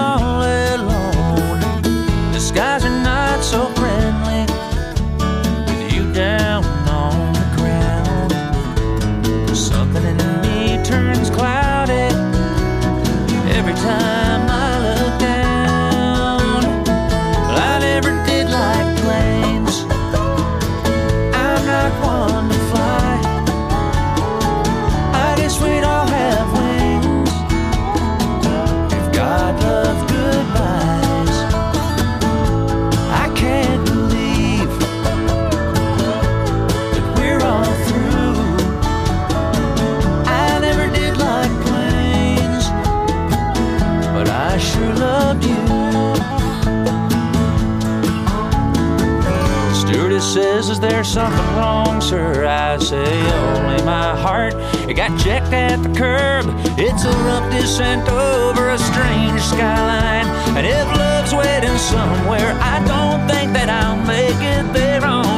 something 51.10 51.56
wrong, 51.56 52.00
sir. 52.00 52.46
I 52.46 52.78
say 52.78 53.20
only 53.32 53.82
my 53.84 54.14
heart. 54.14 54.54
It 54.88 54.94
got 54.94 55.18
checked 55.18 55.52
at 55.52 55.82
the 55.82 55.88
curb. 55.88 56.44
It's 56.78 57.04
a 57.04 57.10
rough 57.26 57.50
descent 57.50 58.08
over 58.08 58.68
a 58.68 58.78
strange 58.78 59.42
skyline. 59.42 60.26
And 60.56 60.64
if 60.64 60.86
love's 60.96 61.34
waiting 61.34 61.78
somewhere, 61.78 62.52
I 62.62 62.78
don't 62.86 63.26
think 63.28 63.52
that 63.54 63.68
I'll 63.68 64.00
make 64.06 64.38
it 64.38 64.72
there 64.72 65.04
on 65.04 65.29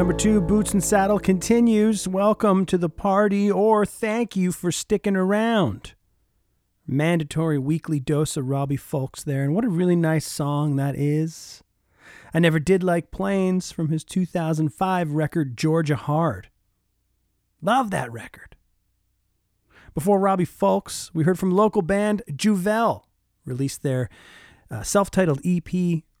number 0.00 0.14
two, 0.14 0.40
Boots 0.40 0.72
and 0.72 0.82
Saddle, 0.82 1.18
continues. 1.18 2.08
Welcome 2.08 2.64
to 2.64 2.78
the 2.78 2.88
party, 2.88 3.50
or 3.50 3.84
thank 3.84 4.34
you 4.34 4.50
for 4.50 4.72
sticking 4.72 5.14
around. 5.14 5.92
Mandatory 6.86 7.58
weekly 7.58 8.00
dose 8.00 8.34
of 8.38 8.48
Robbie 8.48 8.78
Fulks 8.78 9.22
there, 9.22 9.42
and 9.42 9.54
what 9.54 9.66
a 9.66 9.68
really 9.68 9.96
nice 9.96 10.26
song 10.26 10.76
that 10.76 10.96
is. 10.96 11.62
I 12.32 12.38
Never 12.38 12.58
Did 12.58 12.82
Like 12.82 13.10
Planes 13.10 13.72
from 13.72 13.90
his 13.90 14.02
2005 14.02 15.12
record, 15.12 15.58
Georgia 15.58 15.96
Hard. 15.96 16.48
Love 17.60 17.90
that 17.90 18.10
record. 18.10 18.56
Before 19.92 20.18
Robbie 20.18 20.46
Fulks, 20.46 21.10
we 21.12 21.24
heard 21.24 21.38
from 21.38 21.50
local 21.50 21.82
band 21.82 22.22
Juvel, 22.30 23.02
released 23.44 23.82
their 23.82 24.08
uh, 24.70 24.82
self 24.82 25.10
titled 25.10 25.42
EP 25.44 25.68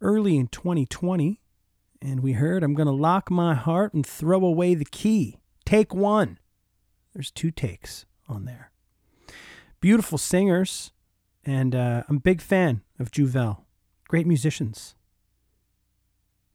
early 0.02 0.36
in 0.36 0.48
2020. 0.48 1.39
And 2.02 2.20
we 2.20 2.32
heard 2.32 2.62
I'm 2.62 2.74
going 2.74 2.86
to 2.86 2.92
lock 2.92 3.30
my 3.30 3.54
heart 3.54 3.92
and 3.92 4.06
throw 4.06 4.44
away 4.44 4.74
the 4.74 4.84
key. 4.84 5.38
Take 5.64 5.94
one. 5.94 6.38
There's 7.12 7.30
two 7.30 7.50
takes 7.50 8.06
on 8.28 8.44
there. 8.44 8.70
Beautiful 9.80 10.18
singers, 10.18 10.92
and 11.44 11.74
uh, 11.74 12.04
I'm 12.08 12.16
a 12.16 12.20
big 12.20 12.40
fan 12.40 12.82
of 12.98 13.10
Juvel. 13.10 13.64
Great 14.08 14.26
musicians. 14.26 14.94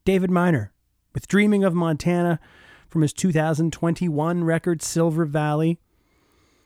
David 0.03 0.29
Miner 0.29 0.71
with 1.13 1.27
Dreaming 1.27 1.63
of 1.63 1.73
Montana 1.73 2.39
from 2.87 3.01
his 3.01 3.13
2021 3.13 4.43
record 4.43 4.81
Silver 4.81 5.25
Valley. 5.25 5.79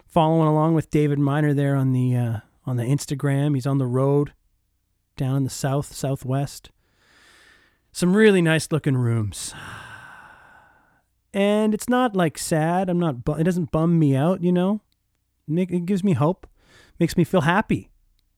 Following 0.07 0.47
along 0.47 0.73
with 0.73 0.89
David 0.89 1.19
Miner 1.19 1.53
there 1.53 1.75
on 1.75 1.93
the 1.93 2.15
uh, 2.15 2.39
on 2.65 2.77
the 2.77 2.83
Instagram. 2.83 3.55
He's 3.55 3.67
on 3.67 3.77
the 3.77 3.85
road 3.85 4.33
down 5.15 5.37
in 5.37 5.43
the 5.43 5.49
south 5.49 5.93
southwest. 5.93 6.71
Some 7.91 8.15
really 8.15 8.41
nice 8.41 8.71
looking 8.71 8.97
rooms. 8.97 9.53
And 11.33 11.73
it's 11.73 11.89
not 11.89 12.15
like 12.15 12.37
sad. 12.37 12.89
I'm 12.89 12.99
not. 12.99 13.23
Bu- 13.23 13.33
it 13.33 13.43
doesn't 13.43 13.71
bum 13.71 13.99
me 13.99 14.15
out. 14.15 14.41
You 14.41 14.51
know, 14.51 14.81
it 15.47 15.85
gives 15.85 16.03
me 16.03 16.13
hope. 16.13 16.47
Makes 16.99 17.17
me 17.17 17.23
feel 17.23 17.41
happy 17.41 17.89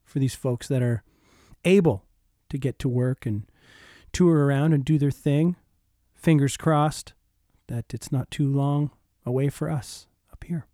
for 0.04 0.20
these 0.20 0.36
folks 0.36 0.68
that 0.68 0.82
are 0.82 1.04
able 1.64 2.06
to 2.50 2.58
get 2.58 2.80
to 2.80 2.90
work 2.90 3.26
and 3.26 3.44
tour 4.12 4.46
around 4.46 4.74
and 4.74 4.84
do 4.84 4.98
their 4.98 5.12
thing. 5.12 5.56
Fingers 6.14 6.58
crossed 6.58 7.14
that 7.68 7.94
it's 7.94 8.12
not 8.12 8.30
too 8.30 8.48
long 8.48 8.92
away 9.26 9.50
for 9.50 9.70
us 9.70 10.08
up 10.32 10.44
here. 10.44 10.68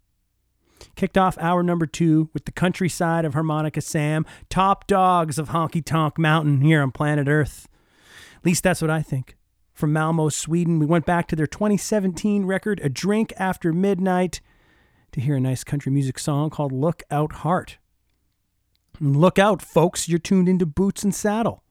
Kicked 0.95 1.17
off 1.17 1.37
hour 1.39 1.63
number 1.63 1.85
two 1.85 2.29
with 2.33 2.45
the 2.45 2.51
countryside 2.51 3.25
of 3.25 3.33
Harmonica 3.33 3.81
Sam, 3.81 4.25
top 4.49 4.87
dogs 4.87 5.37
of 5.37 5.49
Honky 5.49 5.83
Tonk 5.83 6.17
Mountain 6.17 6.61
here 6.61 6.81
on 6.81 6.91
planet 6.91 7.27
Earth. 7.27 7.67
At 8.37 8.45
least 8.45 8.63
that's 8.63 8.81
what 8.81 8.91
I 8.91 9.01
think. 9.01 9.35
From 9.73 9.93
Malmo, 9.93 10.29
Sweden, 10.29 10.79
we 10.79 10.85
went 10.85 11.05
back 11.05 11.27
to 11.27 11.35
their 11.35 11.45
2017 11.45 12.45
record, 12.45 12.79
A 12.83 12.89
Drink 12.89 13.31
After 13.37 13.71
Midnight, 13.71 14.41
to 15.11 15.21
hear 15.21 15.35
a 15.35 15.39
nice 15.39 15.63
country 15.63 15.91
music 15.91 16.17
song 16.17 16.49
called 16.49 16.71
Look 16.71 17.03
Out 17.11 17.33
Heart. 17.33 17.77
And 18.99 19.15
look 19.15 19.37
out, 19.37 19.61
folks, 19.61 20.09
you're 20.09 20.17
tuned 20.17 20.49
into 20.49 20.65
Boots 20.65 21.03
and 21.03 21.13
Saddle 21.13 21.63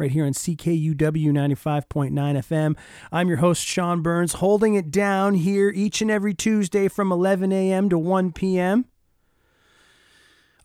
right 0.00 0.10
here 0.10 0.24
on 0.24 0.32
CKUW 0.32 0.96
95.9 0.96 2.12
FM. 2.12 2.76
I'm 3.12 3.28
your 3.28 3.36
host, 3.36 3.62
Sean 3.62 4.00
Burns, 4.00 4.34
holding 4.34 4.74
it 4.74 4.90
down 4.90 5.34
here 5.34 5.70
each 5.70 6.00
and 6.00 6.10
every 6.10 6.32
Tuesday 6.32 6.88
from 6.88 7.12
11 7.12 7.52
a.m. 7.52 7.90
to 7.90 7.98
1 7.98 8.32
p.m. 8.32 8.86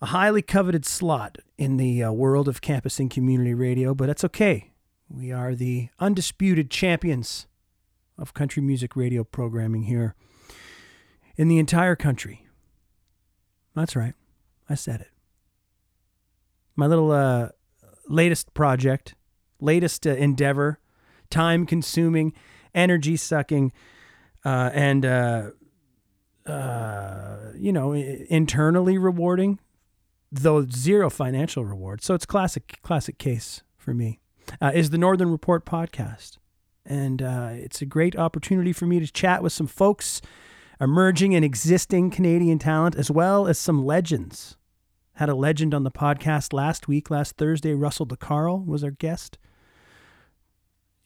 A 0.00 0.06
highly 0.06 0.40
coveted 0.40 0.86
slot 0.86 1.36
in 1.58 1.76
the 1.76 2.02
uh, 2.02 2.12
world 2.12 2.48
of 2.48 2.62
campus 2.62 2.98
and 2.98 3.10
community 3.10 3.52
radio, 3.52 3.94
but 3.94 4.06
that's 4.06 4.24
okay. 4.24 4.70
We 5.08 5.32
are 5.32 5.54
the 5.54 5.88
undisputed 5.98 6.70
champions 6.70 7.46
of 8.18 8.34
country 8.34 8.62
music 8.62 8.96
radio 8.96 9.24
programming 9.24 9.84
here 9.84 10.14
in 11.36 11.48
the 11.48 11.58
entire 11.58 11.96
country. 11.96 12.46
That's 13.74 13.94
right. 13.94 14.14
I 14.68 14.74
said 14.74 15.00
it. 15.00 15.10
My 16.74 16.86
little 16.86 17.10
uh, 17.12 17.50
latest 18.08 18.52
project, 18.54 19.14
latest 19.60 20.06
uh, 20.06 20.10
endeavor, 20.10 20.80
time 21.30 21.66
consuming, 21.66 22.32
energy 22.74 23.16
sucking, 23.16 23.72
uh, 24.44 24.70
and, 24.72 25.04
uh, 25.04 25.50
uh, 26.46 27.52
you 27.54 27.72
know, 27.72 27.92
internally 27.92 28.98
rewarding, 28.98 29.58
though 30.30 30.66
zero 30.66 31.10
financial 31.10 31.64
reward. 31.64 32.02
So 32.02 32.14
it's 32.14 32.26
classic, 32.26 32.78
classic 32.82 33.18
case 33.18 33.62
for 33.76 33.94
me, 33.94 34.20
uh, 34.60 34.72
is 34.74 34.90
the 34.90 34.98
Northern 34.98 35.30
Report 35.30 35.64
podcast. 35.64 36.38
And 36.84 37.20
uh, 37.20 37.50
it's 37.52 37.82
a 37.82 37.86
great 37.86 38.16
opportunity 38.16 38.72
for 38.72 38.86
me 38.86 39.00
to 39.00 39.12
chat 39.12 39.42
with 39.42 39.52
some 39.52 39.66
folks, 39.66 40.22
emerging 40.80 41.34
and 41.34 41.44
existing 41.44 42.10
Canadian 42.10 42.58
talent, 42.58 42.94
as 42.94 43.10
well 43.10 43.46
as 43.46 43.58
some 43.58 43.84
legends. 43.84 44.56
Had 45.14 45.28
a 45.28 45.34
legend 45.34 45.74
on 45.74 45.82
the 45.82 45.90
podcast 45.90 46.52
last 46.52 46.88
week, 46.88 47.10
last 47.10 47.36
Thursday. 47.36 47.74
Russell 47.74 48.06
deCarle 48.06 48.64
was 48.64 48.84
our 48.84 48.90
guest. 48.90 49.38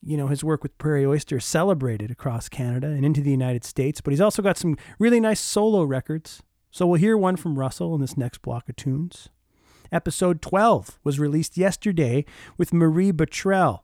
You 0.03 0.17
know, 0.17 0.27
his 0.27 0.43
work 0.43 0.63
with 0.63 0.77
Prairie 0.79 1.07
Oyster 1.07 1.37
is 1.37 1.45
celebrated 1.45 2.11
across 2.11 2.49
Canada 2.49 2.89
and 2.89 3.05
into 3.05 3.21
the 3.21 3.31
United 3.31 3.65
States, 3.65 4.01
but 4.01 4.13
he's 4.13 4.21
also 4.21 4.43
got 4.43 4.57
some 4.57 4.77
really 4.99 5.21
nice 5.21 5.41
solo 5.41 5.85
records. 5.85 6.43
So 6.71 6.87
we'll 6.87 7.01
hear 7.01 7.17
one 7.17 7.37
from 7.37 7.59
Russell 7.59 7.95
in 7.95 8.01
this 8.01 8.17
next 8.17 8.43
block 8.43 8.69
of 8.69 8.77
tunes. 8.77 9.29
Episode 9.93 10.41
12 10.41 10.99
was 11.03 11.19
released 11.19 11.57
yesterday 11.57 12.25
with 12.57 12.73
Marie 12.73 13.13
Bottrell. 13.13 13.81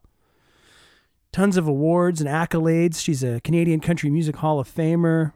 Tons 1.32 1.56
of 1.56 1.66
awards 1.66 2.20
and 2.20 2.30
accolades. 2.30 3.02
She's 3.02 3.22
a 3.22 3.40
Canadian 3.40 3.80
Country 3.80 4.08
Music 4.08 4.36
Hall 4.36 4.58
of 4.58 4.72
Famer. 4.72 5.32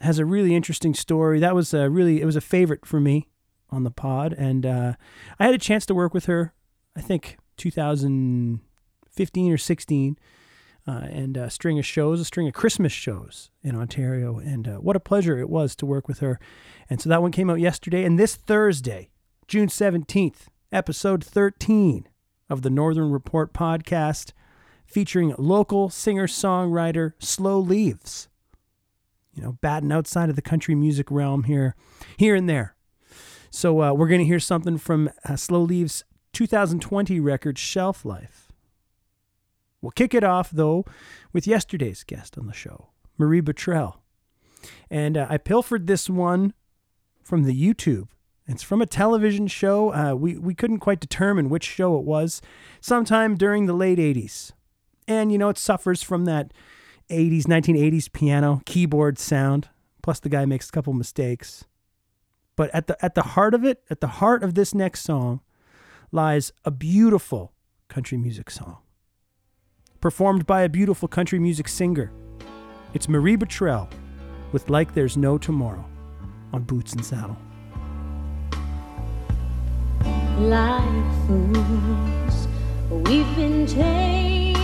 Has 0.00 0.18
a 0.18 0.24
really 0.24 0.54
interesting 0.54 0.94
story. 0.94 1.40
That 1.40 1.54
was 1.54 1.74
a 1.74 1.90
really, 1.90 2.20
it 2.20 2.24
was 2.24 2.36
a 2.36 2.40
favorite 2.40 2.86
for 2.86 3.00
me 3.00 3.28
on 3.70 3.84
the 3.84 3.90
pod. 3.90 4.34
And 4.34 4.66
uh, 4.66 4.94
I 5.38 5.44
had 5.46 5.54
a 5.54 5.58
chance 5.58 5.86
to 5.86 5.94
work 5.94 6.14
with 6.14 6.26
her, 6.26 6.54
I 6.96 7.00
think 7.00 7.38
2015 7.56 9.52
or 9.52 9.58
16, 9.58 10.18
uh, 10.86 10.90
and 10.90 11.36
a 11.36 11.50
string 11.50 11.78
of 11.78 11.86
shows, 11.86 12.20
a 12.20 12.24
string 12.24 12.48
of 12.48 12.54
Christmas 12.54 12.92
shows 12.92 13.50
in 13.62 13.76
Ontario. 13.76 14.38
And 14.38 14.68
uh, 14.68 14.76
what 14.76 14.96
a 14.96 15.00
pleasure 15.00 15.38
it 15.38 15.50
was 15.50 15.74
to 15.76 15.86
work 15.86 16.08
with 16.08 16.20
her. 16.20 16.38
And 16.88 17.00
so 17.00 17.08
that 17.08 17.22
one 17.22 17.32
came 17.32 17.50
out 17.50 17.60
yesterday. 17.60 18.04
And 18.04 18.18
this 18.18 18.34
Thursday, 18.36 19.10
June 19.50 19.66
17th, 19.66 20.46
episode 20.70 21.24
13 21.24 22.06
of 22.48 22.62
the 22.62 22.70
Northern 22.70 23.10
Report 23.10 23.52
podcast 23.52 24.30
featuring 24.86 25.34
local 25.38 25.90
singer 25.90 26.28
songwriter 26.28 27.14
Slow 27.18 27.58
Leaves. 27.58 28.28
You 29.34 29.42
know, 29.42 29.58
batting 29.60 29.90
outside 29.90 30.30
of 30.30 30.36
the 30.36 30.40
country 30.40 30.76
music 30.76 31.10
realm 31.10 31.42
here, 31.42 31.74
here 32.16 32.36
and 32.36 32.48
there. 32.48 32.76
So 33.50 33.82
uh, 33.82 33.92
we're 33.92 34.06
going 34.06 34.20
to 34.20 34.24
hear 34.24 34.38
something 34.38 34.78
from 34.78 35.10
uh, 35.28 35.34
Slow 35.34 35.62
Leaves' 35.62 36.04
2020 36.32 37.18
record, 37.18 37.58
Shelf 37.58 38.04
Life. 38.04 38.52
We'll 39.82 39.90
kick 39.90 40.14
it 40.14 40.22
off, 40.22 40.52
though, 40.52 40.84
with 41.32 41.48
yesterday's 41.48 42.04
guest 42.04 42.38
on 42.38 42.46
the 42.46 42.52
show, 42.52 42.90
Marie 43.18 43.42
Bottrell. 43.42 43.96
And 44.88 45.16
uh, 45.16 45.26
I 45.28 45.38
pilfered 45.38 45.88
this 45.88 46.08
one 46.08 46.54
from 47.24 47.42
the 47.42 47.60
YouTube. 47.60 48.06
It's 48.50 48.64
from 48.64 48.82
a 48.82 48.86
television 48.86 49.46
show. 49.46 49.94
Uh, 49.94 50.14
we, 50.14 50.36
we 50.36 50.56
couldn't 50.56 50.80
quite 50.80 50.98
determine 50.98 51.48
which 51.48 51.62
show 51.62 51.96
it 51.96 52.04
was, 52.04 52.42
sometime 52.80 53.36
during 53.36 53.66
the 53.66 53.72
late 53.72 53.98
80s. 53.98 54.50
And, 55.06 55.30
you 55.30 55.38
know, 55.38 55.50
it 55.50 55.56
suffers 55.56 56.02
from 56.02 56.24
that 56.24 56.52
80s, 57.10 57.44
1980s 57.44 58.12
piano 58.12 58.60
keyboard 58.66 59.20
sound. 59.20 59.68
Plus, 60.02 60.18
the 60.18 60.28
guy 60.28 60.46
makes 60.46 60.68
a 60.68 60.72
couple 60.72 60.92
mistakes. 60.92 61.64
But 62.56 62.74
at 62.74 62.88
the 62.88 63.02
at 63.04 63.14
the 63.14 63.22
heart 63.22 63.54
of 63.54 63.64
it, 63.64 63.84
at 63.88 64.00
the 64.00 64.08
heart 64.18 64.42
of 64.42 64.54
this 64.54 64.74
next 64.74 65.02
song, 65.02 65.40
lies 66.10 66.52
a 66.64 66.70
beautiful 66.70 67.52
country 67.88 68.18
music 68.18 68.50
song, 68.50 68.78
performed 70.00 70.46
by 70.46 70.62
a 70.62 70.68
beautiful 70.68 71.08
country 71.08 71.38
music 71.38 71.68
singer. 71.68 72.10
It's 72.94 73.08
Marie 73.08 73.36
Bottrell 73.36 73.88
with 74.52 74.68
"Like 74.68 74.92
There's 74.92 75.16
No 75.16 75.38
Tomorrow" 75.38 75.88
on 76.52 76.64
Boots 76.64 76.92
and 76.92 77.04
Saddle. 77.04 77.38
Like 80.48 81.26
fools. 81.26 82.48
We've 82.88 83.36
been 83.36 83.66
taking 83.66 84.56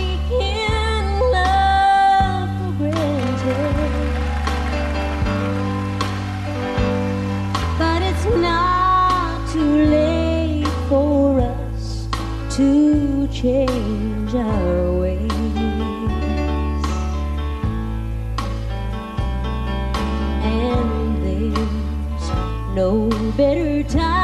love 1.31 2.49
for 2.57 2.71
granted, 2.77 4.13
but 7.77 8.01
it's 8.01 8.25
not 8.25 9.49
too 9.51 9.85
late 9.85 10.67
for 10.89 11.39
us 11.39 12.07
to 12.55 13.27
change 13.27 14.33
our 14.33 14.91
ways. 14.99 15.31
And 20.43 21.23
there's 21.23 22.29
no 22.75 23.09
better 23.37 23.83
time 23.83 24.16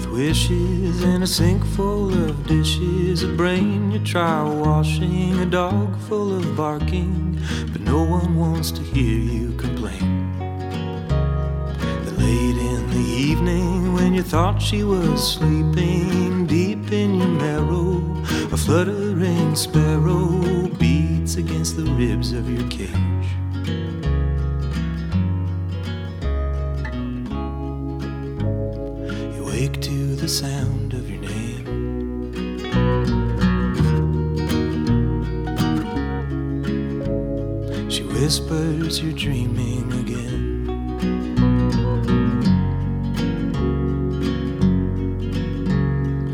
with 0.00 0.12
wishes 0.12 1.02
and 1.02 1.22
a 1.22 1.26
sink 1.26 1.64
full 1.64 2.12
of 2.28 2.46
dishes, 2.46 3.22
a 3.22 3.28
brain 3.28 3.90
you 3.90 3.98
try 4.00 4.42
washing, 4.42 5.38
a 5.40 5.46
dog 5.46 5.98
full 6.02 6.38
of 6.38 6.56
barking, 6.56 7.38
but 7.72 7.80
no 7.82 8.02
one 8.02 8.36
wants 8.36 8.70
to 8.70 8.82
hear 8.82 9.18
you 9.18 9.52
complain. 9.56 10.38
Then 10.38 12.18
late 12.18 12.56
in 12.56 12.90
the 12.90 13.10
evening, 13.10 13.92
when 13.92 14.14
you 14.14 14.22
thought 14.22 14.60
she 14.62 14.84
was 14.84 15.34
sleeping, 15.34 16.46
deep 16.46 16.92
in 16.92 17.16
your 17.16 17.28
marrow, 17.28 18.02
a 18.52 18.56
fluttering 18.56 19.54
sparrow 19.54 20.68
beats 20.78 21.36
against 21.36 21.76
the 21.76 21.84
ribs 21.84 22.32
of 22.32 22.48
your 22.48 22.66
cage. 22.68 23.39
Sound 30.30 30.94
of 30.94 31.10
your 31.10 31.20
name. 31.22 31.66
She 37.90 38.04
whispers 38.04 39.02
you're 39.02 39.12
dreaming 39.12 39.92
again. 39.92 40.66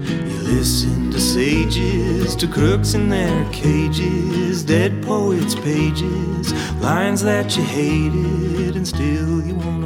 You 0.04 0.38
listen 0.42 1.10
to 1.10 1.18
sages, 1.18 2.36
to 2.36 2.46
crooks 2.46 2.92
in 2.92 3.08
their 3.08 3.50
cages, 3.50 4.62
dead 4.62 5.02
poets' 5.04 5.54
pages, 5.54 6.52
lines 6.82 7.22
that 7.22 7.56
you 7.56 7.62
hated, 7.62 8.76
and 8.76 8.86
still 8.86 9.40
you 9.42 9.54
wanna 9.54 9.85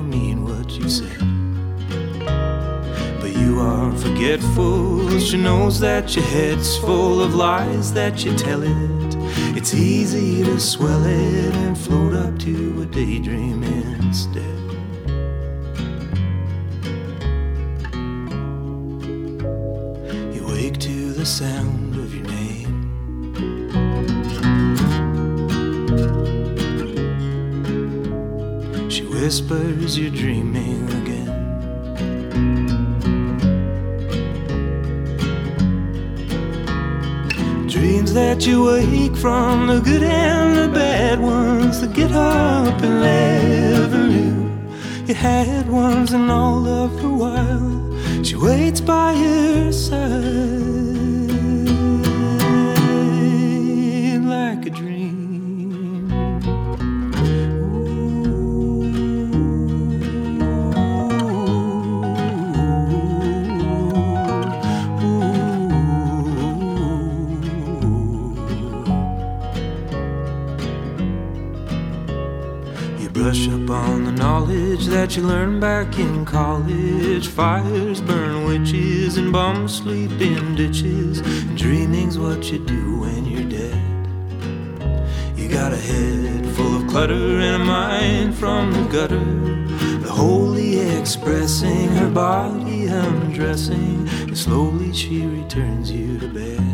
are 4.20 4.38
forgetful. 4.38 5.18
She 5.20 5.36
knows 5.36 5.80
that 5.80 6.14
your 6.14 6.24
head's 6.24 6.76
full 6.78 7.22
of 7.22 7.34
lies 7.34 7.92
that 7.92 8.24
you 8.24 8.36
tell 8.36 8.62
it. 8.62 9.16
It's 9.56 9.74
easy 9.74 10.42
to 10.44 10.58
swell 10.60 11.04
it 11.04 11.54
and 11.54 11.76
float 11.76 12.14
up 12.14 12.38
to 12.40 12.82
a 12.82 12.86
daydream 12.86 13.62
instead. 13.62 14.44
You 20.34 20.46
wake 20.46 20.78
to 20.78 21.12
the 21.12 21.26
sound 21.26 21.96
of 21.96 22.14
your 22.14 22.26
name. 22.26 22.90
She 28.90 29.04
whispers 29.04 29.98
you're 29.98 30.10
dreaming 30.10 30.88
again. 31.02 31.19
That 38.14 38.44
you 38.44 38.64
wake 38.64 39.16
from, 39.16 39.68
the 39.68 39.80
good 39.80 40.02
and 40.02 40.56
the 40.56 40.68
bad 40.68 41.20
ones, 41.20 41.78
To 41.78 41.86
get 41.86 42.10
up 42.10 42.82
and 42.82 43.00
never 43.02 43.98
knew 43.98 44.50
you 45.06 45.14
had 45.14 45.68
ones, 45.70 46.12
and 46.12 46.28
all 46.28 46.66
of 46.66 47.00
the 47.00 47.08
while 47.08 48.24
she 48.24 48.34
waits 48.34 48.80
by 48.80 49.12
your 49.12 49.70
side 49.70 50.89
that 75.10 75.16
you 75.16 75.26
learned 75.26 75.60
back 75.60 75.98
in 75.98 76.24
college. 76.24 77.26
Fires 77.26 78.00
burn 78.00 78.44
witches 78.44 79.16
and 79.16 79.32
bums 79.32 79.78
sleep 79.78 80.12
in 80.20 80.54
ditches. 80.54 81.20
Dreaming's 81.56 82.16
what 82.16 82.52
you 82.52 82.64
do 82.64 83.00
when 83.00 83.26
you're 83.26 83.48
dead. 83.48 84.06
You 85.36 85.48
got 85.48 85.72
a 85.72 85.76
head 85.76 86.46
full 86.54 86.76
of 86.76 86.88
clutter 86.88 87.40
and 87.40 87.60
a 87.60 87.64
mind 87.64 88.36
from 88.36 88.70
the 88.70 88.84
gutter. 88.84 89.24
The 89.98 90.12
holy 90.12 90.78
expressing 90.78 91.88
her 91.96 92.10
body 92.10 92.86
undressing. 92.86 94.08
And 94.08 94.38
slowly 94.38 94.92
she 94.92 95.26
returns 95.26 95.90
you 95.90 96.20
to 96.20 96.28
bed. 96.28 96.69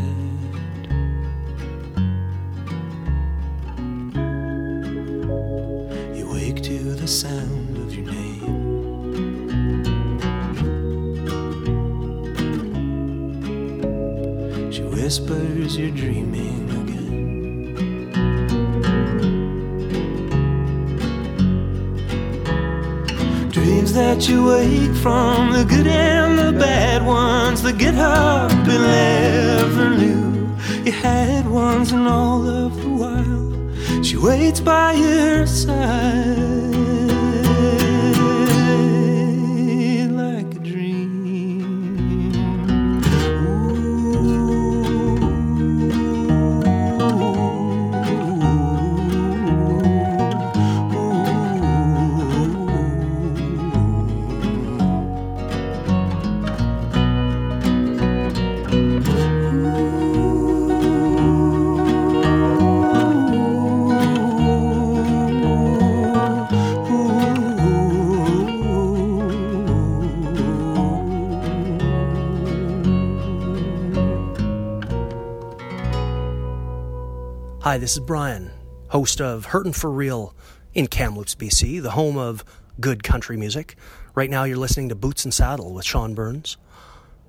Hi, 77.67 77.79
this 77.79 77.95
is 77.95 77.99
Brian, 77.99 78.53
host 78.91 79.21
of 79.21 79.47
Hurtin' 79.47 79.73
for 79.73 79.91
Real 79.91 80.33
in 80.73 80.87
Kamloops, 80.87 81.35
BC, 81.35 81.83
the 81.83 81.91
home 81.91 82.17
of 82.17 82.45
good 82.79 83.03
country 83.03 83.37
music. 83.37 83.75
Right 84.15 84.31
now, 84.31 84.45
you're 84.45 84.57
listening 84.57 84.89
to 84.91 84.95
Boots 84.95 85.25
and 85.25 85.35
Saddle 85.35 85.75
with 85.75 85.85
Sean 85.85 86.15
Burns 86.15 86.59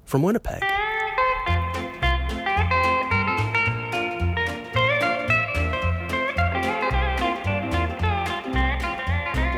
from 0.05 0.21
Winnipeg. 0.21 0.61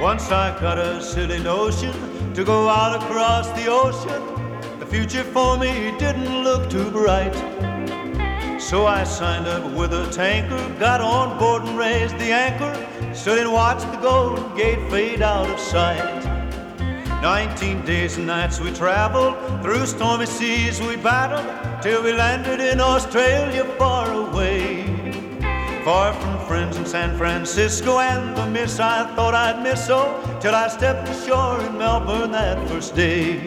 Once 0.02 0.32
I 0.32 0.58
got 0.62 0.78
a 0.80 1.02
silly 1.02 1.40
notion 1.40 2.34
to 2.34 2.46
go 2.46 2.70
out 2.70 3.04
across 3.04 3.50
the 3.50 3.68
ocean. 3.68 4.80
The 4.80 4.86
future 4.86 5.26
for 5.26 5.58
me 5.58 5.94
didn't 6.00 6.46
look 6.46 6.70
too 6.70 6.90
bright. 6.90 7.36
So 8.70 8.86
I 8.86 9.04
signed 9.04 9.48
up 9.48 9.64
with 9.74 9.94
a 9.94 10.08
tanker, 10.12 10.56
got 10.78 11.02
on 11.02 11.40
board 11.40 11.64
and 11.64 11.76
raised 11.76 12.16
the 12.20 12.32
anchor, 12.32 12.72
stood 13.16 13.40
and 13.40 13.52
watched 13.52 13.92
the 13.92 13.98
Golden 13.98 14.56
Gate 14.56 14.78
fade 14.92 15.24
out 15.24 15.50
of 15.50 15.60
sight. 15.60 16.24
Nineteen 17.20 17.84
days 17.84 18.18
and 18.18 18.28
nights 18.28 18.60
we 18.60 18.72
traveled, 18.72 19.34
through 19.64 19.88
stormy 19.88 20.28
seas 20.28 20.80
we 20.82 20.98
battled, 20.98 21.82
till 21.82 22.04
we 22.04 22.14
landed 22.14 22.60
in 22.60 22.80
Australia 22.80 23.66
far 23.80 24.14
away. 24.14 24.84
Far 25.84 26.14
from 26.14 26.38
friends 26.46 26.78
in 26.78 26.86
San 26.86 27.18
Francisco 27.18 27.98
and 27.98 28.38
the 28.38 28.46
miss 28.46 28.80
I 28.80 29.04
thought 29.16 29.34
I'd 29.34 29.64
miss 29.64 29.88
so, 29.88 30.22
till 30.40 30.54
I 30.54 30.68
stepped 30.68 31.10
ashore 31.10 31.60
in 31.64 31.76
Melbourne 31.76 32.34
that 32.34 32.70
first 32.70 32.96
day. 32.96 33.40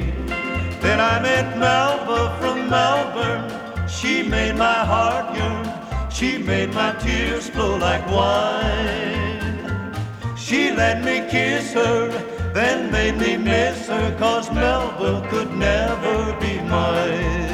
Then 0.80 0.98
I 0.98 1.22
met 1.22 1.56
Melba 1.56 2.36
from 2.40 2.68
Melbourne. 2.68 3.61
She 3.98 4.22
made 4.22 4.56
my 4.56 4.80
heart 4.92 5.36
yearn. 5.36 6.10
She 6.10 6.38
made 6.38 6.72
my 6.74 6.92
tears 6.94 7.48
flow 7.50 7.76
like 7.76 8.04
wine. 8.08 9.94
She 10.36 10.70
let 10.72 11.04
me 11.04 11.28
kiss 11.30 11.72
her, 11.74 12.08
then 12.52 12.90
made 12.90 13.16
me 13.18 13.36
miss 13.36 13.88
her, 13.88 14.16
cause 14.18 14.50
Melba 14.50 15.26
could 15.28 15.52
never 15.52 16.36
be 16.40 16.60
mine. 16.62 17.51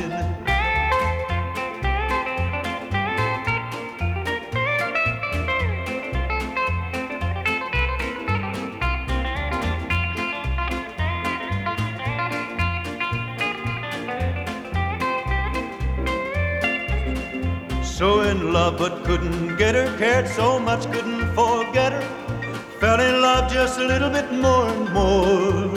So 17.98 18.20
in 18.20 18.52
love 18.52 18.78
but 18.78 19.02
couldn't 19.02 19.56
get 19.56 19.74
her, 19.74 19.98
cared 19.98 20.28
so 20.28 20.60
much 20.60 20.84
couldn't 20.92 21.34
forget 21.34 21.92
her. 21.92 22.02
Fell 22.78 23.00
in 23.00 23.20
love 23.20 23.52
just 23.52 23.80
a 23.80 23.84
little 23.84 24.08
bit 24.08 24.30
more 24.30 24.68
and 24.68 24.92
more. 24.94 25.76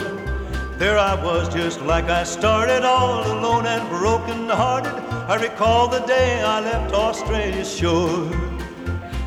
There 0.78 0.96
I 1.00 1.16
was 1.16 1.52
just 1.52 1.80
like 1.82 2.04
I 2.04 2.22
started, 2.22 2.84
all 2.84 3.26
alone 3.26 3.66
and 3.66 3.88
broken 3.88 4.48
hearted. 4.48 4.94
I 5.32 5.34
recall 5.34 5.88
the 5.88 5.98
day 6.06 6.40
I 6.40 6.60
left 6.60 6.94
Australia's 6.94 7.76
shore. 7.76 8.30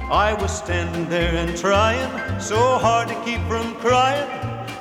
I 0.09 0.33
was 0.39 0.57
standing 0.57 1.09
there 1.09 1.35
and 1.35 1.57
trying 1.57 2.39
so 2.39 2.77
hard 2.77 3.09
to 3.09 3.15
keep 3.25 3.41
from 3.49 3.75
crying. 3.75 4.29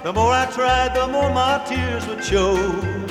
The 0.04 0.12
more 0.12 0.30
I 0.30 0.46
tried, 0.52 0.94
the 0.94 1.08
more 1.08 1.30
my 1.30 1.64
tears 1.66 2.06
would 2.06 2.22
show. 2.22 3.03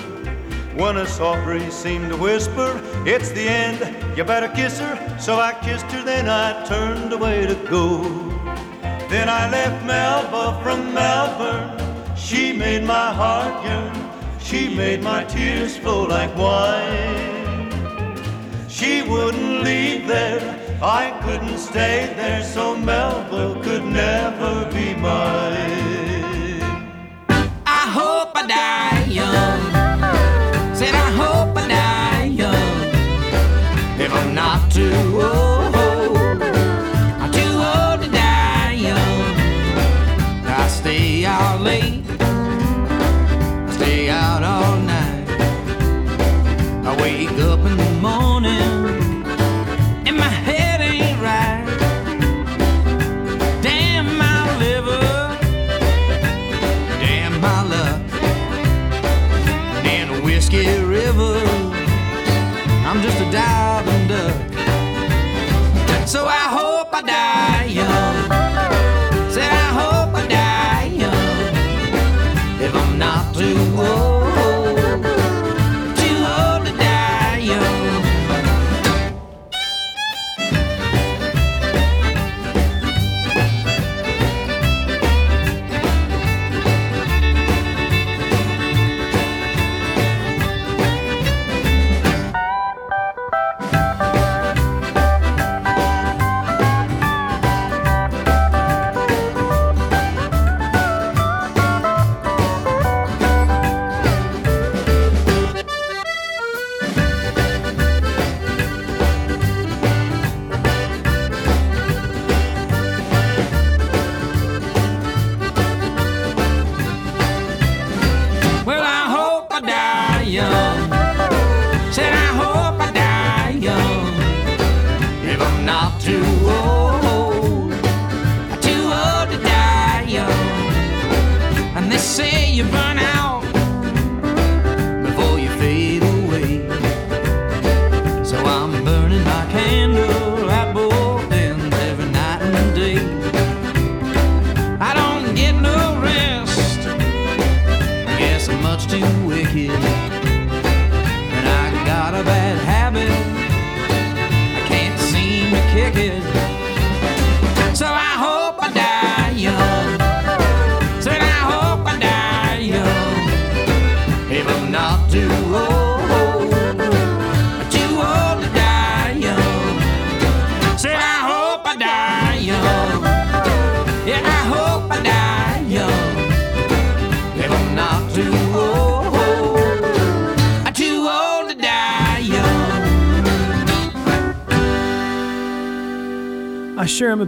When 0.75 0.97
a 0.97 1.05
soft 1.05 1.43
breeze 1.43 1.73
seemed 1.73 2.09
to 2.09 2.17
whisper, 2.17 2.81
It's 3.05 3.29
the 3.29 3.47
end, 3.47 4.17
you 4.17 4.23
better 4.23 4.47
kiss 4.47 4.79
her. 4.79 5.19
So 5.19 5.39
I 5.39 5.53
kissed 5.61 5.85
her, 5.91 6.03
then 6.03 6.27
I 6.27 6.65
turned 6.65 7.13
away 7.13 7.45
to 7.45 7.55
go. 7.69 8.01
Then 9.07 9.29
I 9.29 9.49
left 9.51 9.85
Melba 9.85 10.59
from 10.63 10.93
Melbourne. 10.93 12.15
She 12.15 12.53
made 12.53 12.83
my 12.83 13.13
heart 13.13 13.63
yearn. 13.63 13.93
She 14.39 14.73
made 14.73 15.03
my 15.03 15.23
tears 15.25 15.77
flow 15.77 16.03
like 16.05 16.35
wine. 16.35 17.69
She 18.67 19.03
wouldn't 19.03 19.63
leave 19.63 20.07
there. 20.07 20.41
I 20.81 21.11
couldn't 21.23 21.59
stay 21.59 22.11
there, 22.15 22.43
so 22.43 22.75
Melba 22.75 23.61
could 23.61 23.85
never 23.85 24.71
be 24.71 24.95
mine. 24.95 26.61
I 27.67 27.83
hope 27.97 28.31
I 28.35 28.47
die 28.47 29.05
young. 29.05 29.72
So 66.13 66.27
I 66.27 66.42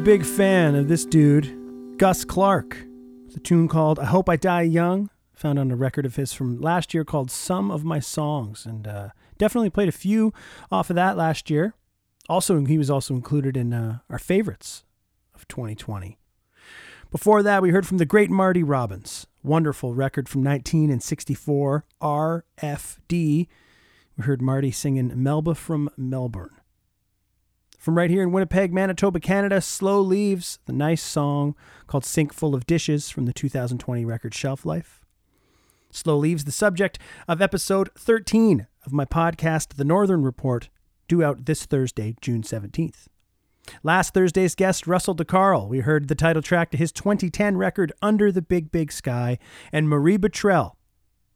big 0.05 0.23
fan 0.23 0.75
of 0.75 0.87
this 0.87 1.03
dude, 1.03 1.97
Gus 1.97 2.23
Clark. 2.23 2.77
It's 3.25 3.35
a 3.35 3.39
tune 3.39 3.67
called 3.67 3.97
I 3.97 4.05
Hope 4.05 4.29
I 4.29 4.35
Die 4.35 4.61
Young, 4.61 5.09
found 5.33 5.57
on 5.57 5.71
a 5.71 5.75
record 5.75 6.05
of 6.05 6.15
his 6.15 6.31
from 6.31 6.61
last 6.61 6.93
year 6.93 7.03
called 7.03 7.31
Some 7.31 7.71
of 7.71 7.83
My 7.83 7.99
Songs, 7.99 8.67
and 8.67 8.87
uh, 8.87 9.09
definitely 9.39 9.71
played 9.71 9.89
a 9.89 9.91
few 9.91 10.31
off 10.71 10.91
of 10.91 10.95
that 10.95 11.17
last 11.17 11.49
year. 11.49 11.73
Also, 12.29 12.63
he 12.65 12.77
was 12.77 12.91
also 12.91 13.15
included 13.15 13.57
in 13.57 13.73
uh, 13.73 13.97
our 14.07 14.19
favorites 14.19 14.83
of 15.33 15.47
2020. 15.47 16.19
Before 17.09 17.41
that, 17.41 17.63
we 17.63 17.71
heard 17.71 17.87
from 17.87 17.97
the 17.97 18.05
great 18.05 18.29
Marty 18.29 18.61
Robbins. 18.61 19.25
Wonderful 19.41 19.95
record 19.95 20.29
from 20.29 20.43
1964, 20.43 21.83
RFD. 21.99 23.47
We 24.17 24.23
heard 24.23 24.43
Marty 24.43 24.69
singing 24.69 25.11
Melba 25.15 25.55
from 25.55 25.89
Melbourne. 25.97 26.54
From 27.85 27.95
right 27.95 28.09
here 28.09 28.23
in 28.23 28.31
Winnipeg, 28.31 28.73
Manitoba, 28.73 29.19
Canada, 29.19 29.61
Slow 29.61 30.01
Leaves, 30.01 30.57
the 30.65 30.73
nice 30.73 31.03
song 31.03 31.55
called 31.85 32.03
Sink 32.03 32.33
Full 32.33 32.55
of 32.55 32.65
Dishes 32.65 33.11
from 33.11 33.27
the 33.27 33.31
2020 33.31 34.03
record 34.03 34.33
Shelf 34.33 34.65
Life. 34.65 35.05
Slow 35.91 36.17
Leaves, 36.17 36.45
the 36.45 36.51
subject 36.51 36.97
of 37.27 37.43
episode 37.43 37.91
13 37.95 38.65
of 38.87 38.91
my 38.91 39.05
podcast, 39.05 39.75
The 39.75 39.85
Northern 39.85 40.23
Report, 40.23 40.69
due 41.07 41.23
out 41.23 41.45
this 41.45 41.67
Thursday, 41.67 42.15
June 42.21 42.41
17th. 42.41 43.05
Last 43.83 44.15
Thursday's 44.15 44.55
guest, 44.55 44.87
Russell 44.87 45.15
deCarle. 45.15 45.69
We 45.69 45.81
heard 45.81 46.07
the 46.07 46.15
title 46.15 46.41
track 46.41 46.71
to 46.71 46.77
his 46.77 46.91
2010 46.91 47.55
record, 47.55 47.93
Under 48.01 48.31
the 48.31 48.41
Big 48.41 48.71
Big 48.71 48.91
Sky, 48.91 49.37
and 49.71 49.87
Marie 49.87 50.17
Bottrell 50.17 50.73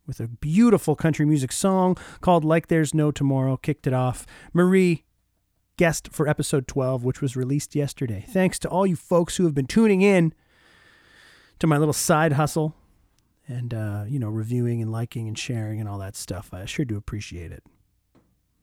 with 0.07 0.19
a 0.19 0.27
beautiful 0.27 0.95
country 0.95 1.27
music 1.27 1.51
song 1.51 1.95
called 2.21 2.43
Like 2.43 2.69
There's 2.69 2.95
No 2.95 3.11
Tomorrow 3.11 3.57
kicked 3.57 3.85
it 3.85 3.93
off. 3.93 4.25
Marie, 4.51 5.05
guest 5.79 6.09
for 6.11 6.27
episode 6.27 6.67
12, 6.67 7.05
which 7.05 7.21
was 7.21 7.37
released 7.37 7.73
yesterday. 7.73 8.25
Thanks 8.27 8.59
to 8.59 8.67
all 8.67 8.85
you 8.85 8.97
folks 8.97 9.37
who 9.37 9.45
have 9.45 9.55
been 9.55 9.65
tuning 9.65 10.01
in 10.01 10.33
to 11.57 11.67
my 11.67 11.77
little 11.77 11.93
side 11.93 12.33
hustle 12.33 12.75
and, 13.47 13.73
uh, 13.73 14.03
you 14.05 14.19
know, 14.19 14.27
reviewing 14.27 14.81
and 14.81 14.91
liking 14.91 15.29
and 15.29 15.39
sharing 15.39 15.79
and 15.79 15.87
all 15.87 15.97
that 15.99 16.17
stuff. 16.17 16.53
I 16.53 16.65
sure 16.65 16.83
do 16.83 16.97
appreciate 16.97 17.53
it. 17.53 17.63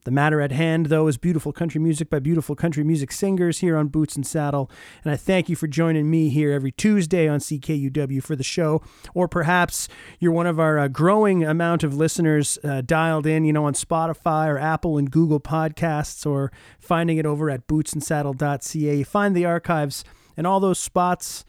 The 0.07 0.11
matter 0.11 0.39
at 0.39 0.53
hand, 0.53 0.85
though, 0.85 1.07
is 1.07 1.17
beautiful 1.17 1.51
country 1.51 1.81
music 1.81 2.09
by 2.09 2.19
beautiful 2.19 2.55
country 2.55 2.81
music 2.81 3.11
singers 3.11 3.59
here 3.59 3.75
on 3.75 3.89
Boots 3.89 4.15
and 4.15 4.25
Saddle. 4.25 4.71
And 5.03 5.11
I 5.11 5.17
thank 5.17 5.49
you 5.49 5.57
for 5.57 5.67
joining 5.67 6.09
me 6.09 6.29
here 6.29 6.53
every 6.53 6.71
Tuesday 6.71 7.27
on 7.27 7.39
CKUW 7.39 8.23
for 8.23 8.33
the 8.37 8.41
show. 8.41 8.81
Or 9.13 9.27
perhaps 9.27 9.89
you're 10.17 10.31
one 10.31 10.47
of 10.47 10.61
our 10.61 10.79
uh, 10.79 10.87
growing 10.87 11.43
amount 11.43 11.83
of 11.83 11.93
listeners 11.93 12.57
uh, 12.63 12.83
dialed 12.85 13.27
in, 13.27 13.43
you 13.43 13.51
know, 13.51 13.65
on 13.65 13.73
Spotify 13.73 14.47
or 14.47 14.57
Apple 14.57 14.97
and 14.97 15.11
Google 15.11 15.41
Podcasts 15.41 16.25
or 16.25 16.53
finding 16.79 17.17
it 17.17 17.25
over 17.25 17.49
at 17.49 17.67
bootsandsaddle.ca. 17.67 18.95
You 18.95 19.03
find 19.03 19.35
the 19.35 19.43
archives 19.43 20.05
and 20.37 20.47
all 20.47 20.61
those 20.61 20.79
spots. 20.79 21.43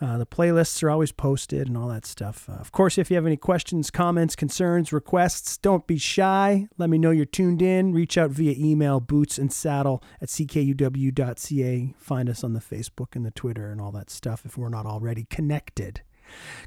Uh, 0.00 0.18
the 0.18 0.26
playlists 0.26 0.82
are 0.82 0.90
always 0.90 1.12
posted 1.12 1.68
and 1.68 1.76
all 1.76 1.88
that 1.88 2.04
stuff. 2.04 2.48
Uh, 2.48 2.54
of 2.54 2.72
course, 2.72 2.98
if 2.98 3.10
you 3.10 3.16
have 3.16 3.26
any 3.26 3.36
questions, 3.36 3.90
comments, 3.90 4.34
concerns, 4.34 4.92
requests, 4.92 5.56
don't 5.56 5.86
be 5.86 5.98
shy. 5.98 6.66
Let 6.76 6.90
me 6.90 6.98
know 6.98 7.10
you're 7.10 7.24
tuned 7.24 7.62
in. 7.62 7.92
Reach 7.92 8.18
out 8.18 8.30
via 8.30 8.54
email, 8.58 9.00
boots 9.00 9.38
and 9.38 9.52
saddle 9.52 10.02
at 10.20 10.28
ckuw.ca. 10.28 11.94
Find 11.96 12.28
us 12.28 12.44
on 12.44 12.52
the 12.52 12.60
Facebook 12.60 13.14
and 13.14 13.24
the 13.24 13.30
Twitter 13.30 13.70
and 13.70 13.80
all 13.80 13.92
that 13.92 14.10
stuff 14.10 14.44
if 14.44 14.58
we're 14.58 14.68
not 14.68 14.86
already 14.86 15.24
connected. 15.30 16.02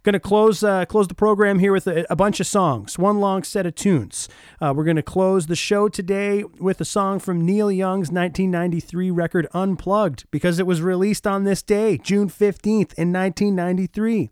Going 0.04 0.14
to 0.14 0.20
close 0.20 0.64
uh, 0.64 0.86
close 0.86 1.08
the 1.08 1.16
program 1.16 1.60
here 1.60 1.72
with 1.72 1.88
a, 1.88 2.06
a, 2.10 2.16
bunch 2.16 2.40
of 2.40 2.48
songs, 2.48 2.98
one 2.98 3.20
long 3.20 3.44
set 3.44 3.66
of 3.66 3.76
tunes. 3.76 4.30
Uh, 4.62 4.74
we're 4.76 4.84
going 4.84 4.96
to 4.96 5.04
close 5.04 5.48
the 5.48 5.56
show 5.56 5.90
today 5.90 6.44
with 6.60 6.80
a 6.82 6.86
song 6.86 7.20
from 7.20 7.46
Neil 7.46 7.72
Young's 7.72 8.10
1993 8.10 9.12
record 9.12 9.48
Unplugged 9.54 10.26
because 10.32 10.60
it 10.60 10.68
was 10.68 10.82
released 10.82 11.28
on 11.28 11.44
this 11.44 11.62
day, 11.62 11.98
June 11.98 12.30
15th 12.30 12.94
in 12.94 13.12
1993. 13.12 14.30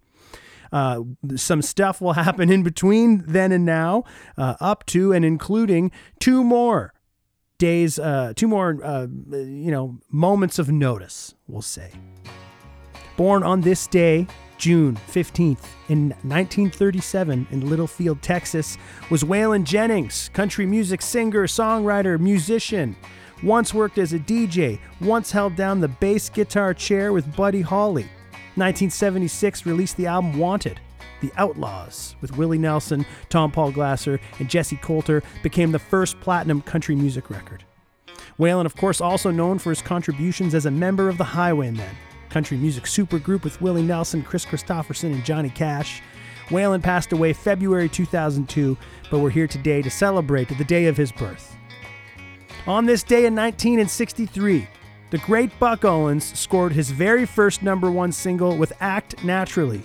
Uh, 0.72 1.02
some 1.36 1.62
stuff 1.62 2.02
will 2.02 2.14
happen 2.14 2.52
in 2.52 2.64
between 2.64 3.24
then 3.28 3.52
and 3.52 3.66
now, 3.66 4.04
uh, 4.38 4.56
up 4.60 4.86
to 4.88 5.14
and 5.14 5.24
including 5.24 5.92
two 6.20 6.44
more 6.44 6.94
days, 7.58 7.98
uh, 7.98 8.34
two 8.36 8.48
more, 8.48 8.78
uh, 8.84 9.08
you 9.32 9.72
know, 9.72 9.98
moments 10.10 10.60
of 10.60 10.70
notice, 10.70 11.34
we'll 11.48 11.62
say. 11.62 11.92
Born 13.18 13.44
on 13.44 13.62
this 13.62 13.88
day, 13.88 14.28
June 14.58 14.98
15th, 15.08 15.66
in 15.90 16.10
1937, 16.24 17.48
in 17.52 17.70
Littlefield, 17.70 18.22
Texas, 18.22 18.78
was 19.10 19.24
Waylon 19.24 19.64
Jennings, 19.64 20.30
country 20.34 20.66
music 20.66 21.02
singer, 21.02 21.46
songwriter, 21.46 22.20
musician. 22.20 22.96
Once 23.44 23.74
worked 23.74 23.98
as 23.98 24.14
a 24.14 24.20
DJ, 24.20 24.80
once 25.02 25.32
held 25.32 25.56
down 25.56 25.80
the 25.80 25.88
bass 25.88 26.30
guitar 26.30 26.74
chair 26.74 27.12
with 27.12 27.36
Buddy 27.36 27.62
Holly. 27.62 28.04
1976 28.56 29.66
released 29.66 29.98
the 29.98 30.08
album 30.08 30.38
Wanted. 30.40 30.80
The 31.22 31.32
Outlaws, 31.38 32.16
with 32.22 32.38
Willie 32.38 32.58
Nelson, 32.58 33.06
Tompall 33.30 33.74
Glaser, 33.74 34.20
and 34.40 34.48
Jessi 34.48 34.82
Colter, 34.82 35.22
became 35.44 35.72
the 35.72 35.80
first 35.80 36.20
platinum 36.22 36.62
country 36.62 36.96
music 36.96 37.30
record. 37.30 37.64
Waylon, 38.40 38.66
of 38.66 38.76
course, 38.76 39.02
also 39.02 39.32
known 39.32 39.60
for 39.60 39.70
his 39.70 39.82
contributions 39.82 40.54
as 40.54 40.66
a 40.66 40.72
member 40.72 41.10
of 41.10 41.18
the 41.18 41.24
Highwaymen 41.24 41.96
country 42.36 42.58
music 42.58 42.84
supergroup 42.84 43.46
with 43.46 43.62
Willie 43.62 43.82
Nelson, 43.82 44.22
Kris 44.22 44.46
Kristofferson, 44.46 45.14
and 45.14 45.24
Johnny 45.24 45.50
Cash. 45.50 46.02
Waylon 46.50 46.84
passed 46.84 47.14
away 47.14 47.32
February 47.32 47.88
2002, 47.88 48.78
but 49.10 49.20
we're 49.20 49.30
here 49.30 49.48
today 49.48 49.82
to 49.82 49.90
celebrate 49.90 50.50
the 50.50 50.66
day 50.66 50.88
of 50.88 50.98
his 50.98 51.14
birth. 51.14 51.56
On 52.68 52.86
this 52.86 53.04
day 53.04 53.26
in 53.26 53.34
1963, 53.34 54.68
the 55.12 55.18
great 55.20 55.58
Buck 55.60 55.86
Owens 55.86 56.38
scored 56.38 56.74
his 56.74 56.92
very 56.92 57.26
first 57.26 57.64
number 57.64 57.90
one 57.90 58.12
single 58.12 58.58
with 58.58 58.74
Act 58.82 59.24
Naturally. 59.24 59.82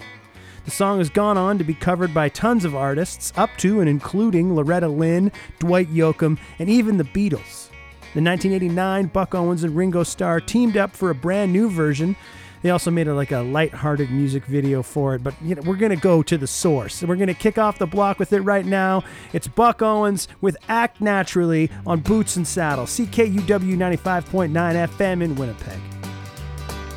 The 0.65 0.73
song 0.73 0.99
has 0.99 1.09
gone 1.09 1.39
on 1.39 1.57
to 1.59 1.63
be 1.63 1.75
covered 1.75 2.13
by 2.13 2.31
tons 2.31 2.65
of 2.65 2.75
artists, 2.75 3.33
up 3.37 3.51
to 3.59 3.79
and 3.79 3.89
including 3.89 4.57
Loretta 4.57 4.89
Lynn, 4.89 5.31
Dwight 5.61 5.87
Yoakam, 5.89 6.37
and 6.59 6.69
even 6.69 6.97
the 6.97 7.05
Beatles. 7.05 7.71
In 8.17 8.25
1989, 8.25 9.07
Buck 9.07 9.37
Owens 9.37 9.63
and 9.63 9.77
Ringo 9.77 10.03
Starr 10.03 10.41
teamed 10.41 10.77
up 10.77 10.97
for 10.97 11.11
a 11.11 11.15
brand 11.15 11.53
new 11.53 11.71
version. 11.71 12.17
They 12.63 12.71
also 12.71 12.91
made 12.91 13.09
a, 13.09 13.15
like 13.15 13.33
a 13.33 13.41
light-hearted 13.41 14.11
music 14.11 14.45
video 14.45 14.83
for 14.83 15.15
it, 15.15 15.23
but 15.23 15.35
you 15.43 15.55
know, 15.55 15.63
we're 15.63 15.77
to 15.91 15.97
go 15.97 16.23
to 16.23 16.37
the 16.37 16.47
source. 16.47 17.03
We're 17.03 17.17
to 17.29 17.35
kick 17.35 17.57
off 17.57 17.79
the 17.79 17.87
block 17.87 18.19
with 18.19 18.33
it 18.33 18.41
right 18.41 18.67
now. 18.67 19.03
It's 19.33 19.49
Buck 19.49 19.81
Owens 19.81 20.29
with 20.41 20.57
Act 20.69 21.01
Naturally 21.01 21.71
on 21.87 22.01
Boots 22.01 22.37
and 22.37 22.47
Saddle, 22.47 22.85
CKUW 22.85 23.47
95.9 23.47 24.51
FM 24.53 25.23
in 25.23 25.35
Winnipeg. 25.37 25.81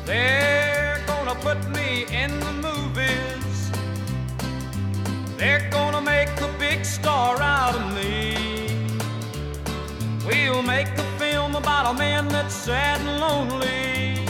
They're 0.04 1.02
gonna 1.06 1.34
put 1.36 1.58
me 1.70 2.04
in 2.12 2.38
the 2.40 2.52
movies. 2.52 3.70
They're 5.38 5.70
gonna 5.70 6.02
make 6.02 6.28
a 6.42 6.54
big 6.58 6.84
star 6.84 7.40
out 7.40 7.74
of 7.74 7.94
me. 7.94 8.36
We'll 10.26 10.62
make 10.62 10.88
a 10.88 11.02
film 11.18 11.56
about 11.56 11.94
a 11.94 11.98
man 11.98 12.28
that's 12.28 12.54
sad 12.54 13.00
and 13.00 13.20
lonely. 13.20 14.23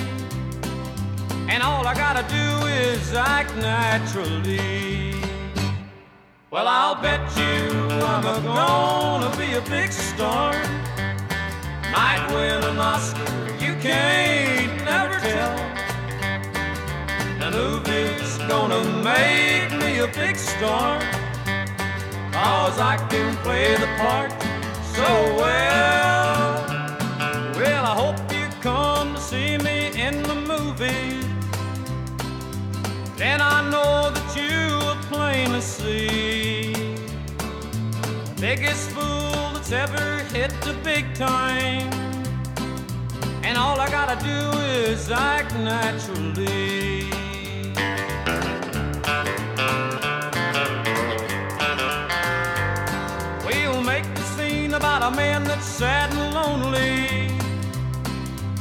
And 1.48 1.62
all 1.62 1.86
I 1.86 1.94
gotta 1.94 2.24
do 2.28 2.66
is 2.66 3.14
act 3.14 3.54
naturally. 3.56 5.14
Well, 6.50 6.66
I'll 6.68 7.00
bet 7.02 7.20
you 7.36 7.80
I'm 8.12 8.24
a 8.24 8.40
gonna 8.42 9.36
be 9.36 9.54
a 9.54 9.60
big 9.62 9.92
star. 9.92 10.52
Might 11.92 12.26
win 12.30 12.62
an 12.70 12.78
Oscar, 12.78 13.30
you 13.64 13.74
can't 13.76 14.84
never 14.84 15.18
tell. 15.20 15.56
The 17.40 17.50
movie's 17.50 18.38
gonna 18.48 18.82
make 19.02 19.70
me 19.82 19.98
a 19.98 20.08
big 20.08 20.36
star. 20.36 20.98
Cause 22.32 22.78
I 22.80 22.96
can 23.10 23.36
play 23.44 23.76
the 23.76 23.86
part 23.98 24.32
so 24.94 25.36
well. 25.36 26.14
Well, 26.14 26.23
Then 33.24 33.40
I 33.40 33.62
know 33.70 34.10
that 34.10 34.36
you 34.36 34.76
will 34.84 35.00
plainly 35.10 35.62
see 35.62 36.74
the 36.74 38.34
biggest 38.38 38.90
fool 38.90 39.54
that's 39.54 39.72
ever 39.72 40.18
hit 40.34 40.50
the 40.60 40.74
big 40.84 41.06
time. 41.14 41.90
And 43.42 43.56
all 43.56 43.80
I 43.80 43.88
gotta 43.88 44.22
do 44.22 44.58
is 44.60 45.10
act 45.10 45.54
naturally. 45.54 47.08
We'll 53.46 53.82
make 53.82 54.06
the 54.14 54.24
scene 54.36 54.74
about 54.74 55.02
a 55.02 55.16
man 55.16 55.44
that's 55.44 55.64
sad 55.64 56.12
and 56.12 56.34
lonely 56.34 57.30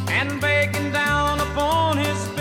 and 0.07 0.39
begging 0.39 0.93
down 0.93 1.41
upon 1.41 1.97
his. 1.97 2.32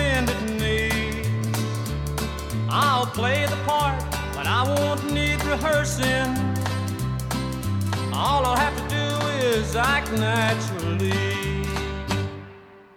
I'll 2.74 3.04
play 3.04 3.44
the 3.44 3.56
part, 3.66 4.02
but 4.34 4.46
I 4.46 4.64
won't 4.66 5.12
need 5.12 5.44
rehearsing. 5.44 6.32
All 8.14 8.46
I'll 8.46 8.56
have 8.56 8.74
to 8.80 8.88
do 8.88 9.26
is 9.46 9.76
act 9.76 10.10
naturally. 10.12 11.66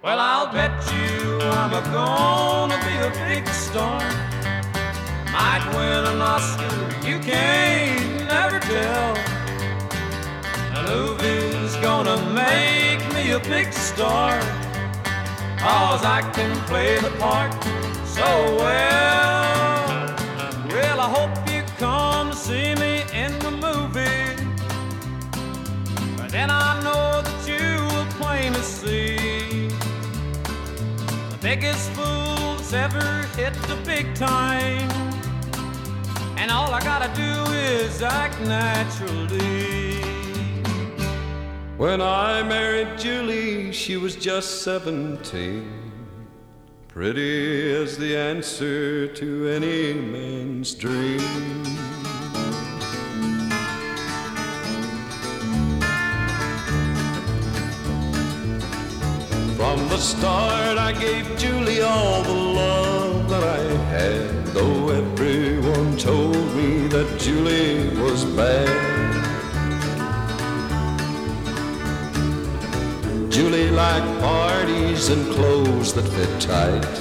Well, 0.02 0.18
I'll 0.18 0.50
bet 0.54 0.72
you 0.94 1.42
I'm 1.42 1.74
a 1.74 1.82
gonna 1.92 2.80
be 2.88 2.96
a 3.04 3.12
big 3.28 3.46
star. 3.50 4.00
Might 5.34 5.66
win 5.76 6.06
an 6.06 6.22
Oscar, 6.22 7.06
you 7.06 7.20
can't 7.20 8.30
never 8.30 8.62
tell. 8.62 9.14
Movie's 10.88 11.76
gonna 11.84 12.16
make 12.32 13.02
me 13.14 13.32
a 13.32 13.40
big 13.40 13.74
star. 13.74 14.40
Cause 15.60 16.06
I 16.06 16.22
can 16.34 16.56
play 16.68 16.98
the 17.00 17.12
part 17.20 17.52
so 18.06 18.24
well. 18.56 19.55
I 21.06 21.08
hope 21.08 21.48
you 21.48 21.62
come 21.78 22.32
to 22.32 22.36
see 22.36 22.74
me 22.74 23.04
in 23.14 23.38
the 23.38 23.52
movie. 23.52 24.34
Then 26.32 26.50
I 26.50 26.82
know 26.82 27.22
that 27.22 27.48
you 27.48 27.86
will 27.92 28.12
plainly 28.20 28.60
see 28.62 29.68
the 31.30 31.38
biggest 31.44 31.92
fool 31.92 32.56
that's 32.56 32.74
ever 32.74 33.28
hit 33.38 33.54
the 33.70 33.78
big 33.86 34.16
time. 34.16 34.90
And 36.40 36.50
all 36.50 36.74
I 36.74 36.80
gotta 36.82 37.12
do 37.16 37.52
is 37.54 38.02
act 38.02 38.42
naturally. 38.42 40.02
When 41.78 42.02
I 42.02 42.42
married 42.42 42.98
Julie, 42.98 43.72
she 43.72 43.96
was 43.98 44.16
just 44.16 44.64
17. 44.64 45.85
Pretty 46.96 47.74
as 47.74 47.98
the 47.98 48.16
answer 48.16 49.06
to 49.06 49.50
any 49.50 49.94
man's 49.94 50.74
dream. 50.74 51.20
From 59.58 59.90
the 59.90 59.98
start, 59.98 60.78
I 60.78 60.94
gave 60.98 61.38
Julie 61.38 61.82
all 61.82 62.24
the 62.24 62.32
love 62.32 63.30
that 63.30 63.44
I 63.44 63.64
had, 63.92 64.46
though 64.54 64.88
everyone 64.88 65.98
told 65.98 66.56
me 66.56 66.88
that 66.88 67.20
Julie 67.20 67.90
was 68.02 68.24
bad. 68.24 69.05
Julie 73.36 73.70
liked 73.70 74.22
parties 74.22 75.10
and 75.10 75.30
clothes 75.34 75.92
that 75.94 76.08
fit 76.08 76.40
tight, 76.40 76.96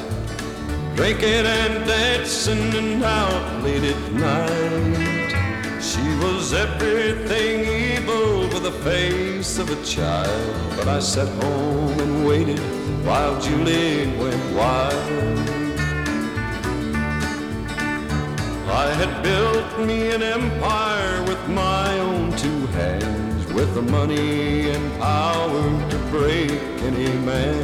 drinking 0.97 1.47
and 1.47 1.87
dancing 1.87 2.75
and 2.75 3.05
out 3.05 3.63
late 3.63 3.85
at 3.85 4.13
night. 4.15 5.31
She 5.81 6.03
was 6.25 6.53
everything 6.53 7.61
evil 7.93 8.49
with 8.49 8.65
the 8.65 8.73
face 8.83 9.61
of 9.61 9.71
a 9.71 9.81
child, 9.85 10.77
but 10.77 10.89
I 10.89 10.99
sat 10.99 11.29
home 11.41 12.01
and 12.01 12.27
waited 12.27 12.59
while 13.07 13.41
Julie 13.41 14.07
went 14.19 14.57
wild. 14.57 15.49
I 18.83 18.93
had 19.01 19.23
built 19.23 19.87
me 19.87 20.11
an 20.11 20.25
empire 20.25 21.23
with 21.29 21.49
my 21.49 21.97
own 22.01 22.33
two 22.37 22.67
hands, 22.79 23.24
with 23.55 23.75
the 23.75 23.83
money 23.83 24.71
and 24.71 25.01
power 25.01 25.91
to 25.91 25.99
break 26.11 26.51
any 26.91 27.13
man. 27.31 27.63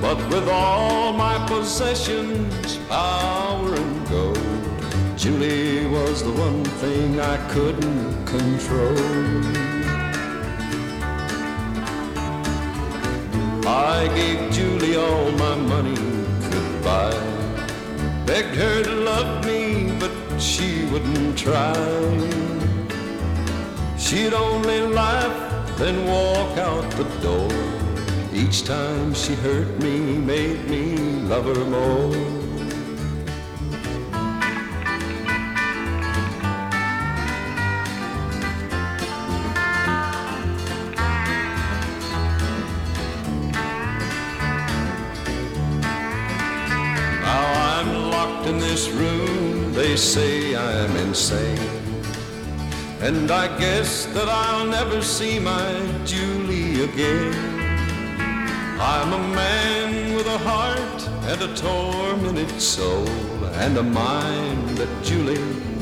But 0.00 0.18
with 0.28 0.48
all 0.48 1.12
my 1.12 1.36
possessions, 1.46 2.78
power 2.88 3.74
and 3.74 4.08
gold, 4.08 4.38
Julie 5.16 5.86
was 5.86 6.22
the 6.22 6.32
one 6.32 6.64
thing 6.82 7.20
I 7.20 7.36
couldn't 7.52 8.24
control. 8.24 8.96
I 13.66 14.08
gave 14.14 14.52
Julie 14.52 14.96
all 14.96 15.32
my 15.32 15.56
money 15.56 16.06
buy. 16.86 17.10
Begged 18.26 18.54
her 18.54 18.84
to 18.84 18.94
love 19.10 19.44
me, 19.44 19.92
but 19.98 20.12
she 20.38 20.84
wouldn't 20.90 21.36
try. 21.36 22.65
She'd 24.06 24.34
only 24.34 24.82
laugh, 24.82 25.76
then 25.78 26.06
walk 26.06 26.56
out 26.58 26.88
the 26.92 27.02
door. 27.20 27.50
Each 28.32 28.62
time 28.62 29.12
she 29.14 29.34
hurt 29.34 29.82
me, 29.82 29.98
made 30.16 30.70
me 30.70 30.96
love 31.22 31.46
her 31.46 31.64
more. 31.64 32.12
Now 47.22 47.44
I'm 47.74 48.10
locked 48.12 48.46
in 48.46 48.58
this 48.58 48.88
room, 48.88 49.72
they 49.72 49.96
say 49.96 50.54
I'm 50.54 50.96
insane. 50.96 51.75
And 53.06 53.30
I 53.30 53.46
guess 53.56 54.06
that 54.06 54.28
I'll 54.28 54.66
never 54.66 55.00
see 55.00 55.38
my 55.38 55.80
Julie 56.04 56.82
again. 56.82 57.32
I'm 58.80 59.12
a 59.12 59.18
man 59.32 60.16
with 60.16 60.26
a 60.26 60.38
heart 60.38 61.08
and 61.30 61.40
a 61.40 61.54
tormented 61.54 62.60
soul, 62.60 63.06
and 63.62 63.78
a 63.78 63.82
mind 63.84 64.70
that 64.70 65.04
Julie 65.04 65.36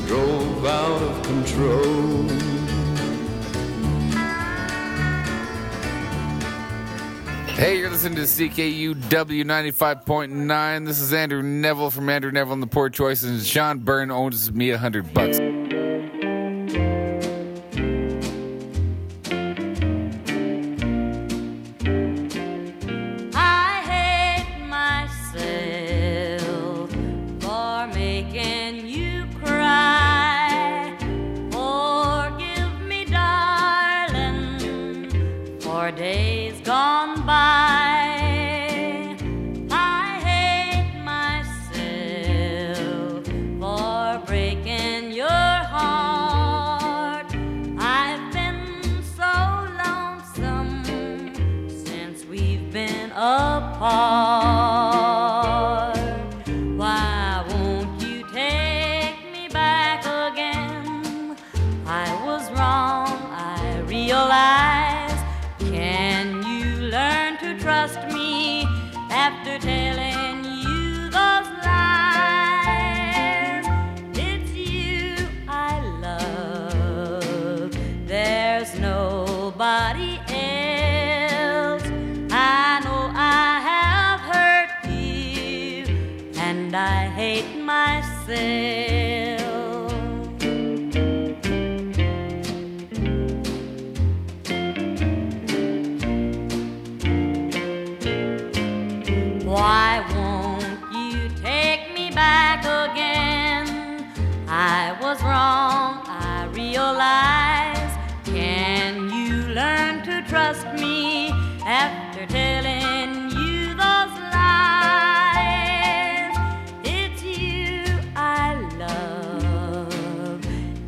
drove 0.05 0.67
out 0.67 1.01
of 1.01 1.23
control. 1.23 2.29
Hey, 7.55 7.79
you're 7.79 7.89
listening 7.89 8.17
to 8.17 8.21
CKUW 8.21 9.43
95.9. 9.43 10.85
This 10.85 10.99
is 10.99 11.11
Andrew 11.11 11.41
Neville 11.41 11.89
from 11.89 12.07
Andrew 12.07 12.31
Neville 12.31 12.53
and 12.53 12.61
the 12.61 12.67
Poor 12.67 12.91
Choices. 12.91 13.31
And 13.31 13.43
Sean 13.43 13.79
Burns 13.79 14.11
owes 14.11 14.51
me 14.51 14.69
a 14.69 14.77
hundred 14.77 15.11
bucks. 15.11 15.39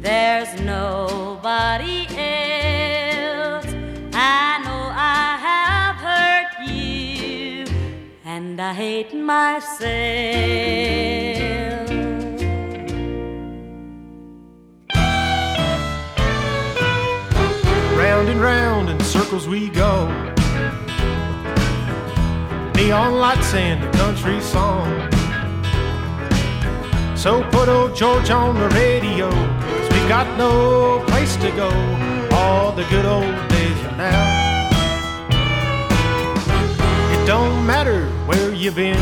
There's 0.08 0.62
nobody 0.62 2.08
else. 2.16 3.68
I 4.14 4.62
know 4.64 4.84
I 4.96 5.36
have 5.48 5.98
hurt 6.08 6.52
you, 6.66 7.66
and 8.24 8.58
I 8.62 8.72
hate 8.74 9.14
myself. 9.14 9.90
Round 17.98 18.30
and 18.30 18.42
round 18.42 18.90
in 18.90 19.00
circles 19.02 19.46
we 19.46 19.68
go. 19.68 20.08
Neon 22.76 23.16
lights 23.16 23.54
and 23.54 23.84
a 23.84 23.92
country 23.98 24.40
song. 24.40 24.88
So 27.18 27.44
put 27.52 27.68
old 27.68 27.94
George 27.94 28.30
on 28.30 28.56
the 28.56 28.70
radio, 28.70 29.30
got 30.08 30.38
no 30.38 31.04
place 31.08 31.36
to 31.36 31.52
go. 31.52 31.70
All 32.32 32.72
the 32.72 32.86
good 32.86 33.06
old 33.06 33.50
days 33.50 33.78
are 33.86 33.98
now. 33.98 34.70
It 37.12 37.26
don't 37.28 37.66
matter 37.66 38.06
where 38.26 38.54
you've 38.54 38.76
been. 38.76 38.96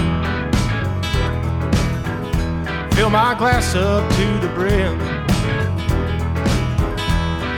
Fill 2.94 3.12
my 3.12 3.36
glass 3.38 3.76
up 3.76 4.10
to 4.14 4.40
the 4.40 4.52
brim. 4.56 4.98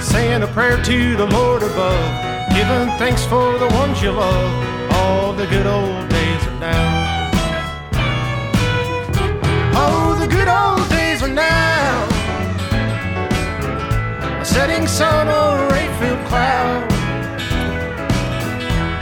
Saying 0.02 0.42
a 0.42 0.48
prayer 0.48 0.84
to 0.84 1.16
the 1.16 1.28
Lord 1.28 1.64
above, 1.64 2.54
giving 2.54 2.90
thanks 2.98 3.24
for 3.24 3.58
the 3.60 3.68
ones 3.68 4.02
you 4.02 4.12
love. 4.12 4.92
All 4.92 5.32
the 5.32 5.46
good 5.48 5.66
old 5.66 6.10
days 6.10 6.48
are 6.48 6.60
now. 6.60 7.32
Oh, 9.74 10.18
the 10.20 10.28
good 10.28 10.50
old 10.50 10.90
days 10.90 11.24
are 11.24 11.30
now. 11.30 12.17
Setting 14.58 14.88
sun 14.88 15.28
or 15.28 15.70
rain-filled 15.72 16.26
cloud. 16.26 16.92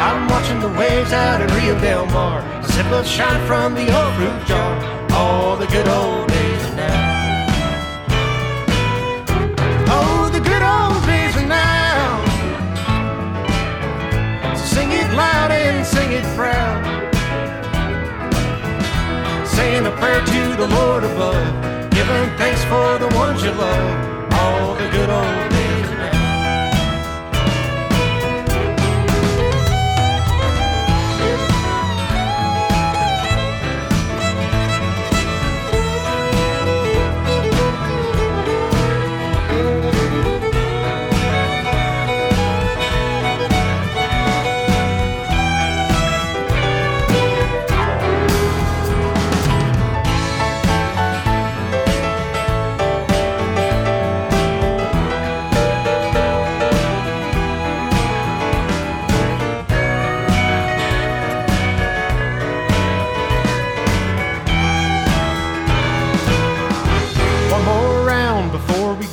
I'm 0.02 0.28
watching 0.28 0.60
the 0.60 0.68
waves 0.68 1.14
out 1.14 1.40
at 1.40 1.50
Rio 1.56 1.80
Del 1.80 2.06
Mar. 2.08 2.42
Of 2.92 3.08
shine 3.08 3.42
from 3.48 3.74
the 3.74 3.88
old 3.98 4.14
fruit 4.16 4.46
jar. 4.46 4.74
All 5.14 5.56
the 5.56 5.66
good 5.68 5.88
old 5.88 6.28
days 6.28 6.62
are 6.70 6.76
now. 6.76 7.48
Oh, 9.96 10.30
the 10.30 10.42
good 10.42 10.62
old 10.62 11.02
days 11.08 11.36
are 11.38 11.48
now. 11.48 12.26
So 14.58 14.66
sing 14.76 14.92
it 14.92 15.10
loud 15.14 15.52
and 15.52 15.86
sing 15.86 16.12
it 16.12 16.26
proud. 16.36 16.84
Saying 19.48 19.86
a 19.86 19.92
prayer 19.92 20.20
to 20.20 20.56
the 20.58 20.68
Lord 20.68 21.06
above, 21.06 21.92
giving 21.92 22.30
thanks 22.38 22.62
for 22.66 22.98
the 23.00 23.08
ones 23.16 23.42
you 23.42 23.52
love. 23.52 24.15
All 24.46 24.76
the 24.76 24.88
good 24.92 25.10
old 25.10 25.55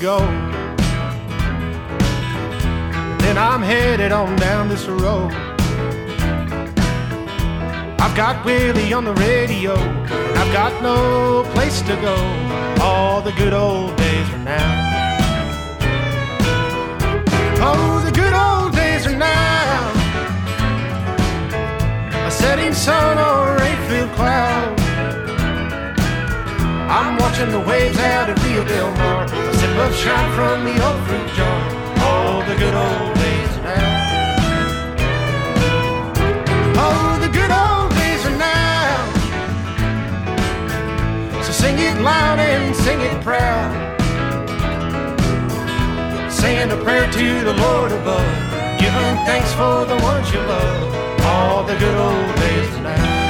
go. 0.02 0.18
Then 3.22 3.38
I'm 3.38 3.62
headed 3.62 4.10
on 4.10 4.34
down 4.34 4.68
this 4.68 4.86
road. 4.88 5.30
I've 8.00 8.16
got 8.16 8.44
Willie 8.44 8.92
on 8.92 9.04
the 9.04 9.14
radio. 9.14 9.74
I've 10.40 10.52
got 10.52 10.82
no 10.82 11.44
place 11.54 11.82
to 11.82 11.94
go. 12.08 12.16
All 12.82 13.22
the 13.22 13.30
good 13.32 13.52
old 13.52 13.96
days 13.96 14.28
are 14.30 14.44
now. 14.44 14.70
Oh, 17.60 18.02
the 18.04 18.10
good 18.10 18.34
old 18.34 18.74
days 18.74 19.06
are 19.06 19.16
now. 19.16 19.92
A 22.26 22.30
setting 22.30 22.72
sun 22.74 23.18
or 23.18 23.54
a 23.54 23.60
rain-filled 23.60 24.10
cloud. 24.16 24.80
I'm 26.90 27.16
watching 27.18 27.52
the 27.52 27.60
waves 27.60 27.98
out 27.98 28.30
at 28.30 28.42
Rio 28.42 28.64
Del 28.64 28.90
Mar. 28.96 29.41
Of 29.72 29.96
shine 29.96 30.32
from 30.36 30.64
the 30.64 30.72
old 30.86 31.00
fruit 31.06 31.28
jar. 31.34 31.60
All 32.04 32.40
the 32.46 32.54
good 32.54 32.74
old 32.74 33.14
days 33.16 33.56
are 33.56 33.64
now. 33.64 34.36
Oh, 36.76 37.18
the 37.18 37.28
good 37.28 37.50
old 37.50 37.90
days 37.90 38.24
are 38.26 38.36
now. 38.36 39.06
So 41.42 41.52
sing 41.52 41.78
it 41.78 42.00
loud 42.00 42.38
and 42.38 42.76
sing 42.76 43.00
it 43.00 43.20
proud. 43.24 43.72
Saying 46.30 46.70
a 46.70 46.76
prayer 46.76 47.10
to 47.10 47.40
the 47.42 47.54
Lord 47.54 47.92
above. 47.92 48.78
Giving 48.78 49.16
thanks 49.26 49.52
for 49.54 49.84
the 49.86 49.96
ones 50.04 50.30
you 50.32 50.40
love. 50.40 50.94
All 51.24 51.64
the 51.64 51.76
good 51.76 51.96
old 51.96 52.36
days 52.36 52.76
are 52.76 52.82
now. 52.82 53.21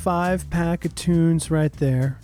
Five 0.00 0.48
pack 0.48 0.86
of 0.86 0.94
tunes 0.94 1.50
right 1.50 1.74
there. 1.74 2.18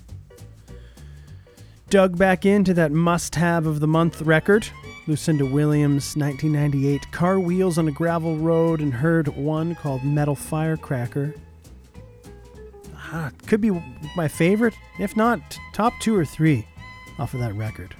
Dug 1.90 2.16
back 2.16 2.46
into 2.46 2.72
that 2.72 2.90
must 2.90 3.34
have 3.34 3.66
of 3.66 3.80
the 3.80 3.86
month 3.86 4.22
record, 4.22 4.66
Lucinda 5.06 5.44
Williams, 5.44 6.16
1998, 6.16 7.12
Car 7.12 7.38
Wheels 7.38 7.76
on 7.76 7.86
a 7.86 7.92
Gravel 7.92 8.38
Road, 8.38 8.80
and 8.80 8.94
heard 8.94 9.28
one 9.28 9.74
called 9.74 10.02
Metal 10.04 10.34
Firecracker. 10.34 11.34
Ah, 12.96 13.30
could 13.46 13.60
be 13.60 13.70
my 14.16 14.26
favorite, 14.26 14.74
if 14.98 15.14
not 15.14 15.58
top 15.74 15.92
two 16.00 16.16
or 16.16 16.24
three 16.24 16.66
off 17.18 17.34
of 17.34 17.40
that 17.40 17.54
record. 17.54 17.94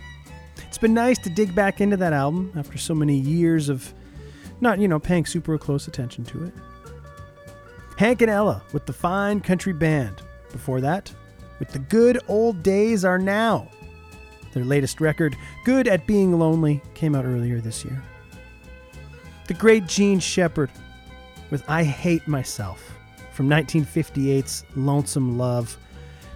It's 0.67 0.79
been 0.79 0.95
nice 0.95 1.19
to 1.19 1.29
dig 1.29 1.55
back 1.55 1.83
into 1.83 1.99
that 1.99 2.15
album 2.15 2.51
after 2.57 2.79
so 2.79 2.95
many 2.95 3.17
years 3.17 3.69
of 3.69 3.93
not, 4.63 4.79
you 4.79 4.89
know, 4.89 4.99
paying 4.99 5.27
super 5.27 5.59
close 5.59 5.87
attention 5.87 6.25
to 6.25 6.45
it. 6.45 6.55
Hank 7.97 8.21
and 8.21 8.31
Ella 8.31 8.63
with 8.73 8.85
the 8.85 8.93
Fine 8.93 9.41
Country 9.41 9.73
Band. 9.73 10.23
Before 10.53 10.81
that, 10.83 11.13
with 11.59 11.71
The 11.71 11.79
Good 11.79 12.19
Old 12.29 12.63
Days 12.63 13.05
Are 13.05 13.19
Now. 13.19 13.69
Their 14.53 14.65
latest 14.65 15.01
record, 15.01 15.37
Good 15.65 15.89
at 15.89 16.07
Being 16.07 16.39
Lonely, 16.39 16.83
came 16.95 17.15
out 17.15 17.25
earlier 17.25 17.61
this 17.61 17.85
year. 17.85 18.03
The 19.47 19.55
great 19.55 19.87
Jean 19.87 20.19
Shepard 20.19 20.71
with 21.51 21.65
I 21.69 21.85
Hate 21.85 22.27
Myself 22.29 22.93
from 23.33 23.49
1958's 23.49 24.65
Lonesome 24.75 25.39
Love. 25.39 25.79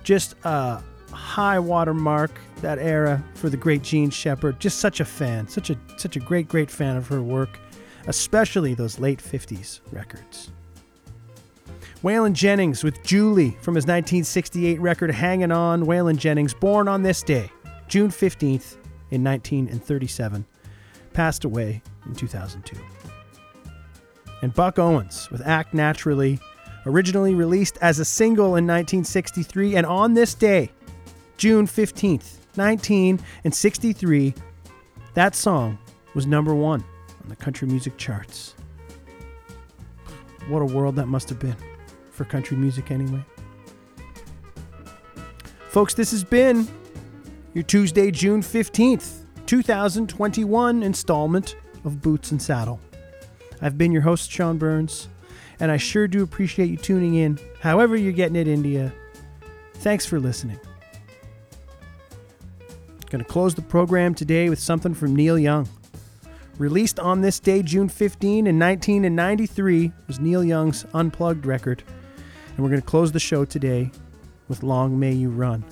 Just 0.03 0.37
a 0.45 0.83
high 1.13 1.59
water 1.59 1.95
mark 1.95 2.31
that 2.63 2.79
era 2.79 3.23
for 3.35 3.51
the 3.51 3.57
great 3.57 3.83
Jean 3.83 4.11
Shepard. 4.11 4.61
Just 4.61 4.79
such 4.79 5.01
a 5.01 5.05
fan, 5.05 5.49
such 5.49 5.71
a 5.71 5.77
such 5.97 6.17
a 6.17 6.21
great 6.21 6.49
great 6.49 6.71
fan 6.71 6.97
of 6.97 7.07
her 7.09 7.23
work, 7.23 7.59
especially 8.07 8.75
those 8.75 8.99
late 8.99 9.19
50s 9.19 9.81
records. 9.93 10.53
Waylon 12.03 12.33
Jennings 12.33 12.83
with 12.83 13.03
Julie 13.03 13.59
from 13.61 13.75
his 13.75 13.85
1968 13.85 14.81
record 14.81 15.11
Hanging 15.11 15.53
On. 15.53 15.85
Waylon 15.85 16.17
Jennings, 16.17 16.55
born 16.55 16.89
on 16.89 17.03
this 17.03 17.23
day, 17.23 17.53
June 17.89 18.09
15th 18.09 18.79
in 19.11 19.23
1937, 19.23 20.47
passed 21.13 21.45
away 21.45 21.83
in 22.07 22.15
2002. 22.15 22.75
And 24.41 24.55
Buck 24.55 24.79
Owens 24.79 25.31
with 25.31 25.47
Act 25.47 25.75
Naturally, 25.75 26.41
originally 26.87 27.35
released 27.35 27.77
as 27.83 27.99
a 27.99 28.05
single 28.07 28.57
in 28.57 28.67
1963, 28.67 29.77
and 29.77 29.85
on 29.85 30.15
this 30.15 30.33
day, 30.33 30.71
June 31.37 31.67
15th, 31.67 32.39
1963, 32.55 34.35
that 35.13 35.35
song 35.35 35.79
was 36.15 36.27
number 36.27 36.55
one 36.55 36.83
on 37.23 37.29
the 37.29 37.37
country 37.37 37.69
music 37.69 37.99
charts. 37.99 38.55
What 40.49 40.63
a 40.63 40.65
world 40.65 40.97
that 40.97 41.07
must 41.07 41.29
have 41.29 41.39
been 41.39 41.57
for 42.21 42.27
country 42.27 42.55
music, 42.55 42.91
anyway. 42.91 43.25
Folks, 45.71 45.95
this 45.95 46.11
has 46.11 46.23
been 46.23 46.69
your 47.55 47.65
Tuesday, 47.65 48.11
June 48.11 48.43
15th, 48.43 49.25
2021 49.47 50.83
installment 50.83 51.57
of 51.87 52.03
Boots 52.03 52.31
and 52.31 52.43
Saddle. 52.43 52.79
I've 53.63 53.79
been 53.79 53.91
your 53.91 54.03
host, 54.03 54.31
Sean 54.31 54.59
Burns, 54.59 55.09
and 55.61 55.71
I 55.71 55.79
sure 55.79 56.07
do 56.07 56.23
appreciate 56.23 56.69
you 56.69 56.77
tuning 56.77 57.15
in, 57.15 57.39
however 57.61 57.97
you're 57.97 58.13
getting 58.13 58.37
it, 58.37 58.47
India. 58.47 58.93
Thanks 59.77 60.05
for 60.05 60.21
listening. 60.21 60.61
Going 63.09 63.25
to 63.25 63.31
close 63.31 63.55
the 63.55 63.63
program 63.63 64.15
today 64.15 64.51
with 64.51 64.59
something 64.59 64.93
from 64.93 65.17
Neil 65.17 65.39
Young. 65.39 65.67
Released 66.59 67.01
on 67.01 67.23
this 67.23 67.41
day, 67.41 67.63
June 67.63 67.89
15 67.89 68.47
in 68.47 68.59
1993, 68.59 69.91
was 70.07 70.21
Neil 70.21 70.45
Young's 70.45 70.85
Unplugged 70.93 71.47
record. 71.47 71.83
And 72.61 72.65
we're 72.67 72.73
going 72.73 72.83
to 72.83 72.87
close 72.87 73.11
the 73.11 73.19
show 73.19 73.47
today 73.47 73.91
with 74.49 74.63
Long 74.63 75.01
May 75.01 75.13
You 75.13 75.31
Run. 75.31 75.65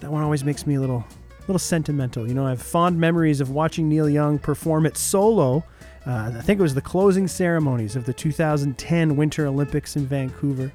That 0.00 0.10
one 0.10 0.22
always 0.22 0.42
makes 0.42 0.66
me 0.66 0.76
a 0.76 0.80
little 0.80 1.04
little 1.40 1.58
sentimental. 1.58 2.26
You 2.26 2.32
know, 2.32 2.46
I 2.46 2.48
have 2.48 2.62
fond 2.62 2.98
memories 2.98 3.42
of 3.42 3.50
watching 3.50 3.86
Neil 3.86 4.08
Young 4.08 4.38
perform 4.38 4.86
it 4.86 4.96
solo. 4.96 5.62
Uh, 6.06 6.32
I 6.34 6.40
think 6.40 6.58
it 6.58 6.62
was 6.62 6.74
the 6.74 6.80
closing 6.80 7.28
ceremonies 7.28 7.96
of 7.96 8.06
the 8.06 8.14
2010 8.14 9.14
Winter 9.14 9.46
Olympics 9.46 9.94
in 9.94 10.06
Vancouver. 10.06 10.72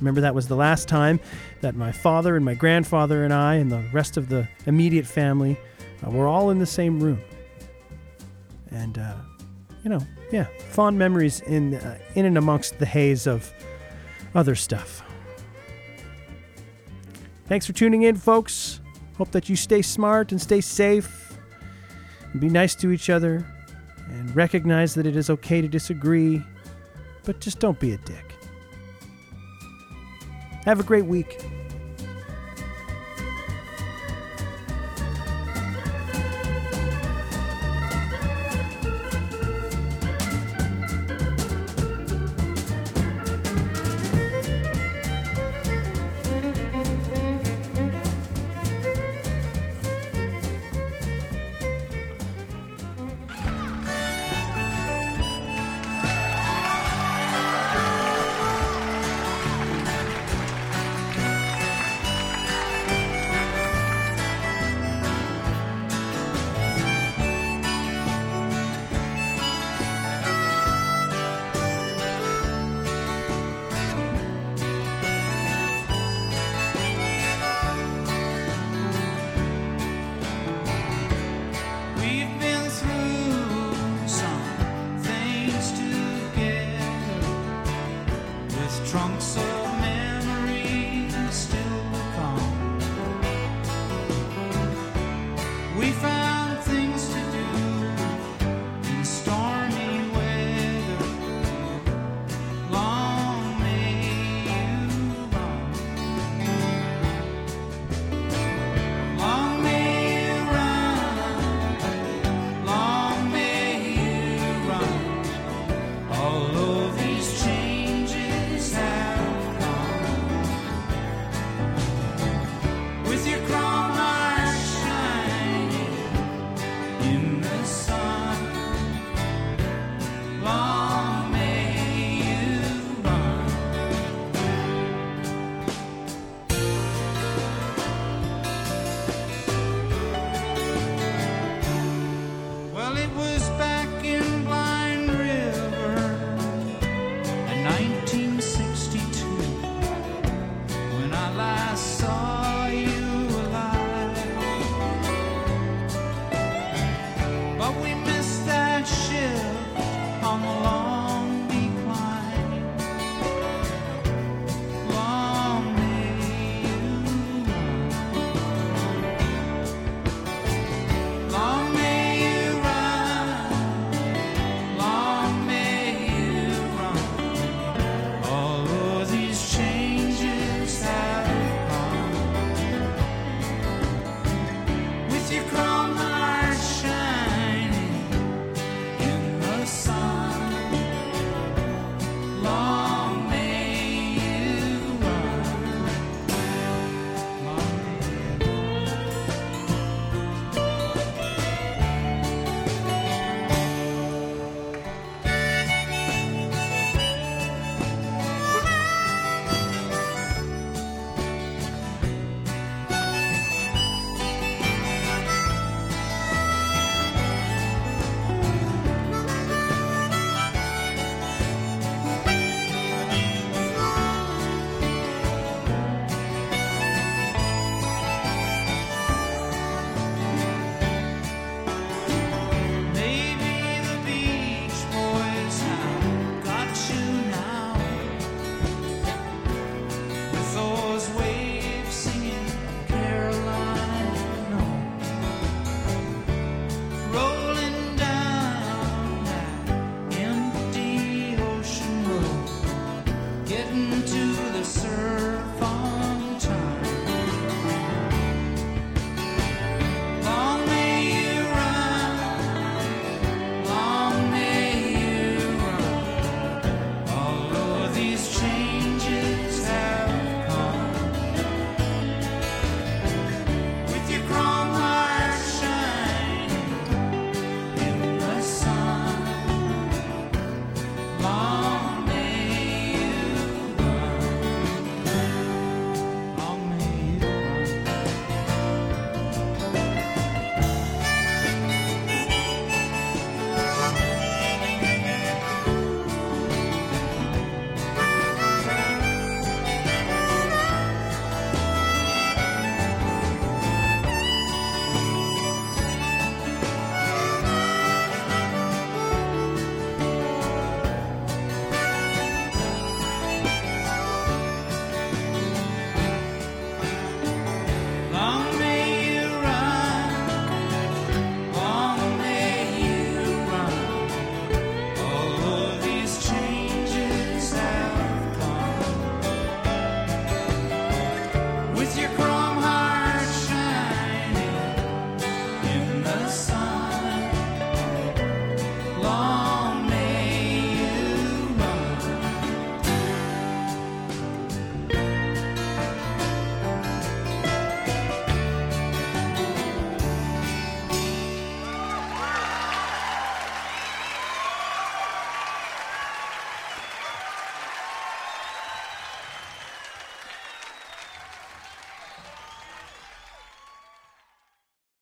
Remember, 0.00 0.20
that 0.20 0.34
was 0.34 0.48
the 0.48 0.56
last 0.56 0.88
time 0.88 1.20
that 1.60 1.76
my 1.76 1.92
father 1.92 2.34
and 2.34 2.44
my 2.44 2.54
grandfather 2.54 3.22
and 3.22 3.32
I 3.32 3.54
and 3.54 3.70
the 3.70 3.84
rest 3.92 4.16
of 4.16 4.28
the 4.28 4.48
immediate 4.66 5.06
family 5.06 5.56
uh, 6.04 6.10
were 6.10 6.26
all 6.26 6.50
in 6.50 6.58
the 6.58 6.66
same 6.66 6.98
room. 6.98 7.20
And, 8.72 8.98
uh, 8.98 9.14
you 9.84 9.90
know, 9.90 10.00
yeah, 10.32 10.48
fond 10.70 10.98
memories 10.98 11.42
in, 11.42 11.76
uh, 11.76 11.98
in 12.16 12.24
and 12.24 12.36
amongst 12.36 12.80
the 12.80 12.86
haze 12.86 13.28
of 13.28 13.52
other 14.34 14.54
stuff. 14.54 15.02
Thanks 17.46 17.66
for 17.66 17.72
tuning 17.72 18.02
in, 18.02 18.16
folks. 18.16 18.80
Hope 19.18 19.30
that 19.32 19.48
you 19.48 19.56
stay 19.56 19.82
smart 19.82 20.32
and 20.32 20.40
stay 20.40 20.60
safe 20.60 21.36
and 22.32 22.40
be 22.40 22.48
nice 22.48 22.74
to 22.76 22.90
each 22.92 23.10
other 23.10 23.46
and 24.08 24.34
recognize 24.34 24.94
that 24.94 25.06
it 25.06 25.16
is 25.16 25.28
okay 25.30 25.60
to 25.60 25.68
disagree, 25.68 26.42
but 27.24 27.40
just 27.40 27.58
don't 27.58 27.78
be 27.78 27.92
a 27.92 27.98
dick. 27.98 28.34
Have 30.64 30.80
a 30.80 30.84
great 30.84 31.06
week. 31.06 31.44